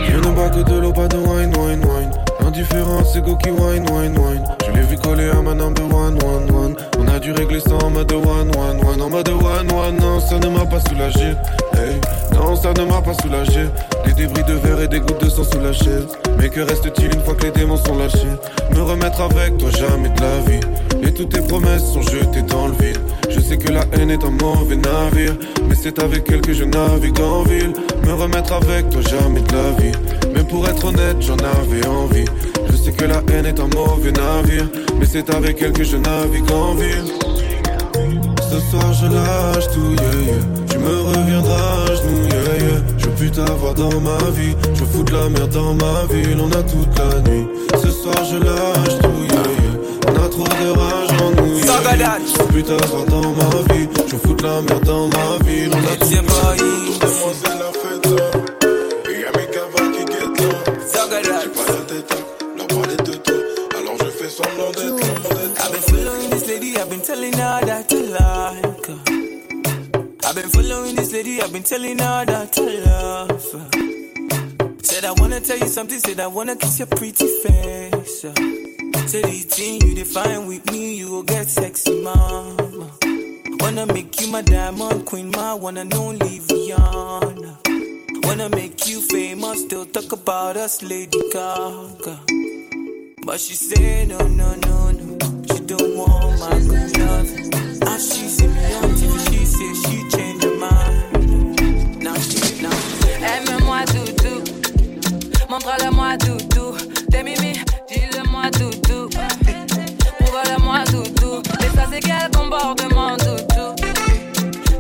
Je 0.07 0.17
ne 0.17 0.63
de 0.63 0.81
l'eau, 0.81 0.93
pas 0.93 1.09
de 1.09 1.17
wine, 1.17 1.53
wine, 1.57 1.85
wine. 1.85 2.11
L'indifférence, 2.41 3.15
c'est 3.15 3.25
go 3.25 3.37
wine, 3.47 3.85
wine, 3.91 4.17
wine. 4.17 4.30
Hey, 11.19 12.01
non, 12.35 12.55
ça 12.55 12.73
ne 12.73 12.85
m'a 12.85 13.01
pas 13.01 13.15
soulagé. 13.15 13.67
Des 14.05 14.13
débris 14.13 14.45
de 14.45 14.55
verre 14.55 14.81
et 14.81 14.89
des 14.89 15.01
gouttes 15.01 15.23
de 15.23 15.29
sang 15.29 15.45
sous 15.45 15.61
la 15.61 15.73
chaise. 15.73 16.07
Mais 16.39 16.49
que 16.49 16.61
reste-t-il 16.61 17.15
une 17.15 17.21
fois 17.23 17.35
que 17.35 17.45
les 17.45 17.51
démons 17.51 17.77
sont 17.77 17.97
lâchés? 17.97 18.37
Me 18.75 18.83
remettre 18.83 19.21
avec 19.21 19.59
toi 19.59 19.71
jamais 19.71 20.09
de 20.09 20.21
la 20.21 20.39
vie. 20.41 20.61
Et 21.03 21.13
toutes 21.13 21.31
tes 21.31 21.41
promesses 21.41 21.85
sont 21.93 22.03
jetées 22.03 22.43
dans 22.43 22.69
le 22.69 22.75
vide. 22.75 22.99
Je 23.29 23.41
sais 23.41 23.57
que 23.57 23.73
la 23.73 23.85
haine 23.93 24.11
est 24.11 24.25
un 24.25 24.31
mauvais 24.31 24.77
navire. 24.77 25.35
Mais 25.69 25.75
c'est 25.75 25.99
avec 26.03 26.31
elle 26.31 26.41
que 26.41 26.53
je 26.53 26.65
navigue 26.65 27.21
en 27.21 27.43
ville. 27.43 27.73
Me 28.05 28.13
remettre 28.13 28.53
avec 28.53 28.89
toi 28.91 29.01
jamais 29.03 29.41
de 29.41 29.53
la 29.53 29.71
vie. 29.83 29.93
Mais 30.35 30.45
pour 30.45 30.69
être 30.69 30.85
honnête, 30.85 31.17
j'en 31.21 31.37
avais 31.37 31.87
envie. 31.87 32.27
Je 32.71 32.77
sais 32.77 32.93
que 32.93 33.05
la 33.05 33.23
haine 33.33 33.47
est 33.47 33.59
un 33.59 33.69
mauvais 33.69 34.13
navire. 34.13 34.69
Mais 34.99 35.07
c'est 35.07 35.29
avec 35.35 35.61
elle 35.61 35.73
que 35.73 35.85
je 35.85 35.97
navigue 35.97 36.51
en 36.53 36.75
ville. 36.75 37.05
Ce 38.51 38.59
soir 38.71 38.93
je 38.93 39.07
lâche 39.07 39.69
tout, 39.73 39.93
yeah, 39.93 40.35
yeah. 40.35 40.60
Me 40.81 40.95
reviendras 41.03 41.85
à 41.85 41.95
genoux, 41.95 42.27
yeah, 42.31 42.57
yeah. 42.65 42.81
Je 42.99 43.05
veux 43.07 43.15
plus 43.15 43.31
t'avoir 43.31 43.75
dans 43.75 44.01
ma 44.01 44.19
vie. 44.31 44.55
Je 44.75 44.85
fous 44.85 45.05
de 45.05 45.13
la 45.13 45.29
merde 45.29 45.51
dans 45.51 45.75
ma 45.75 46.05
ville, 46.11 46.39
on 46.41 46.51
a 46.53 46.63
toute 46.63 46.99
la 46.99 47.21
nuit. 47.31 47.47
Ce 47.83 47.91
soir 47.91 48.25
je 48.31 48.37
lâche 48.37 48.99
tout, 49.03 49.23
yeah, 49.31 49.47
yeah. 49.63 49.77
On 50.09 50.15
a 50.25 50.29
trop 50.29 50.45
de 50.45 50.69
rage 50.79 51.13
en 51.23 51.31
nous, 51.43 51.59
yeah, 51.59 51.97
yeah. 51.97 52.19
Je 52.27 52.39
veux 52.43 52.49
plus 52.49 52.65
t'avoir 52.65 53.05
dans 53.07 53.31
ma 53.31 53.75
vie. 53.75 53.89
Je 54.07 54.17
fous 54.17 54.35
de 54.35 54.43
la 54.43 54.63
merde 54.63 54.85
dans 54.85 55.07
ma 55.09 55.39
ville, 55.45 55.71
on 55.73 55.79
a 55.79 55.97
toute 55.97 56.11
la 56.11 56.19
nuit. 56.63 56.99
C'est 57.01 57.59
la 57.59 57.71
fête, 57.81 58.07
et 59.09 59.21
y'a 59.21 59.31
mes 59.37 59.49
gavas 59.53 59.89
qui 59.93 60.05
guettent 60.05 60.41
là. 60.41 60.49
J'ai 61.43 61.49
pas 61.49 61.67
la 61.69 61.83
tête, 61.89 62.11
leur 62.57 62.67
parler 62.67 62.97
de 62.97 63.15
toi. 63.15 63.35
Alors 63.79 63.97
je 63.99 64.11
fais 64.11 64.31
semblant 64.31 64.71
d'être. 64.71 65.01
I've 65.59 65.71
been 65.73 65.83
following 65.83 66.31
this 66.31 66.45
lady, 66.49 66.71
I've 66.77 66.89
been 66.89 67.01
telling 67.01 67.35
her 67.35 67.61
that 67.67 67.89
to 67.89 67.97
like 67.97 68.65
her. 68.65 68.70
I've 70.31 70.37
been 70.37 70.49
following 70.49 70.95
this 70.95 71.13
lady, 71.13 71.43
I've 71.43 71.53
been 71.53 71.65
telling 71.65 71.99
her 71.99 72.25
that 72.25 72.53
to 72.53 72.63
love 72.63 73.53
her. 73.53 74.77
Said 74.81 75.05
I 75.05 75.11
wanna 75.19 75.41
tell 75.41 75.59
you 75.59 75.67
something, 75.67 75.99
said 75.99 76.21
I 76.21 76.29
wanna 76.29 76.55
kiss 76.55 76.79
your 76.79 76.87
pretty 76.87 77.27
face. 77.27 78.23
yeah. 78.23 78.35
Say 79.07 79.23
the 79.23 79.45
thing 79.51 79.81
you 79.81 79.93
define 79.97 80.47
with 80.47 80.71
me, 80.71 80.95
you 80.95 81.11
will 81.11 81.25
get 81.25 81.49
sexy, 81.49 82.01
mama. 82.01 82.93
Wanna 83.59 83.87
make 83.87 84.21
you 84.21 84.29
my 84.29 84.43
diamond 84.43 85.05
queen, 85.05 85.33
my 85.33 85.55
one 85.55 85.79
and 85.79 85.93
only 85.95 86.39
Rihanna. 86.39 88.25
Wanna 88.25 88.51
make 88.51 88.87
you 88.87 89.01
famous, 89.01 89.63
still 89.63 89.85
talk 89.87 90.13
about 90.13 90.57
us, 90.57 90.81
Lady 90.81 91.21
Gaga. 91.33 92.21
But 93.27 93.41
she 93.41 93.57
say 93.57 94.07
no, 94.07 94.19
no, 94.29 94.55
no, 94.55 94.91
no. 94.93 95.19
She 95.51 95.59
don't 95.67 95.97
want 95.97 96.39
my 96.39 96.57
good 96.61 96.99
love. 96.99 97.31
As 97.83 98.15
she 98.17 98.29
see 98.29 98.47
me 98.47 98.75
on 98.75 98.91
TV, 98.91 99.19
she 99.33 99.45
say 99.45 99.75
she 99.75 100.10
montre-le-moi 105.61 106.17
doudou. 106.17 106.77
T'es 107.11 107.23
mimi, 107.23 107.53
dis-le-moi 107.89 108.51
doudou. 108.51 109.09
Prouve-le-moi 110.19 110.85
doudou. 110.91 111.43
Et 111.61 111.77
ça 111.77 111.87
c'est 111.91 112.01
quel 112.01 112.31
comportement 112.35 113.17
doudou? 113.17 113.75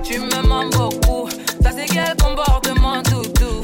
Tu 0.02 0.18
me 0.18 0.46
mens 0.46 0.68
beaucoup, 0.70 1.28
ça 1.62 1.70
c'est 1.76 1.86
quel 1.86 2.16
comportement 2.16 3.02
doudou? 3.02 3.60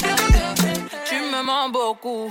Tu 1.04 1.16
me 1.16 1.42
mens 1.44 1.70
beaucoup. 1.70 2.30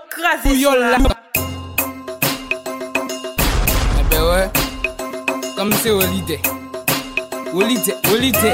kraze 0.11 0.55
sou 0.61 0.75
la. 0.75 0.97
Ebe 4.01 4.21
we, 4.27 4.41
kom 5.57 5.71
se 5.81 5.91
olide. 5.91 6.39
Olide, 7.53 7.95
olide. 8.11 8.53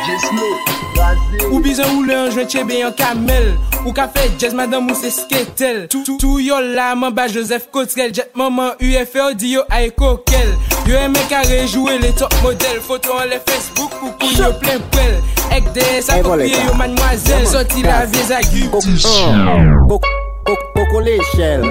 DJ 0.00 0.18
Snow, 0.26 0.54
kraze. 0.94 1.48
Ou 1.50 1.60
bizan 1.60 1.92
ou 1.96 2.06
le 2.08 2.16
anjwen 2.24 2.48
chebe 2.48 2.80
yon 2.80 2.94
kamel. 2.96 3.52
Ou 3.84 3.92
ka 3.96 4.08
fe 4.12 4.26
jazz 4.40 4.56
madame 4.56 4.92
ou 4.92 4.98
se 4.98 5.12
sketel. 5.14 5.86
Tou 5.90 6.40
yo 6.40 6.60
la 6.60 6.94
man 6.96 7.14
ba 7.16 7.28
Joseph 7.28 7.68
Cotrell 7.72 8.14
Jet 8.14 8.32
maman 8.36 8.74
UFO 8.80 9.30
di 9.36 9.54
yo 9.54 9.64
ay 9.72 9.90
kokel 9.96 10.52
Yo 10.88 10.96
eme 11.00 11.22
ka 11.30 11.42
rejoue 11.48 11.96
le 12.02 12.12
top 12.18 12.34
model 12.42 12.80
Foto 12.84 13.16
an 13.16 13.30
le 13.32 13.40
Facebook 13.48 13.92
pou 14.00 14.12
kou 14.20 14.36
yo 14.36 14.52
plen 14.60 14.84
prel 14.92 15.16
Ek 15.56 15.72
de 15.76 15.86
sa 16.04 16.20
kopye 16.24 16.52
yo 16.52 16.76
manmwazel 16.80 17.46
Soti 17.48 17.84
la 17.86 18.04
vie 18.06 18.26
zagyu 18.28 18.68
oh. 18.72 18.80
oh. 18.84 19.96
oh. 19.96 20.29
Poko 20.74 21.00
le 21.00 21.16
shell 21.32 21.64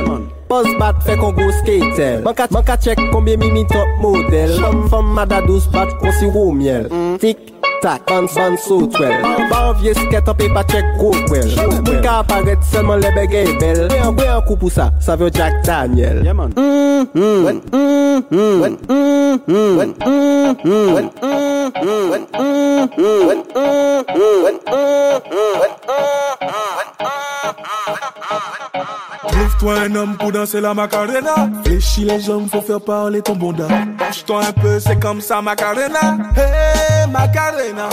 Buzz 0.50 0.68
bat 0.80 0.98
fe 1.06 1.16
kon 1.20 1.36
go 1.38 1.52
skater 1.60 2.24
Man 2.26 2.64
ka 2.66 2.78
chek 2.78 3.00
konbye 3.12 3.38
mimi 3.38 3.66
top 3.68 3.88
model 4.02 4.58
Fom 4.90 5.14
mada 5.16 5.42
douz 5.46 5.68
bat 5.74 5.90
kon 6.02 6.14
si 6.20 6.30
rou 6.32 6.52
miel 6.56 6.90
Tik 7.22 7.60
tak, 7.82 8.06
ban 8.08 8.28
san 8.28 8.58
so 8.58 8.88
twel 8.88 9.22
Ba 9.52 9.60
anvye 9.70 9.94
sket 9.94 10.28
an 10.32 10.36
pe 10.40 10.50
pa 10.56 10.64
chek 10.72 10.86
go 11.00 11.12
kwel 11.28 11.50
Mwen 11.56 12.02
ka 12.04 12.20
aparet 12.24 12.64
selman 12.72 13.04
lebe 13.04 13.28
gey 13.32 13.48
bel 13.62 13.88
Mwen 13.88 14.34
an 14.36 14.44
kou 14.48 14.56
pou 14.60 14.72
sa, 14.74 14.90
sa 15.04 15.16
vyo 15.20 15.30
Jack 15.30 15.62
Daniel 15.68 16.24
Mwen 16.24 16.56
Mwen 16.56 17.62
Mwen 17.72 18.28
Mwen 18.32 18.78
Mwen 19.48 19.96
Mwen 20.64 21.10
Mwen 21.10 21.10
Trouve-toi 29.32 29.80
un 29.80 29.96
homme 29.96 30.18
pour 30.18 30.32
danser 30.32 30.62
la 30.62 30.74
macarena. 30.74 31.50
Fléchis 31.64 32.06
les 32.06 32.20
jambes, 32.20 32.50
faut 32.52 32.62
faire 32.62 32.82
parler 32.82 33.22
ton 33.22 33.36
bonda. 33.36 33.68
Penche-toi 33.98 34.46
un 34.46 34.52
peu, 34.54 34.80
c'est 34.80 35.00
comme 35.00 35.22
ça, 35.22 35.42
macarena. 35.42 36.18
Hey, 36.36 37.10
macarena. 37.12 37.90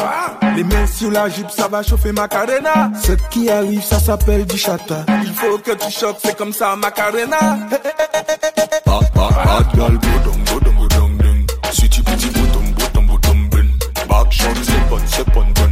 Les 0.57 0.65
mains 0.65 0.87
sur 0.87 1.11
la 1.11 1.29
jupe, 1.29 1.51
ça 1.51 1.69
va 1.69 1.83
chauffer 1.83 2.13
macarena. 2.13 2.91
Ce 3.03 3.13
qui 3.31 3.51
arrive, 3.51 3.83
ça 3.83 3.99
s'appelle 3.99 4.47
du 4.47 4.57
chata. 4.57 5.05
Il 5.23 5.33
faut 5.33 5.59
que 5.59 5.73
tu 5.73 5.91
choques, 5.91 6.19
c'est 6.23 6.37
comme 6.37 6.53
ça, 6.53 6.75
macarena. 6.77 7.59
Hey, 7.71 7.79
hey, 7.85 8.25
hey, 8.29 8.67
Si 11.73 11.89
tu 11.89 12.03
petit 12.03 12.31
bouton, 12.31 12.63
bouton, 12.79 13.03
bouton, 13.03 13.37
ben. 13.51 13.69
Back 14.09 14.33
shot, 14.33 14.47
c'est 14.63 14.89
bon, 14.89 14.99
c'est 15.07 15.29
bon. 15.33 15.66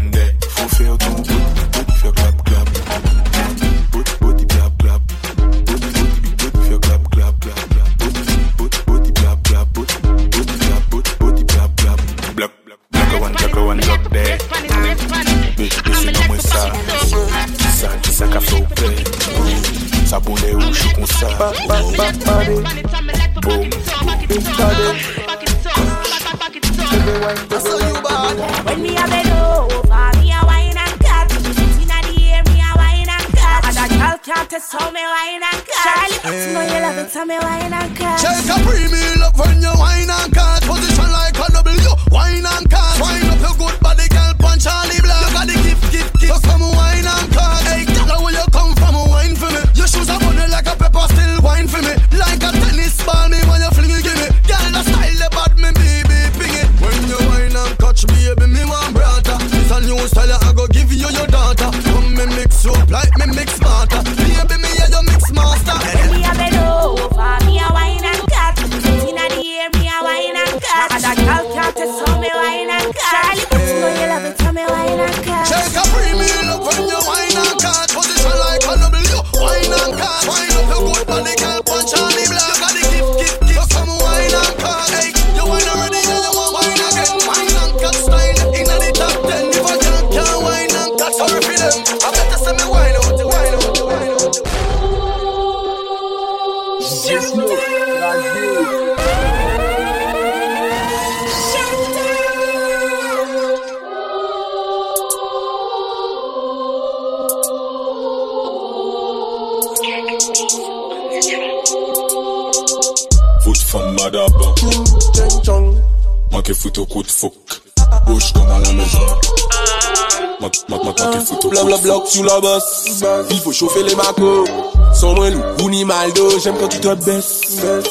blan 121.54 121.66
blan 121.66 121.78
bloc 121.78 122.06
sous 122.08 122.22
la 122.22 122.40
bosse. 122.40 123.02
Il 123.30 123.40
faut 123.40 123.52
chauffer 123.52 123.82
les 123.82 123.94
macos. 123.94 124.44
Sans 124.92 125.14
moi 125.14 125.30
loup, 125.30 125.42
ou 125.62 125.70
ni 125.70 125.84
maldo, 125.84 126.38
j'aime 126.42 126.56
quand 126.58 126.68
tu 126.68 126.78
te 126.78 126.94
baisses. 126.94 127.40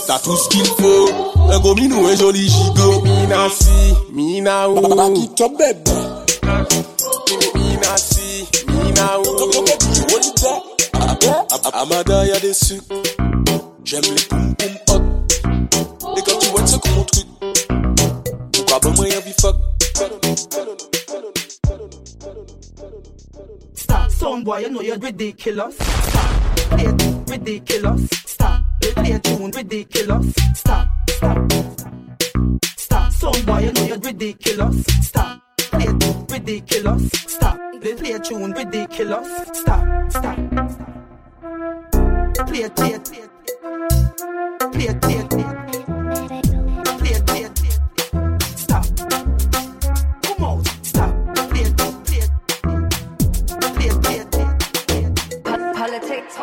T'as 0.08 0.20
tout 0.20 0.38
ce 0.38 0.48
qu'il 0.50 0.66
faut. 0.66 1.10
Un 1.52 1.60
gros 1.60 1.76
minou, 1.76 2.08
un 2.08 2.16
joli 2.16 2.48
gigot. 2.50 3.02
Mina 3.02 3.48
si, 3.50 3.94
mina 4.12 4.70
ou. 4.70 4.82
Papa 4.82 5.10
qui 5.14 5.30
te 5.30 5.58
bête? 5.58 5.90
Mina 7.56 7.98
si, 7.98 8.46
mina 8.68 9.20
ou. 9.20 9.24
Amada 11.74 12.26
y'a 12.26 12.40
des 12.40 12.54
sucres. 12.54 12.96
J'aime 13.84 14.04
les 14.04 14.24
poum 14.24 14.56
poum 14.56 14.72
hot. 14.90 15.02
Et 16.18 16.22
quand 16.22 16.38
tu 16.40 16.48
vois, 16.50 16.62
c'est 16.66 16.82
comme 16.82 16.96
mon 16.96 17.04
truc. 17.04 17.26
Pourquoi 18.54 18.80
pas 18.80 18.90
moi 18.90 19.08
y'a 19.08 19.20
vie 19.20 19.34
fuck? 19.42 19.56
Some 24.24 24.46
boy, 24.46 24.60
you 24.60 24.70
know 24.70 24.80
you're 24.80 24.98
ridiculous. 24.98 25.76
Stop, 25.78 26.80
it, 26.80 27.30
ridiculous. 27.30 28.08
Stop, 28.26 28.64
it, 28.82 28.96
play 28.96 29.20
tune, 29.20 29.52
ridiculous. 29.52 30.34
Stop, 30.56 30.88
stop, 31.10 31.52
stop. 32.78 33.12
Some 33.12 33.46
boy, 33.46 33.60
you 33.60 33.74
know 33.74 33.84
you're 33.84 34.00
ridiculous. 34.00 34.86
Stop, 35.02 35.42
it, 35.74 36.32
ridiculous. 36.32 37.10
Stop, 37.12 37.60
it, 37.74 37.98
play 37.98 38.18
tune, 38.20 38.54
ridiculous. 38.54 39.28
Stop, 39.52 40.10
stop. 40.10 40.38
Play, 42.48 42.70
play, 42.70 43.00
play, 44.72 44.94
play, 45.02 45.28
play. 45.28 46.43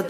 назад 0.00 0.09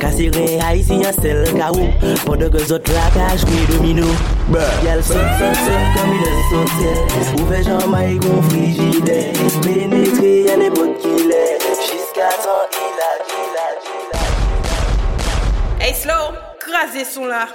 Kasire 0.00 0.60
haisyen 0.60 1.12
sel 1.22 1.44
ka 1.58 1.72
ou. 1.74 1.88
Pwede 2.26 2.50
ke 2.54 2.60
zot 2.68 2.88
lakaj 2.94 3.44
kwe 3.48 3.66
domino. 3.72 4.08
Yal 4.84 5.02
sot 5.02 5.28
sot 5.38 5.56
sot 5.64 5.84
kamile 5.94 6.32
sot 6.50 6.68
sel 6.76 6.98
Ouve 7.40 7.58
janma 7.64 8.00
yi 8.04 8.18
kon 8.18 8.42
frigide 8.48 9.18
Penetre 9.62 10.32
yane 10.48 10.68
pot 10.74 10.92
kile 11.02 11.42
Jiska 11.86 12.28
tan 12.42 12.68
ilaj 12.86 13.22
ilaj 13.38 13.82
ilaj 13.94 14.26
Hey 15.80 15.94
Slow, 15.94 16.24
krasi 16.58 17.04
son 17.04 17.28
la. 17.28 17.46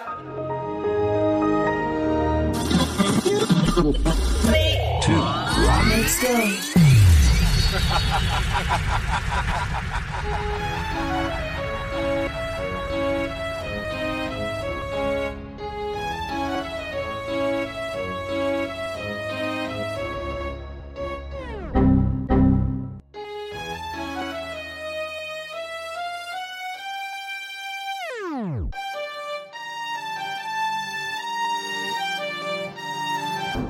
Three, 4.48 4.74
two, 5.04 5.22
one, 5.22 5.90
let's 5.90 6.16
go. 6.24 6.34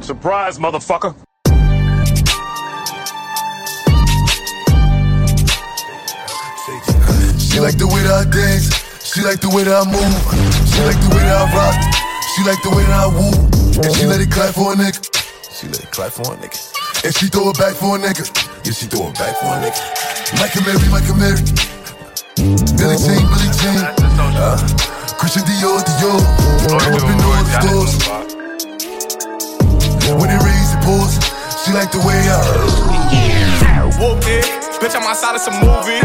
Surprise, 0.08 0.58
motherfucker. 0.58 1.14
She 7.36 7.60
like 7.60 7.76
the 7.76 7.92
way 7.92 8.00
that 8.08 8.16
I 8.16 8.32
dance. 8.32 8.72
She 9.04 9.20
like 9.20 9.42
the 9.42 9.52
way 9.52 9.68
that 9.68 9.76
I 9.76 9.84
move. 9.84 10.16
She 10.72 10.80
like 10.88 10.96
the 11.04 11.12
way 11.12 11.28
that 11.28 11.36
I 11.36 11.52
rock. 11.52 11.76
She 12.32 12.42
like 12.48 12.64
the 12.64 12.72
way 12.72 12.88
that 12.88 13.04
I 13.04 13.08
woo. 13.12 13.36
And 13.84 13.92
she 13.98 14.06
let 14.06 14.24
it 14.24 14.32
clap 14.32 14.56
for 14.56 14.72
a 14.72 14.76
nigga. 14.80 14.96
She 15.52 15.68
let 15.68 15.84
it 15.84 15.92
clap 15.92 16.14
for 16.14 16.32
a 16.32 16.38
nigga. 16.40 16.56
And 17.04 17.14
she 17.14 17.28
throw 17.28 17.50
it 17.50 17.58
back 17.60 17.76
for 17.76 17.98
a 17.98 18.00
nigga. 18.00 18.32
Yeah, 18.64 18.72
she 18.72 18.88
throw 18.88 19.12
it 19.12 19.20
back 19.20 19.36
for 19.44 19.52
a 19.52 19.60
nigga. 19.60 19.76
Michael 20.40 20.64
Mary, 20.64 20.88
Michael 20.88 21.20
Mary. 21.20 21.44
Billie 22.80 22.96
Jean, 22.96 23.28
Billie 23.28 23.52
Jean. 23.60 23.84
Uh, 24.40 24.56
Christian 25.20 25.44
Dior, 25.44 25.84
Dior. 26.00 26.24
I'm 26.80 26.96
up 26.96 27.12
in 27.12 27.20
all 27.28 27.44
stores. 27.60 28.37
When 30.08 30.32
it 30.32 30.40
rains, 30.40 30.72
it 30.72 30.80
pours. 30.88 31.20
She 31.68 31.76
like 31.76 31.92
the 31.92 32.00
way 32.00 32.16
I. 32.16 32.40
Whooped 34.00 34.24
it, 34.28 34.46
bitch, 34.80 34.96
I'm 34.96 35.04
outside 35.04 35.36
of 35.36 35.42
some 35.42 35.60
movie. 35.60 36.00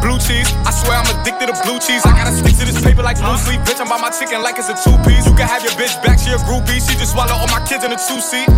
Blue 0.00 0.16
cheese, 0.16 0.48
I 0.64 0.70
swear 0.70 0.96
I'm 0.96 1.20
addicted 1.20 1.52
to 1.52 1.56
blue 1.66 1.78
cheese. 1.80 2.06
I 2.06 2.16
gotta 2.16 2.32
stick 2.32 2.56
to 2.56 2.64
this 2.64 2.80
paper 2.80 3.02
like 3.02 3.20
blue 3.20 3.36
sleep. 3.36 3.60
Bitch, 3.68 3.80
I'm 3.80 3.88
by 3.88 3.98
my 4.00 4.08
chicken 4.08 4.40
like 4.42 4.56
it's 4.56 4.70
a 4.70 4.76
two 4.78 4.96
piece. 5.04 5.26
You 5.26 5.34
can 5.36 5.48
have 5.48 5.62
your 5.62 5.72
bitch 5.72 5.92
back, 6.02 6.18
she 6.18 6.30
a 6.30 6.38
groupie. 6.48 6.80
She 6.80 6.96
just 6.96 7.12
swallow 7.12 7.34
all 7.34 7.48
my 7.48 7.60
kids 7.66 7.84
in 7.84 7.92
a 7.92 7.98
two 7.98 8.20
seat. 8.24 8.48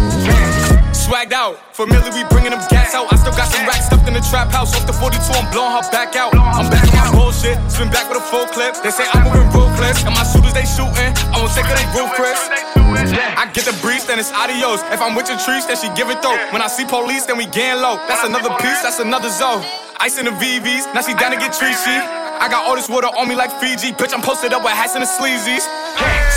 Swagged 1.10 1.34
out, 1.34 1.58
familiar, 1.74 2.06
we 2.14 2.22
bringing 2.30 2.54
them 2.54 2.62
gas 2.70 2.94
out. 2.94 3.10
I 3.10 3.18
still 3.18 3.34
got 3.34 3.50
some 3.50 3.66
racks 3.66 3.90
stuffed 3.90 4.06
in 4.06 4.14
the 4.14 4.22
trap 4.30 4.46
house. 4.54 4.70
Off 4.78 4.86
the 4.86 4.94
42, 4.94 5.18
I'm 5.34 5.50
blowing 5.50 5.74
her 5.74 5.82
back 5.90 6.14
out. 6.14 6.30
I'm 6.38 6.70
back 6.70 6.86
on 6.86 7.02
my 7.02 7.10
bullshit, 7.10 7.58
spin 7.66 7.90
back 7.90 8.06
with 8.06 8.22
a 8.22 8.26
full 8.30 8.46
clip. 8.46 8.78
They 8.78 8.94
say 8.94 9.10
I'm 9.10 9.26
moving 9.26 9.50
ruthless, 9.50 10.06
and 10.06 10.14
my 10.14 10.22
shooters 10.22 10.54
they 10.54 10.62
shooting. 10.62 11.10
I 11.34 11.42
won't 11.42 11.50
take 11.50 11.66
it, 11.66 11.74
they 11.74 11.82
roof, 11.98 12.14
Chris. 12.14 12.38
I 12.86 13.50
get 13.50 13.66
the 13.66 13.74
breeze, 13.82 14.06
then 14.06 14.22
it's 14.22 14.30
adios. 14.30 14.86
If 14.94 15.02
I'm 15.02 15.18
with 15.18 15.26
your 15.26 15.42
trees, 15.42 15.66
then 15.66 15.82
she 15.82 15.90
give 15.98 16.14
it 16.14 16.22
though. 16.22 16.38
When 16.54 16.62
I 16.62 16.70
see 16.70 16.86
police, 16.86 17.26
then 17.26 17.42
we 17.42 17.50
gang 17.50 17.82
low. 17.82 17.98
That's 18.06 18.22
another 18.22 18.54
piece, 18.62 18.78
that's 18.78 19.02
another 19.02 19.34
zone. 19.34 19.66
Ice 19.98 20.14
in 20.14 20.30
the 20.30 20.34
VVs, 20.38 20.94
now 20.94 21.02
she 21.02 21.18
down 21.18 21.34
to 21.34 21.42
get 21.42 21.50
treachy. 21.58 21.98
I 22.38 22.46
got 22.46 22.70
all 22.70 22.78
this 22.78 22.86
water 22.86 23.10
on 23.18 23.26
me 23.26 23.34
like 23.34 23.50
Fiji. 23.58 23.90
Bitch, 23.98 24.14
I'm 24.14 24.22
posted 24.22 24.54
up 24.54 24.62
with 24.62 24.78
hats 24.78 24.94
and 24.94 25.02
the 25.02 25.10
sleazies. 25.10 25.66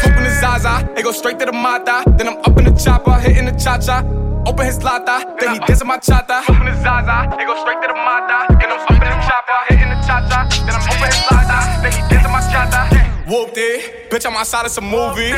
Smoking 0.01 0.25
the 0.25 0.33
Zaza, 0.41 0.81
it 0.97 1.05
go 1.05 1.13
straight 1.13 1.37
to 1.37 1.45
the 1.45 1.53
Mata. 1.53 2.01
Then 2.17 2.25
I'm 2.25 2.41
up 2.41 2.57
in 2.57 2.65
the 2.65 2.73
chopper, 2.73 3.13
hitting 3.21 3.45
the 3.45 3.53
cha 3.53 3.77
cha. 3.77 4.01
Open 4.45 4.65
his 4.67 4.83
lata, 4.83 5.23
then 5.39 5.55
he 5.55 5.59
dancing 5.63 5.87
my 5.87 5.97
chata. 5.97 6.43
Smoking 6.43 6.67
his 6.67 6.83
Zaza, 6.83 7.31
it 7.39 7.47
go 7.47 7.55
straight 7.63 7.79
to 7.79 7.87
the 7.87 7.95
Mata. 7.95 8.51
Then 8.59 8.75
I'm 8.75 8.83
up 8.83 8.91
in 8.91 8.99
the 8.99 9.19
chopper, 9.23 9.59
hitting 9.71 9.87
the 9.87 9.95
cha 10.03 10.19
cha. 10.27 10.43
Then 10.67 10.75
I'm 10.75 10.83
open 10.83 11.07
his 11.07 11.23
lata, 11.31 11.59
then 11.79 11.91
he 11.95 12.01
dancing 12.11 12.27
my 12.27 12.43
chata. 12.51 12.81
Whooped 13.23 13.55
it, 13.55 14.11
bitch, 14.11 14.27
I'm 14.27 14.35
outside 14.35 14.67
of 14.67 14.71
some 14.75 14.91
movie. 14.91 15.31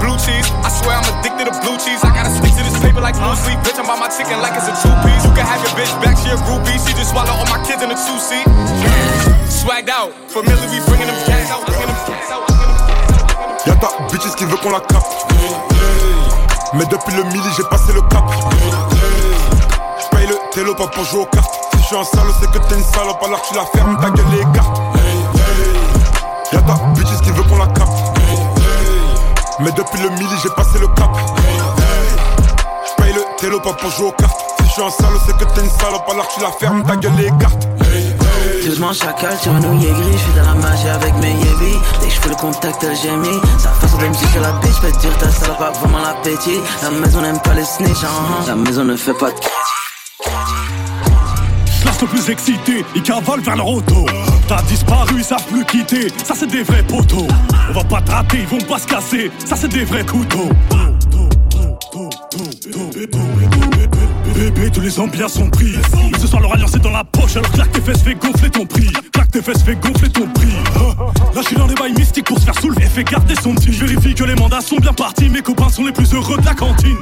Blue 0.00 0.16
cheese, 0.24 0.48
I 0.64 0.72
swear 0.72 0.96
I'm 0.96 1.06
addicted 1.20 1.52
to 1.52 1.54
blue 1.60 1.76
cheese. 1.76 2.00
I 2.00 2.10
gotta 2.16 2.32
stick 2.32 2.56
to 2.56 2.64
this 2.64 2.80
paper 2.80 3.04
like 3.04 3.14
blue 3.14 3.36
sleep. 3.36 3.60
Bitch, 3.60 3.76
I'm 3.76 3.84
by 3.84 4.00
my 4.00 4.08
chicken 4.08 4.40
like 4.40 4.56
it's 4.56 4.72
a 4.72 4.74
two 4.80 4.94
piece. 5.04 5.22
You 5.28 5.32
can 5.36 5.44
have 5.44 5.60
your 5.60 5.76
bitch 5.76 5.92
back, 6.00 6.16
she 6.16 6.32
a 6.32 6.40
groupie. 6.48 6.80
She 6.80 6.96
just 6.96 7.12
swallow 7.12 7.36
all 7.36 7.46
my 7.52 7.60
kids 7.60 7.84
in 7.84 7.92
a 7.92 7.98
two 7.98 8.16
seat. 8.16 8.48
Swagged 9.52 9.92
out, 9.92 10.16
familiar, 10.32 10.64
we 10.72 10.80
bringing 10.88 11.12
them 11.12 11.20
gas 11.28 11.52
out, 11.52 11.62
bringing 11.68 11.92
them 11.92 12.00
gas 12.08 12.32
out. 12.32 12.48
Y'a 13.68 13.76
ta 13.76 13.88
bitches 14.08 14.34
qui 14.34 14.48
veut 14.48 14.56
qu'on 14.56 14.72
la 14.72 14.80
capte. 14.80 15.71
Mais 16.74 16.84
depuis 16.86 17.14
le 17.14 17.24
midi, 17.24 17.48
j'ai 17.56 17.64
passé 17.64 17.92
le 17.92 18.00
cap. 18.02 18.24
J'paye 20.00 20.26
le 20.26 20.36
télo 20.52 20.74
pas 20.74 20.86
pour 20.86 21.04
jouer 21.04 21.20
aux 21.20 21.26
cartes. 21.26 21.54
Si 21.74 21.80
je 21.80 21.86
suis 21.86 21.96
un 21.96 22.04
salaud, 22.04 22.32
c'est 22.40 22.50
que 22.50 22.58
t'es 22.66 22.76
une 22.76 22.84
salope, 22.84 23.22
alors 23.22 23.42
tu 23.42 23.54
la 23.54 23.64
fermes, 23.66 23.98
ta 24.00 24.08
gueule 24.08 24.24
les 24.32 24.44
cartes. 24.54 24.80
Y'a 26.52 26.62
ta 26.62 26.74
bitches 26.94 27.20
qui 27.22 27.30
veut 27.30 27.42
qu'on 27.42 27.58
la 27.58 27.66
capte. 27.66 27.92
Mais 29.60 29.70
depuis 29.72 30.00
le 30.02 30.08
midi, 30.10 30.34
j'ai 30.42 30.48
passé 30.50 30.78
le 30.78 30.88
cap. 30.88 31.10
J'paye 32.86 33.12
le 33.12 33.22
télo 33.38 33.60
pas 33.60 33.74
pour 33.74 33.90
jouer 33.90 34.08
aux 34.08 34.12
cartes. 34.12 34.40
Si 34.64 34.74
je 34.76 34.82
un 34.82 34.90
salaud, 34.90 35.20
c'est 35.26 35.36
que 35.36 35.44
t'es 35.52 35.60
une 35.60 35.70
salope, 35.70 36.08
alors 36.10 36.28
tu 36.28 36.40
la 36.40 36.50
fermes, 36.52 36.82
ta 36.84 36.96
gueule 36.96 37.12
les 37.18 37.30
cartes. 37.38 37.68
Doucement 38.64 38.92
chacal, 38.92 39.36
tu 39.42 39.48
renouilles 39.48 39.90
gris, 39.90 40.18
j'fais 40.18 40.40
de 40.40 40.46
la 40.46 40.54
magie 40.54 40.88
avec 40.88 41.14
mes 41.16 41.30
yévis 41.30 41.78
Dès 42.00 42.06
que 42.06 42.12
j'fais 42.12 42.28
le 42.28 42.34
contact, 42.36 42.86
j'ai 43.02 43.16
mis 43.16 43.40
Sa 43.58 43.70
façon 43.70 43.98
de 43.98 44.06
me 44.06 44.14
sur 44.14 44.40
la 44.40 44.52
bitch, 44.52 44.80
peut 44.80 45.00
dire 45.00 45.18
ta 45.18 45.30
salope 45.30 45.60
a 45.60 45.70
vraiment 45.70 45.98
l'appétit 45.98 46.60
La 46.82 46.90
maison 46.90 47.20
n'aime 47.22 47.40
pas 47.40 47.54
les 47.54 47.64
snitch, 47.64 47.90
uh-huh. 47.90 48.46
la 48.46 48.54
maison 48.54 48.84
ne 48.84 48.96
fait 48.96 49.14
pas 49.14 49.30
de 49.30 49.36
le 52.02 52.08
plus 52.08 52.30
excité, 52.30 52.84
ils 52.96 53.02
cavalent 53.02 53.42
vers 53.42 53.56
leur 53.56 53.68
auto. 53.68 54.04
T'as 54.48 54.60
disparu, 54.62 55.14
ils 55.18 55.24
savent 55.24 55.46
plus 55.46 55.64
quitter. 55.64 56.08
Ça, 56.24 56.34
c'est 56.36 56.48
des 56.48 56.64
vrais 56.64 56.82
poteaux. 56.82 57.28
On 57.70 57.72
va 57.72 57.84
pas 57.84 58.00
te 58.00 58.10
rater, 58.10 58.38
ils 58.40 58.46
vont 58.46 58.66
pas 58.66 58.78
se 58.78 58.86
casser. 58.88 59.30
Ça, 59.44 59.54
c'est 59.54 59.68
des 59.68 59.84
vrais 59.84 60.04
couteaux. 60.04 60.48
Bébé, 64.34 64.70
tous 64.70 64.80
les 64.80 64.98
ambiances 64.98 65.34
sont 65.34 65.50
pris. 65.50 65.74
Mais 66.10 66.18
ce 66.18 66.26
soir, 66.26 66.40
leur 66.40 66.54
alliance 66.54 66.74
est 66.74 66.80
dans 66.80 66.90
la 66.90 67.04
poche. 67.04 67.36
Alors 67.36 67.50
claque 67.52 67.72
tes 67.72 67.80
fesses, 67.80 68.02
fais 68.02 68.14
gonfler 68.14 68.50
ton 68.50 68.66
prix. 68.66 68.90
Claque 69.12 69.30
tes 69.30 69.42
fesses, 69.42 69.62
fais 69.62 69.74
gonfler 69.76 70.08
ton 70.08 70.26
prix. 70.28 70.52
Là, 71.34 71.40
je 71.42 71.46
suis 71.46 71.56
dans 71.56 71.66
les 71.66 71.74
bails 71.74 71.92
mystiques 71.92 72.26
pour 72.26 72.38
se 72.38 72.44
faire 72.44 72.58
soulever. 72.60 72.86
Fais 72.86 73.04
garder 73.04 73.34
son 73.42 73.54
petit. 73.54 73.72
Je 73.72 73.84
vérifie 73.84 74.14
que 74.14 74.24
les 74.24 74.34
mandats 74.34 74.60
sont 74.60 74.76
bien 74.76 74.92
partis. 74.92 75.28
Mes 75.28 75.42
copains 75.42 75.68
sont 75.68 75.84
les 75.84 75.92
plus 75.92 76.12
heureux 76.14 76.38
de 76.38 76.46
la 76.46 76.54
cantine. 76.54 76.96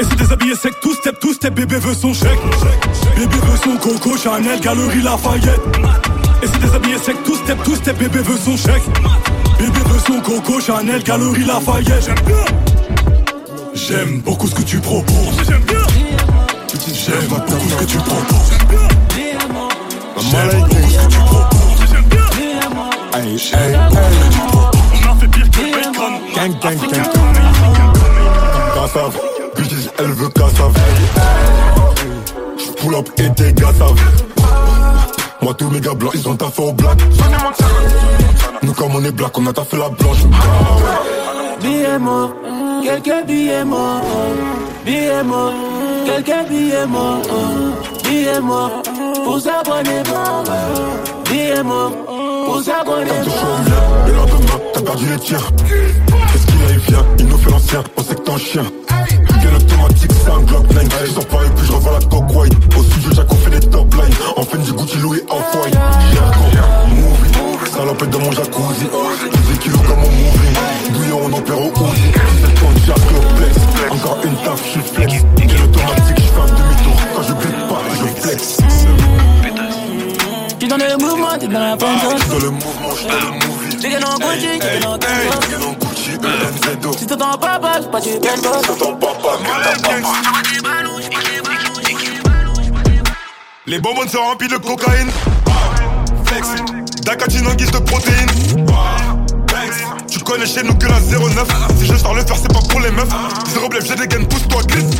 Et 0.00 0.04
c'est 0.04 0.16
déshabillé 0.16 0.54
sec, 0.54 0.72
tout 0.80 0.94
step, 0.94 1.18
tout 1.20 1.32
step. 1.32 1.54
Bébé 1.54 1.76
veut 1.78 1.94
son 1.94 2.12
chèque. 2.12 2.38
Bébé 3.16 3.36
veut 3.36 3.58
son 3.62 3.76
coco, 3.76 4.16
Chanel, 4.16 4.60
Galerie 4.60 5.02
Lafayette. 5.02 5.60
Et 6.42 6.46
c'est 6.46 6.60
déshabillé 6.60 6.98
sec, 6.98 7.16
tout 7.24 7.36
step, 7.36 7.58
tout 7.64 7.76
step. 7.76 7.98
Bébé 7.98 8.20
veut 8.20 8.38
son 8.38 8.56
chèque. 8.56 8.82
Bébé 9.58 9.80
veut 9.86 10.00
son 10.06 10.20
coco, 10.20 10.60
Chanel, 10.60 11.02
Galerie 11.02 11.44
Lafayette. 11.44 12.04
J'aime 12.06 12.26
bien. 12.26 12.44
J'aime 13.74 14.20
beaucoup 14.20 14.46
ce 14.46 14.54
que 14.54 14.62
tu 14.62 14.78
proposes. 14.78 15.36
J'aime 15.48 15.62
bien. 15.62 15.93
J'aime 16.86 17.26
beaucoup 17.28 17.52
ce 17.68 17.74
que 17.76 17.84
tu 17.84 17.96
proposes. 17.98 18.50
J'aime 20.30 20.48
beaucoup 20.50 20.74
ce 20.74 20.96
que 20.96 21.10
tu 21.10 21.18
proposes. 21.18 21.90
J'aime 21.90 22.04
bien. 22.04 22.20
Hey, 23.14 23.36
hey, 23.36 23.76
On 23.76 25.10
a 25.10 25.14
fait 25.14 25.28
pire 25.28 25.50
que 25.50 25.62
Bacon. 25.74 26.14
Gang, 26.34 26.54
gang, 26.60 26.78
gang. 26.90 27.08
Cassave, 28.74 29.16
bitches, 29.56 29.88
elle 29.98 30.12
veut 30.12 30.28
cassave. 30.28 30.74
Pull 32.80 32.94
up 32.96 33.08
et 33.16 33.30
tes 33.30 33.52
gars 33.52 33.72
savent. 33.78 34.00
Moi, 35.40 35.54
tous 35.54 35.70
mes 35.70 35.80
gars 35.80 35.94
blancs, 35.94 36.12
ils 36.14 36.28
ont 36.28 36.36
taffé 36.36 36.62
au 36.62 36.72
black. 36.72 36.98
Nous, 38.62 38.72
comme 38.72 38.94
on 38.94 39.04
est 39.04 39.12
black, 39.12 39.38
on 39.38 39.46
a 39.46 39.52
taffé 39.52 39.76
la 39.78 39.88
blanche. 39.88 40.18
Billets 41.62 41.98
morts, 41.98 42.34
quelques 42.82 43.26
billets 43.26 43.64
morts 43.64 44.02
Billets 44.84 45.22
morts, 45.22 45.54
Billets 48.04 48.40
morts, 48.40 48.82
pour 49.24 49.40
s'abonner 49.40 50.02
Billets 51.30 51.62
morts, 51.62 51.92
pour 52.46 52.62
s'abonner 52.62 53.10
Le 54.06 54.12
lendemain, 54.12 54.60
t'as 54.72 54.80
perdu 54.82 55.06
les 55.08 55.18
tirs. 55.18 55.50
Qu'est-ce 55.66 56.46
qu'il 56.46 56.62
a, 56.62 56.70
il 56.72 56.78
vient, 56.78 57.06
il 57.18 57.26
nous 57.26 57.38
fait 57.38 57.50
l'ancien, 57.50 57.82
on 57.96 58.02
sait 58.02 58.14
que 58.14 58.20
t'es 58.20 58.30
un 58.30 58.38
chien. 58.38 58.64
Gueule 59.42 59.54
automatique, 59.56 60.10
c'est 60.12 60.30
un 60.30 60.40
Glock 60.40 60.70
9. 60.72 61.06
Je 61.06 61.10
sors 61.10 61.26
pas 61.26 61.44
et 61.44 61.50
puis 61.56 61.66
je 61.66 61.72
revois 61.72 61.92
la 61.92 62.06
coque 62.06 62.34
white. 62.34 62.54
Au 62.76 62.82
studio, 62.82 63.24
on 63.30 63.34
fait 63.34 63.58
des 63.58 63.66
top 63.68 63.94
lines. 63.94 64.14
En 64.36 64.42
fait, 64.42 64.58
du 64.58 64.72
Gucci, 64.72 64.98
Louis, 64.98 65.20
off-white. 65.30 65.74
Salopette 67.74 68.10
dans 68.10 68.20
mon 68.20 68.30
jacuzzi. 68.30 68.86
12 68.86 69.58
kilos 69.58 69.80
comme 69.86 69.98
movie. 69.98 70.90
Bouillon, 70.90 71.20
on 71.24 71.32
opère 71.36 71.60
au 71.60 71.72
Uzi. 71.72 72.12
17 72.12 72.62
ans, 72.62 72.72
Jack, 72.86 72.98
le 73.10 73.20
flex. 73.36 73.56
Encore 73.90 74.18
une 74.24 74.36
taf, 74.36 74.64
je 74.64 74.70
suis 74.70 74.80
flex. 74.80 75.12
Gueule 75.36 75.62
automatique, 75.62 76.18
je 76.18 76.22
fais 76.22 76.40
un 76.40 76.46
demi-tour. 76.46 76.96
Quand 77.16 77.22
je 77.22 77.32
pas, 77.32 77.82
je 77.98 78.06
flex. 78.20 78.58
J'suis 80.56 80.68
dans 80.68 80.76
le 80.76 80.96
mouvement, 80.98 81.36
t'es 81.38 81.48
dans 81.48 81.58
la 81.58 81.76
J'suis 81.76 81.78
pente 81.78 82.28
dans 82.30 82.38
le 82.38 82.50
mouvement, 82.50 82.94
j'suis 82.94 83.08
dans 83.08 83.18
le 83.18 83.30
movie. 83.32 83.76
T'es 83.76 83.98
dans 83.98 84.18
Gucci, 84.18 84.58
t'es 84.60 84.78
dans 84.80 84.96
Gucci. 84.96 86.10
Si 86.98 87.06
t'entends 87.06 87.38
pas, 87.38 87.58
passe, 87.58 87.86
pas 87.90 88.00
tu 88.00 88.10
belles 88.20 88.36
Si 88.36 88.68
t'entends 88.68 88.94
pas, 88.94 89.14
pas, 89.20 89.38
Les 93.66 93.80
bonbons 93.80 94.06
sont 94.06 94.22
remplis 94.22 94.48
de 94.48 94.58
cocaïne. 94.58 95.10
Flex, 97.04 97.18
Dakatine 97.18 97.46
en 97.46 97.54
guise 97.54 97.70
de 97.70 97.78
protéines. 97.78 98.30
Tu 100.10 100.18
connais 100.20 100.46
chez 100.46 100.62
nous 100.62 100.74
que 100.74 100.86
la 100.86 101.00
09. 101.00 101.46
Si 101.78 101.86
je 101.86 101.96
sors 101.96 102.14
le 102.14 102.24
faire, 102.24 102.36
c'est 102.40 102.52
pas 102.52 102.60
pour 102.68 102.80
les 102.80 102.90
meufs. 102.90 103.08
Zéro 103.52 103.68
blef, 103.68 103.84
j'ai 103.86 103.94
des 103.94 104.06
gaines, 104.06 104.26
pousse-toi, 104.26 104.62
glisse. 104.64 104.96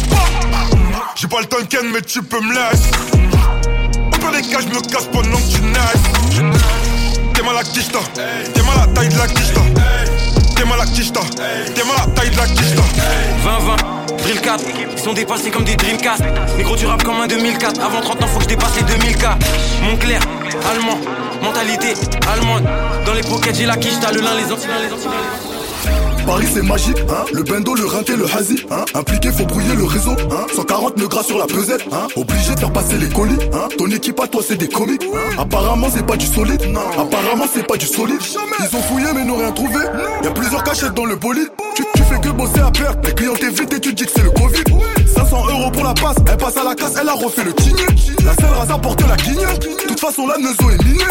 J'ai 1.17 1.29
pas 1.29 1.41
le 1.41 1.47
temps 1.47 1.65
ken, 1.69 1.87
mais 1.93 2.03
tu 2.03 2.23
peux 2.23 2.41
me 2.41 2.53
laisser. 2.53 2.91
Au 4.07 4.11
pire 4.11 4.31
des 4.33 4.43
cas, 4.43 4.59
je 4.61 4.69
me 4.69 4.81
casse 4.81 5.07
pendant 5.13 5.37
que 5.37 5.53
tu 5.53 5.61
naisses. 5.63 6.53
T'es 7.35 7.43
mal 7.43 7.57
à 7.57 7.63
quicheta, 7.65 7.99
t'es 8.15 8.63
mal 8.63 8.77
à 8.77 8.87
la 8.87 8.93
taille 8.93 9.09
de 9.09 9.19
la 9.19 9.27
quicheta. 9.27 9.61
T'es 10.57 10.65
mal 10.65 10.81
à 10.81 10.87
quicheta, 10.87 11.21
t'es 11.75 11.83
mal 11.85 11.97
à 11.97 12.07
la 12.07 12.13
taille 12.13 12.31
de 12.31 12.37
la 12.37 12.47
quicheta. 12.47 12.83
20-20, 13.45 14.23
drill 14.23 14.41
4, 14.41 14.65
ils 14.97 15.03
sont 15.03 15.13
dépassés 15.13 15.51
comme 15.51 15.65
des 15.65 15.77
Dreamcast. 15.77 16.23
Micro 16.57 16.77
du 16.77 16.87
rap 16.87 17.03
comme 17.03 17.21
un 17.21 17.27
2004. 17.27 17.81
Avant 17.81 18.01
30 18.01 18.23
ans, 18.23 18.27
faut 18.27 18.39
que 18.39 18.45
je 18.45 18.49
dépasse 18.49 18.77
les 18.77 18.83
2000K. 18.83 19.37
Montclair, 19.83 20.21
allemand, 20.71 20.99
mentalité 21.45 21.95
allemande. 22.33 22.65
Dans 23.07 23.15
les 23.15 23.23
pockets, 23.23 23.55
j'ai 23.55 23.67
la 23.67 23.77
quiche, 23.77 24.01
t'as 24.01 24.13
le 24.13 24.21
lin, 24.21 24.35
les 24.35 24.53
antilles, 24.53 24.71
les. 24.81 26.25
Paris 26.25 26.47
c'est 26.55 26.63
magique, 26.63 26.97
hein. 27.11 27.27
Le 27.35 27.43
bendo, 27.43 27.75
le 27.75 27.85
rinté, 27.85 28.17
le 28.17 28.25
hazy, 28.25 28.65
hein. 28.71 28.87
Impliqué, 28.95 29.31
faut 29.31 29.45
brouiller 29.45 29.75
le 29.75 29.85
réseau, 29.85 30.13
hein. 30.13 30.47
140 30.57 30.97
nœuds 30.97 31.07
gras 31.07 31.23
sur 31.23 31.37
la 31.37 31.45
pesette, 31.45 31.85
hein. 31.93 32.07
Obligé 32.17 32.55
de 32.55 32.61
faire 32.61 32.73
passer 32.73 32.97
les 32.97 33.11
colis, 33.11 33.37
hein. 33.53 33.69
Ton 33.77 33.91
équipe 33.91 34.19
à 34.21 34.27
toi 34.27 34.41
c'est 34.47 34.57
des 34.57 34.69
comiques, 34.69 35.05
hein. 35.05 35.37
Apparemment 35.39 35.89
c'est 35.95 36.07
pas 36.07 36.17
du 36.17 36.25
solide, 36.25 36.63
Apparemment 36.99 37.45
c'est 37.53 37.67
pas 37.67 37.77
du 37.77 37.87
solide. 37.87 38.21
Ils 38.61 38.77
ont 38.77 38.83
fouillé 38.83 39.07
mais 39.15 39.25
n'ont 39.25 39.37
rien 39.37 39.53
trouvé. 39.53 39.81
Y 40.23 40.27
a 40.27 40.31
plusieurs 40.31 40.65
cachettes 40.65 40.95
dans 40.95 41.05
le 41.05 41.17
bolide. 41.17 41.51
Que 42.25 42.31
bosser 42.31 42.61
à 42.61 42.71
perte. 42.71 43.07
Les 43.07 43.15
clients 43.15 43.35
t'évitent 43.35 43.73
et 43.73 43.81
tu 43.81 43.93
dis 43.93 44.05
que 44.05 44.11
c'est 44.15 44.23
le 44.23 44.31
Covid. 44.31 44.65
500 45.15 45.37
euros 45.51 45.71
pour 45.71 45.85
la 45.85 45.95
passe, 45.95 46.17
elle 46.27 46.37
passe 46.37 46.57
à 46.57 46.65
la 46.65 46.75
casse, 46.75 46.95
elle 47.01 47.09
a 47.09 47.13
refait 47.13 47.45
le 47.45 47.53
tigné. 47.53 47.85
La 48.25 48.35
seule 48.35 48.55
race 48.57 48.71
apporte 48.71 49.03
la 49.07 49.17
guignole. 49.17 49.59
Toute 49.87 50.01
façon, 50.01 50.27
la 50.27 50.39
Neuzo 50.39 50.71
est 50.71 50.85
minée. 50.85 51.05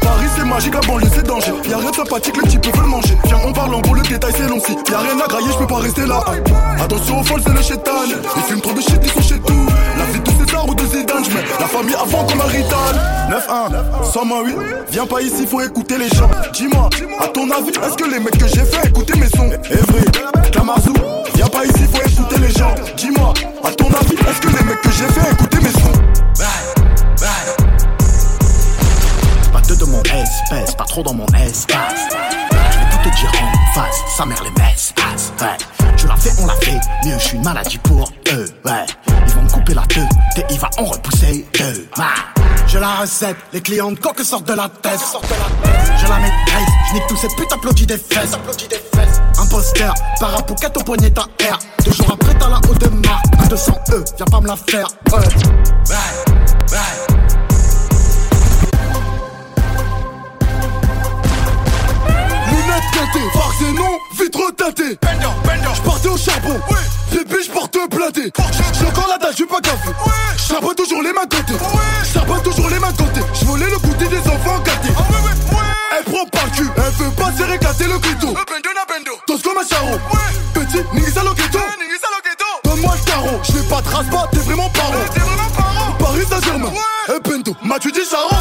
Paris 0.00 0.26
c'est 0.36 0.44
magique, 0.44 0.74
la 0.74 0.80
banlieue 0.80 1.08
c'est 1.14 1.26
danger. 1.26 1.52
Y'a 1.68 1.78
rien 1.78 1.90
de 1.90 1.96
sympathique, 1.96 2.36
les 2.42 2.48
types 2.48 2.76
veulent 2.76 2.86
manger. 2.86 3.16
Viens, 3.24 3.38
on 3.46 3.52
parle 3.52 3.74
en 3.74 3.80
gros, 3.80 3.94
le 3.94 4.02
détail 4.02 4.32
c'est 4.36 4.48
long 4.48 4.60
si. 4.60 4.72
Y'a 4.90 4.98
rien 4.98 5.18
à 5.18 5.26
grailler, 5.26 5.48
je 5.52 5.58
peux 5.58 5.66
pas 5.66 5.78
rester 5.78 6.06
là. 6.06 6.24
Attention 6.80 7.20
aux 7.20 7.24
folles, 7.24 7.42
c'est 7.44 7.54
le 7.54 7.62
chétan. 7.62 7.92
Ils 8.36 8.42
fument 8.42 8.60
trop 8.60 8.72
de 8.72 8.80
shit, 8.80 9.00
ils 9.02 9.10
sont 9.10 9.22
chez 9.22 9.38
tout. 9.40 9.65
Ou 10.64 10.74
de 10.74 10.84
Zidane, 10.86 11.22
la 11.60 11.66
famille 11.66 11.94
avant 11.94 12.24
comme 12.26 12.40
un 12.40 12.44
rital. 12.44 12.94
9-1, 13.30 14.12
108, 14.12 14.56
viens 14.90 15.06
pas 15.06 15.20
ici, 15.20 15.46
faut 15.46 15.60
écouter 15.60 15.98
les 15.98 16.08
gens. 16.08 16.28
Dis-moi, 16.52 16.88
à 17.20 17.28
ton 17.28 17.50
avis, 17.50 17.68
est-ce 17.68 17.96
que 17.96 18.10
les 18.10 18.18
mecs 18.18 18.38
que 18.38 18.48
j'ai 18.48 18.64
fait 18.64 18.88
écouter 18.88 19.18
mes 19.18 19.28
sons? 19.28 19.50
Evry, 19.70 20.04
Kamarzou, 20.52 20.94
viens 21.34 21.46
pas 21.48 21.64
ici, 21.64 21.86
faut 21.92 22.02
écouter 22.02 22.38
les 22.40 22.50
gens. 22.52 22.74
Dis-moi, 22.96 23.32
à 23.62 23.70
ton 23.72 23.86
avis, 23.86 24.14
est-ce 24.14 24.40
que 24.40 24.48
les 24.48 24.64
mecs 24.64 24.80
que 24.80 24.90
j'ai 24.90 25.06
fait 25.06 25.32
écouter 25.32 25.58
mes 25.58 25.72
sons? 25.72 25.92
Pas 29.52 29.60
deux 29.68 29.76
de 29.76 29.84
mon 29.84 30.02
espèce, 30.02 30.74
pas 30.74 30.84
trop 30.84 31.02
dans 31.02 31.14
mon 31.14 31.26
espace. 31.26 32.08
Te 33.06 33.20
dire 33.20 33.30
en 33.40 33.72
face, 33.72 34.02
sa 34.16 34.26
mère 34.26 34.42
les 34.42 34.50
passe. 34.50 34.92
Ouais, 35.40 35.56
tu 35.96 36.08
l'as 36.08 36.16
fait, 36.16 36.32
on 36.42 36.46
l'a 36.46 36.54
fait, 36.54 36.80
mieux 37.04 37.16
je 37.16 37.24
suis 37.24 37.36
une 37.36 37.44
maladie 37.44 37.78
pour 37.78 38.10
eux. 38.32 38.48
Ouais, 38.64 38.84
ils 39.26 39.32
vont 39.32 39.42
me 39.42 39.48
couper 39.48 39.74
la 39.74 39.82
tête, 39.82 40.08
et 40.36 40.44
il 40.50 40.58
va 40.58 40.68
en 40.78 40.86
repousser 40.86 41.46
deux. 41.56 41.88
Ouais. 41.96 42.04
Je 42.66 42.78
la 42.78 42.96
recette, 42.96 43.36
les 43.52 43.60
clients 43.60 43.92
de 43.92 43.98
coque 44.00 44.18
sortent 44.22 44.48
de 44.48 44.54
la 44.54 44.68
tête. 44.68 44.98
Je 45.98 46.06
la 46.08 46.18
maîtrise, 46.18 46.66
je 46.88 46.94
nique 46.94 47.06
tous 47.06 47.16
ces 47.16 47.28
putes 47.28 47.52
applaudis 47.52 47.86
des 47.86 47.96
fesses. 47.96 48.36
Imposteur, 49.38 49.94
parapouquette 50.18 50.76
au 50.76 50.82
poignet 50.82 51.10
ta 51.10 51.22
R. 51.22 51.58
Deux 51.84 51.92
jours 51.92 52.10
après, 52.12 52.34
t'as 52.34 52.48
la 52.48 52.56
haute 52.56 52.80
de 52.80 52.88
marque. 52.88 53.24
À 53.40 53.46
200 53.46 53.72
E, 53.92 54.04
viens 54.16 54.26
pas 54.26 54.40
me 54.40 54.48
la 54.48 54.56
faire. 54.56 54.88
Ouais. 55.12 56.45
Et 63.62 63.72
non, 63.72 63.98
vitre 64.18 64.50
teintée. 64.56 64.98
J'partais 65.74 66.08
au 66.08 66.16
charbon, 66.16 66.60
bébé 67.10 67.36
j'porte 67.44 67.78
platé. 67.90 68.32
J'ai 68.78 68.86
encore 68.86 69.08
la 69.08 69.18
dalle, 69.18 69.32
j'suis 69.32 69.46
pas 69.46 69.60
café. 69.60 69.90
J'charbonne 70.36 70.74
toujours 70.74 71.02
les 71.02 71.12
mains 71.12 71.22
côté. 71.22 71.54
J'charbonne 72.04 72.42
toujours 72.42 72.68
les 72.68 72.78
mains 72.78 72.92
côté. 72.92 73.20
J'volais 73.34 73.70
le 73.70 73.78
goûter 73.78 74.08
des 74.08 74.18
enfants 74.18 74.58
gâtés. 74.64 74.94
Elle 75.96 76.04
prend 76.12 76.26
par 76.26 76.44
le 76.46 76.50
cul, 76.50 76.70
elle 76.76 77.04
veut 77.04 77.10
pas 77.12 77.32
se 77.32 77.42
réclater 77.42 77.84
le 77.84 77.98
clito. 77.98 78.34
Tous 79.26 79.42
comme 79.42 79.58
un 79.58 79.66
charron. 79.66 79.98
Petit, 80.54 80.82
nigga 80.94 81.22
lo 81.22 81.34
ghetto. 81.34 81.58
Donne-moi 82.64 82.94
le 82.98 83.04
tarot, 83.04 83.40
j'n'ai 83.44 83.62
pas 83.62 83.80
de 83.80 83.88
race 83.88 84.06
pas, 84.10 84.28
t'es 84.32 84.38
vraiment 84.38 84.68
paro. 84.70 84.94
Paris 85.98 86.26
Saint-Germain, 86.28 86.72
et 87.08 87.20
Bendo, 87.28 87.56
m'as-tu 87.62 87.92
dit 87.92 88.00
charron? 88.10 88.35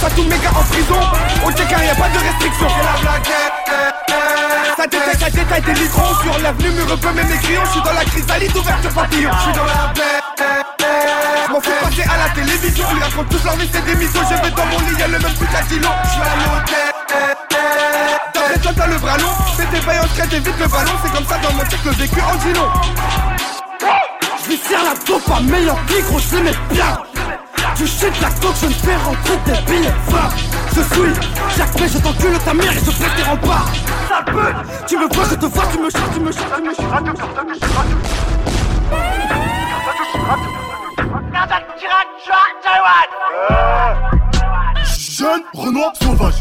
Passe 0.00 0.12
à 0.12 0.14
tous 0.14 0.22
mes 0.24 0.38
gars 0.38 0.50
en 0.50 0.62
prison. 0.62 1.00
On 1.44 1.50
check 1.50 1.70
y'a 1.70 1.94
pas 1.94 2.08
de 2.08 2.18
restriction. 2.18 2.68
C'est 2.68 2.84
la 2.84 3.00
blague 3.00 3.26
Ça 4.76 4.86
détaille, 4.86 5.18
ça 5.18 5.30
détaille 5.30 5.62
des 5.62 5.72
litrons 5.72 6.14
Sur 6.22 6.38
l'avenue 6.38 6.70
me 6.70 6.84
repeux 6.84 7.12
mes 7.14 7.22
crayons 7.22 7.62
Je 7.64 7.70
suis 7.70 7.82
dans 7.82 7.92
la 7.92 8.04
chrysalide 8.04 8.56
ouverture 8.56 8.92
papillon. 8.92 9.30
Je 9.32 9.42
suis 9.42 9.52
dans 9.52 9.64
la 9.64 9.92
blague 9.94 11.50
M'en 11.50 11.60
fais 11.60 11.72
passer 11.82 12.02
à 12.02 12.16
la 12.16 12.30
télévision. 12.30 12.86
Ils 12.94 13.02
racontent 13.02 13.28
tous 13.28 13.44
leur 13.44 13.56
vie 13.56 13.68
c'est 13.72 13.84
des 13.84 13.94
misos. 13.96 14.20
Je 14.30 14.34
vais 14.42 14.50
dans 14.50 14.66
mon 14.66 14.78
lit 14.78 14.98
y'a 14.98 15.08
le 15.08 15.18
même 15.18 15.34
putain 15.34 15.62
d'îlot 15.68 15.88
Je 16.04 16.10
suis 16.10 16.20
à 16.20 16.36
l'hôtel 16.46 16.94
Dans 18.34 18.62
toi 18.62 18.72
t'as 18.76 18.86
le 18.86 18.98
bras 18.98 19.18
long. 19.18 19.34
Fais 19.56 19.66
tes 19.66 19.84
bails 19.84 19.98
en 19.98 20.04
vite 20.04 20.58
le 20.60 20.68
ballon. 20.68 20.92
C'est 21.02 21.12
comme 21.12 21.26
ça 21.26 21.38
dans 21.38 21.52
mon 21.54 21.64
check 21.64 21.84
le 21.84 21.90
vécu 21.92 22.20
en 22.20 22.38
Je 24.44 24.48
lui 24.48 24.56
serre 24.58 24.84
la 24.84 24.94
dope 25.04 25.30
à 25.34 25.40
meilleur 25.40 25.76
micro 25.90 26.18
je 26.20 26.36
mets 26.36 26.54
bien 26.70 27.07
tu 27.78 27.86
shit 27.86 28.20
la 28.20 28.28
coque, 28.30 28.56
je 28.60 28.66
me 28.66 28.72
fais 28.72 28.96
rentrer 28.96 29.38
des 29.46 29.72
billets 29.72 29.94
Va, 30.08 30.28
je 30.74 30.80
suis 30.80 31.14
Jacques 31.56 31.80
mais 31.80 31.88
je 31.88 31.98
t'encule 31.98 32.38
ta 32.44 32.52
mère 32.52 32.72
et 32.72 32.84
je 32.84 32.90
fais 32.90 33.16
tes 33.16 33.22
remparts 33.22 33.68
Sale 34.08 34.24
pute 34.24 34.86
Tu 34.86 34.96
me 34.96 35.14
vois, 35.14 35.24
je 35.30 35.34
te 35.36 35.46
vois, 35.46 35.64
tu 35.70 35.78
me 35.78 35.90
chutes, 35.90 36.12
tu 36.12 36.20
me 36.20 36.32
chutes, 36.32 36.44
tu 36.56 36.62
me 36.62 36.74
chutes 36.74 36.84
Jeune, 45.18 45.42
Renoir, 45.52 45.92
sauvage. 46.00 46.34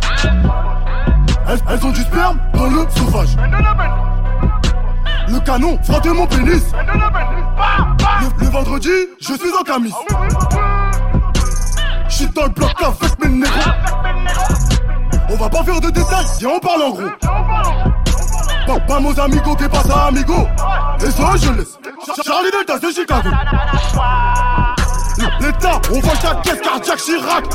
Elles, 1.50 1.60
elles 1.70 1.86
ont 1.86 1.92
du 1.92 2.02
sperme 2.02 2.40
dans 2.54 2.68
le 2.68 2.86
sauvage. 2.96 3.36
Le 5.28 5.40
canon 5.40 5.80
frotte 5.84 6.06
mon 6.06 6.28
pénis. 6.28 6.64
Le, 6.74 8.46
le 8.46 8.50
vendredi, 8.52 8.90
je 9.20 9.34
suis 9.34 9.54
en 9.60 9.64
camis. 9.64 9.94
Dans 12.38 12.44
le 12.44 12.50
bloc 12.50 12.72
mes. 13.26 13.48
On 15.28 15.36
va 15.38 15.50
pas 15.50 15.64
faire 15.64 15.82
de 15.82 15.90
détails, 15.90 16.26
viens 16.38 16.50
on 16.56 16.60
parle 16.60 16.84
en 16.84 16.92
gros. 16.92 17.10
Vamos 18.88 19.20
amigos, 19.20 19.56
que 19.56 19.68
pasa 19.68 20.06
amigo? 20.06 20.48
Los 21.02 21.20
Angeles, 21.20 21.80
Charlie 22.24 22.52
Delta, 22.52 22.78
c'est 22.80 22.94
Chicago. 22.94 23.30
L'État, 25.40 25.82
on 25.92 26.00
vole 26.00 26.20
ta 26.22 26.36
caisse 26.36 26.62
cardiaque 26.62 27.00
Chirac. 27.00 27.46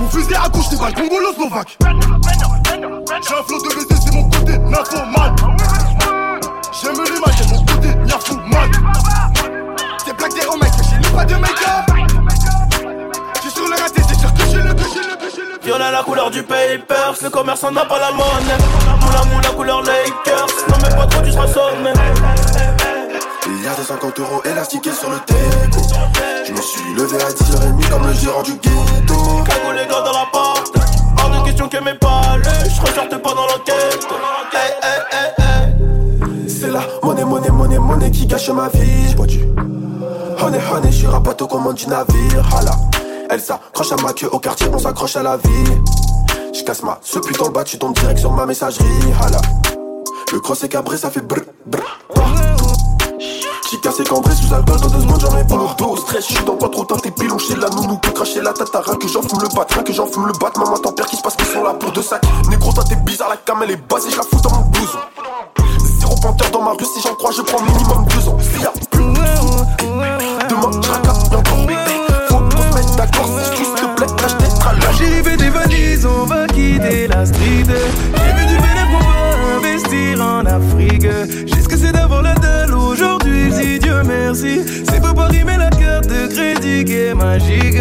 Mon 0.00 0.08
fusil 0.08 0.34
accouche 0.34 0.70
des 0.70 0.78
balles 0.78 0.94
congolo-slovaque. 0.94 1.76
J'ai 1.82 3.34
un 3.34 3.42
flot 3.42 3.58
de 3.58 3.68
BD, 3.74 3.94
c'est 4.02 4.14
mon 4.14 4.30
côté 4.30 4.58
mal. 4.58 5.34
La 15.78 16.02
couleur 16.02 16.30
du 16.30 16.42
papers, 16.42 17.14
le 17.22 17.30
commerçant 17.30 17.70
n'a 17.70 17.84
pas 17.84 17.98
la 17.98 18.10
monnaie. 18.10 18.58
Moula 19.00 19.24
moula 19.24 19.48
couleur 19.50 19.82
Lakers, 19.82 20.46
non 20.68 20.76
mais 20.82 20.94
pas 20.94 21.06
trop 21.06 21.22
tu 21.22 21.32
seras 21.32 21.46
sonné. 21.46 21.92
Il 23.46 23.64
y 23.64 23.66
a 23.66 23.74
des 23.74 23.82
50 23.82 24.18
euros 24.20 24.42
élastiqués 24.44 24.92
sur 24.92 25.10
le 25.10 25.16
déco. 25.26 25.80
Je 26.46 26.52
me 26.52 26.60
suis 26.60 26.94
levé 26.94 27.16
à 27.22 27.28
10h30 27.28 27.88
comme 27.90 28.06
le 28.06 28.12
gérant 28.14 28.42
du 28.42 28.52
ghetto. 28.54 29.44
Cagou 29.44 29.72
les 29.72 29.86
gars 29.86 30.02
dans 30.04 30.12
la 30.12 30.26
porte, 30.32 30.74
hors 31.22 31.30
de 31.30 31.44
question 31.44 31.68
que 31.68 31.78
mes 31.78 31.94
palais, 31.94 32.42
je 32.64 32.80
ressorte 32.80 33.16
pas 33.16 33.34
dans 33.34 33.46
l'enquête. 33.46 34.06
Hey, 34.52 34.72
hey, 34.82 35.00
hey, 35.12 35.30
hey. 35.38 36.48
C'est 36.48 36.70
la 36.70 36.80
monnaie, 37.02 37.24
monnaie, 37.24 37.50
monnaie, 37.50 37.78
monnaie 37.78 38.10
qui 38.10 38.26
gâche 38.26 38.50
ma 38.50 38.68
vie. 38.68 39.14
Pas 39.16 39.26
du 39.26 39.40
honey, 40.42 40.58
honey, 40.72 40.90
je 40.90 40.96
suis 40.96 41.06
rapato 41.06 41.46
commande 41.46 41.76
du 41.76 41.86
navire. 41.86 42.44
Hala, 42.56 42.72
elle 43.32 43.40
s'accroche 43.40 43.92
à 43.92 43.96
ma 43.96 44.12
queue 44.12 44.28
au 44.30 44.38
quartier, 44.38 44.66
on 44.72 44.78
s'accroche 44.78 45.16
à 45.16 45.22
la 45.22 45.38
vie. 45.38 45.64
Je 46.52 46.62
casse 46.64 46.82
ma 46.82 46.98
ce 47.02 47.18
putain 47.18 47.46
le 47.46 47.50
bas, 47.50 47.64
tu 47.64 47.78
tombes 47.78 47.94
direct 47.94 48.18
sur 48.18 48.30
ma 48.30 48.44
messagerie. 48.44 48.84
Hala, 49.22 49.40
le 50.32 50.40
cross 50.40 50.62
est 50.64 50.68
cabré, 50.68 50.98
ça 50.98 51.10
fait 51.10 51.22
brr 51.22 51.40
brr. 51.64 51.80
J'ai 53.70 53.80
cassé 53.80 54.04
cambré 54.04 54.34
sous 54.34 54.52
alcool 54.52 54.78
dans 54.80 54.88
deux 54.88 55.00
secondes 55.00 55.20
j'en 55.20 55.38
ai 55.38 55.44
pas 55.44 55.56
Lourdo, 55.56 55.96
stress, 55.96 56.28
j'suis 56.28 56.44
dans 56.44 56.56
pas 56.56 56.68
trop 56.68 56.84
teinté 56.84 57.10
pilon 57.10 57.38
chez 57.38 57.56
la 57.56 57.70
nounou 57.70 57.96
peut 57.96 58.10
cracher 58.10 58.42
la 58.42 58.52
rien 58.52 58.96
que 58.96 59.08
j'en 59.08 59.22
fume 59.22 59.40
le 59.40 59.48
bat, 59.54 59.66
rien 59.70 59.82
que 59.82 59.92
j'en 59.94 60.06
fume 60.06 60.26
le 60.26 60.32
bat. 60.34 60.52
Maman 60.58 60.76
ton 60.76 60.92
père 60.92 61.06
qui 61.06 61.16
se 61.16 61.22
passe 61.22 61.36
qu'ils 61.36 61.46
sont 61.46 61.64
là 61.64 61.72
pour 61.72 61.90
deux 61.90 62.02
sacs. 62.02 62.22
Négro 62.50 62.70
toi 62.72 62.84
t'es 62.86 62.96
bizarre, 62.96 63.30
la 63.30 63.38
cam 63.38 63.62
elle 63.62 63.70
est 63.70 63.88
basée, 63.88 64.10
je 64.10 64.16
la 64.18 64.24
fous 64.24 64.42
dans 64.42 64.50
mon 64.50 64.66
blouson. 64.66 64.98
Zéro 66.00 66.14
panthère 66.16 66.50
dans 66.50 66.60
ma 66.60 66.72
rue, 66.72 66.84
si 66.84 67.00
j'en 67.00 67.14
crois 67.14 67.30
je 67.30 67.40
prends 67.40 67.62
minimum 67.62 68.04
deux 68.08 68.28
ans 68.28 68.36
J'ai 75.02 75.22
fait 75.22 75.36
des 75.36 75.50
valises, 75.50 76.06
on 76.06 76.26
va 76.26 76.46
quitter 76.46 77.08
la 77.08 77.26
street. 77.26 77.66
J'ai 77.66 78.32
vu 78.38 78.46
du 78.46 78.54
bénéfice 78.54 78.90
pour 78.90 79.00
pas 79.00 79.56
investir 79.58 80.20
en 80.20 80.46
Afrique. 80.46 81.06
J'ai 81.46 81.60
ce 81.60 81.68
que 81.68 81.76
c'est 81.76 81.92
d'avoir 81.92 82.22
la 82.22 82.34
dalle 82.34 82.72
aujourd'hui, 82.74 83.52
si 83.52 83.78
Dieu 83.80 84.02
merci. 84.04 84.60
C'est 84.88 85.02
pas 85.02 85.12
pour 85.12 85.24
rimer 85.24 85.56
la 85.56 85.70
carte 85.70 86.06
de 86.06 86.28
crédit 86.28 86.84
qui 86.84 86.94
est 86.94 87.14
magique 87.14 87.78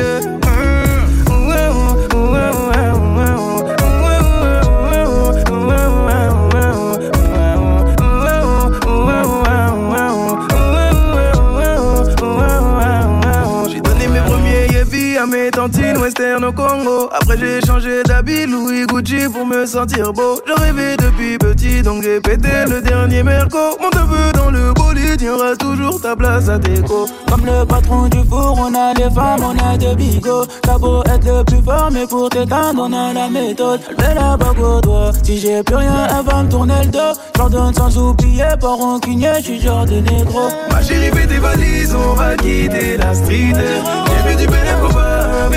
Après 17.13 17.37
j'ai 17.37 17.61
changé 17.65 18.03
d'habit 18.03 18.45
Louis 18.45 18.85
Gucci 18.85 19.27
pour 19.31 19.45
me 19.45 19.65
sentir 19.65 20.13
beau. 20.13 20.39
Je 20.45 20.53
rêvais 20.61 20.95
depuis 20.97 21.37
petit 21.37 21.81
donc 21.81 22.03
j'ai 22.03 22.19
pété 22.19 22.65
le 22.67 22.81
dernier 22.81 23.23
merco. 23.23 23.57
Mon 23.79 23.89
neveu 23.89 24.31
dans 24.33 24.51
le 24.51 24.73
bolide, 24.73 25.21
y 25.21 25.57
toujours 25.57 25.99
ta 26.01 26.15
place 26.15 26.47
à 26.49 26.57
déco. 26.57 27.07
Comme 27.29 27.45
le 27.45 27.65
patron 27.65 28.07
du 28.07 28.19
four, 28.29 28.55
on 28.59 28.73
a 28.73 28.93
des 28.93 29.13
femmes, 29.13 29.43
on 29.43 29.57
a 29.57 29.77
des 29.77 29.95
bigots 29.95 30.45
T'as 30.61 30.77
beau 30.77 31.03
être 31.03 31.25
le 31.25 31.43
plus 31.43 31.63
fort 31.63 31.89
mais 31.91 32.05
pour 32.05 32.29
t'éteindre 32.29 32.87
on 32.89 32.93
a 32.93 33.13
la 33.13 33.29
méthode. 33.29 33.81
Met 33.97 34.13
la 34.13 34.37
bague 34.37 34.59
au 34.59 34.81
doigt, 34.81 35.11
si 35.23 35.37
j'ai 35.37 35.63
plus 35.63 35.75
rien 35.75 36.07
elle 36.09 36.25
va 36.25 36.43
me 36.43 36.49
tourner 36.49 36.83
le 36.83 36.91
dos. 36.91 37.19
J'en 37.37 37.49
donne 37.49 37.73
sans 37.73 37.97
oublier, 37.97 38.45
pas 38.59 38.75
rancunier, 38.75 39.31
j'suis 39.41 39.59
genre 39.61 39.85
de 39.85 39.95
négro. 39.95 40.49
Ma 40.69 40.81
chérie 40.81 41.11
fais 41.11 41.27
tes 41.27 41.39
valises, 41.39 41.95
on 41.95 42.13
va 42.13 42.35
quitter 42.35 42.97
la 42.97 43.13
street. 43.13 43.53
J'ai 43.55 44.29
vu 44.29 44.35
du 44.35 44.47
pas 44.47 45.10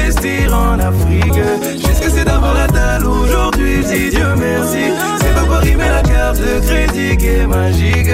investir 0.04 0.54
en 0.54 0.78
Afrique. 0.78 1.32
Que 1.32 2.10
c'est 2.10 2.24
d'avoir 2.24 2.54
la 2.54 2.66
dalle 2.66 3.06
aujourd'hui, 3.06 3.82
dis 3.84 4.10
Dieu 4.10 4.26
merci. 4.36 4.92
C'est 5.20 5.34
pas 5.34 5.44
pour 5.44 5.54
arriver 5.54 5.88
la 5.88 6.02
carte 6.02 6.38
de 6.38 6.60
crédit 6.66 7.16
qui 7.16 7.26
est 7.26 7.46
magique 7.46 8.10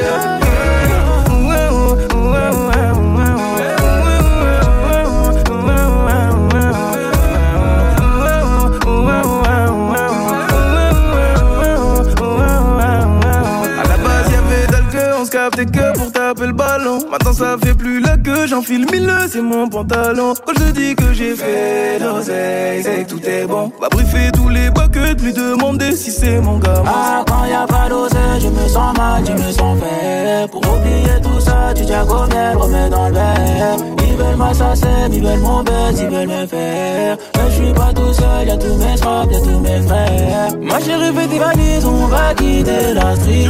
j'enfile 18.70 18.86
mille, 18.92 19.12
c'est 19.28 19.40
mon 19.40 19.68
pantalon. 19.68 20.34
Quand 20.46 20.52
je 20.58 20.64
te 20.64 20.70
dis 20.70 20.94
que 20.94 21.12
j'ai 21.12 21.34
fait 21.34 21.98
l'oseille, 21.98 22.82
c'est 22.82 23.04
que 23.04 23.10
tout 23.10 23.24
est 23.24 23.46
bon. 23.46 23.72
Va 23.80 23.88
briefer 23.88 24.30
tous 24.32 24.48
les 24.48 24.70
buckets, 24.70 25.20
lui 25.22 25.32
demander 25.32 25.92
si 25.96 26.10
c'est 26.10 26.40
mon 26.40 26.58
gars. 26.58 26.82
Ah, 26.86 27.24
quand 27.26 27.44
y 27.46 27.52
a 27.52 27.66
pas 27.66 27.88
d'oseille, 27.88 28.40
je 28.40 28.48
me 28.48 28.68
sens 28.68 28.96
mal, 28.96 29.24
je 29.26 29.32
me 29.32 29.52
sens 29.52 29.78
fait. 29.80 30.50
Pour 30.50 30.60
oublier 30.60 31.20
tout 31.22 31.40
ça, 31.40 31.72
tu 31.74 31.84
tiens 31.84 32.04
miel, 32.04 32.56
remets 32.56 32.90
dans 32.90 33.08
le 33.08 33.14
verre. 33.14 33.76
Ils 34.08 34.16
veulent 34.16 34.36
m'assasser, 34.36 34.86
ils 35.12 35.22
veulent 35.22 35.40
mon 35.40 35.62
buzz, 35.62 36.00
ils 36.00 36.08
veulent 36.08 36.28
me 36.28 36.46
faire. 36.46 37.16
Mais 37.36 37.50
je 37.50 37.54
suis 37.54 37.72
pas 37.72 37.92
tout 37.94 38.12
seul, 38.12 38.48
y'a 38.48 38.56
tous 38.56 38.76
mes 38.76 38.96
straps, 38.96 39.32
y'a 39.32 39.40
tous 39.40 39.60
mes 39.60 39.80
frères. 39.82 40.56
Moi 40.60 40.78
j'ai 40.84 40.94
rêvé 40.94 41.26
des 41.26 41.38
valises, 41.38 41.84
on 41.84 42.06
va 42.06 42.34
quitter 42.34 42.94
la 42.94 43.16
street. 43.16 43.48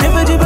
J'ai 0.00 0.06
fait 0.06 0.24
du 0.24 0.44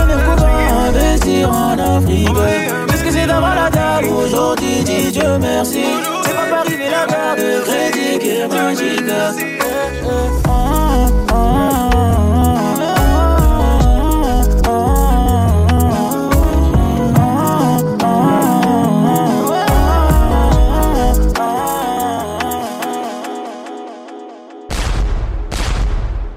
investir 0.89 1.51
en 1.51 1.79
Afrique. 1.79 2.88
La 3.29 3.69
dalle 3.69 4.07
aujourd'hui, 4.07 4.83
dis 4.85 5.13
Dieu 5.13 5.39
merci. 5.39 5.85
C'est 6.25 6.35
pas 6.35 6.47
par 6.49 6.61
arriver 6.61 6.89
la 6.91 7.07
barre 7.07 7.37
de 7.37 7.61
crédit 7.61 8.19
qui 8.19 8.29
est 8.31 8.49
magique. 8.49 8.89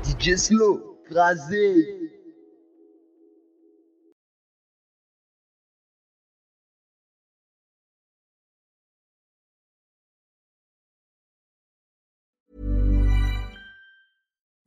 DJ 0.03 0.35
Slow, 0.35 0.97
crasé. 1.09 2.00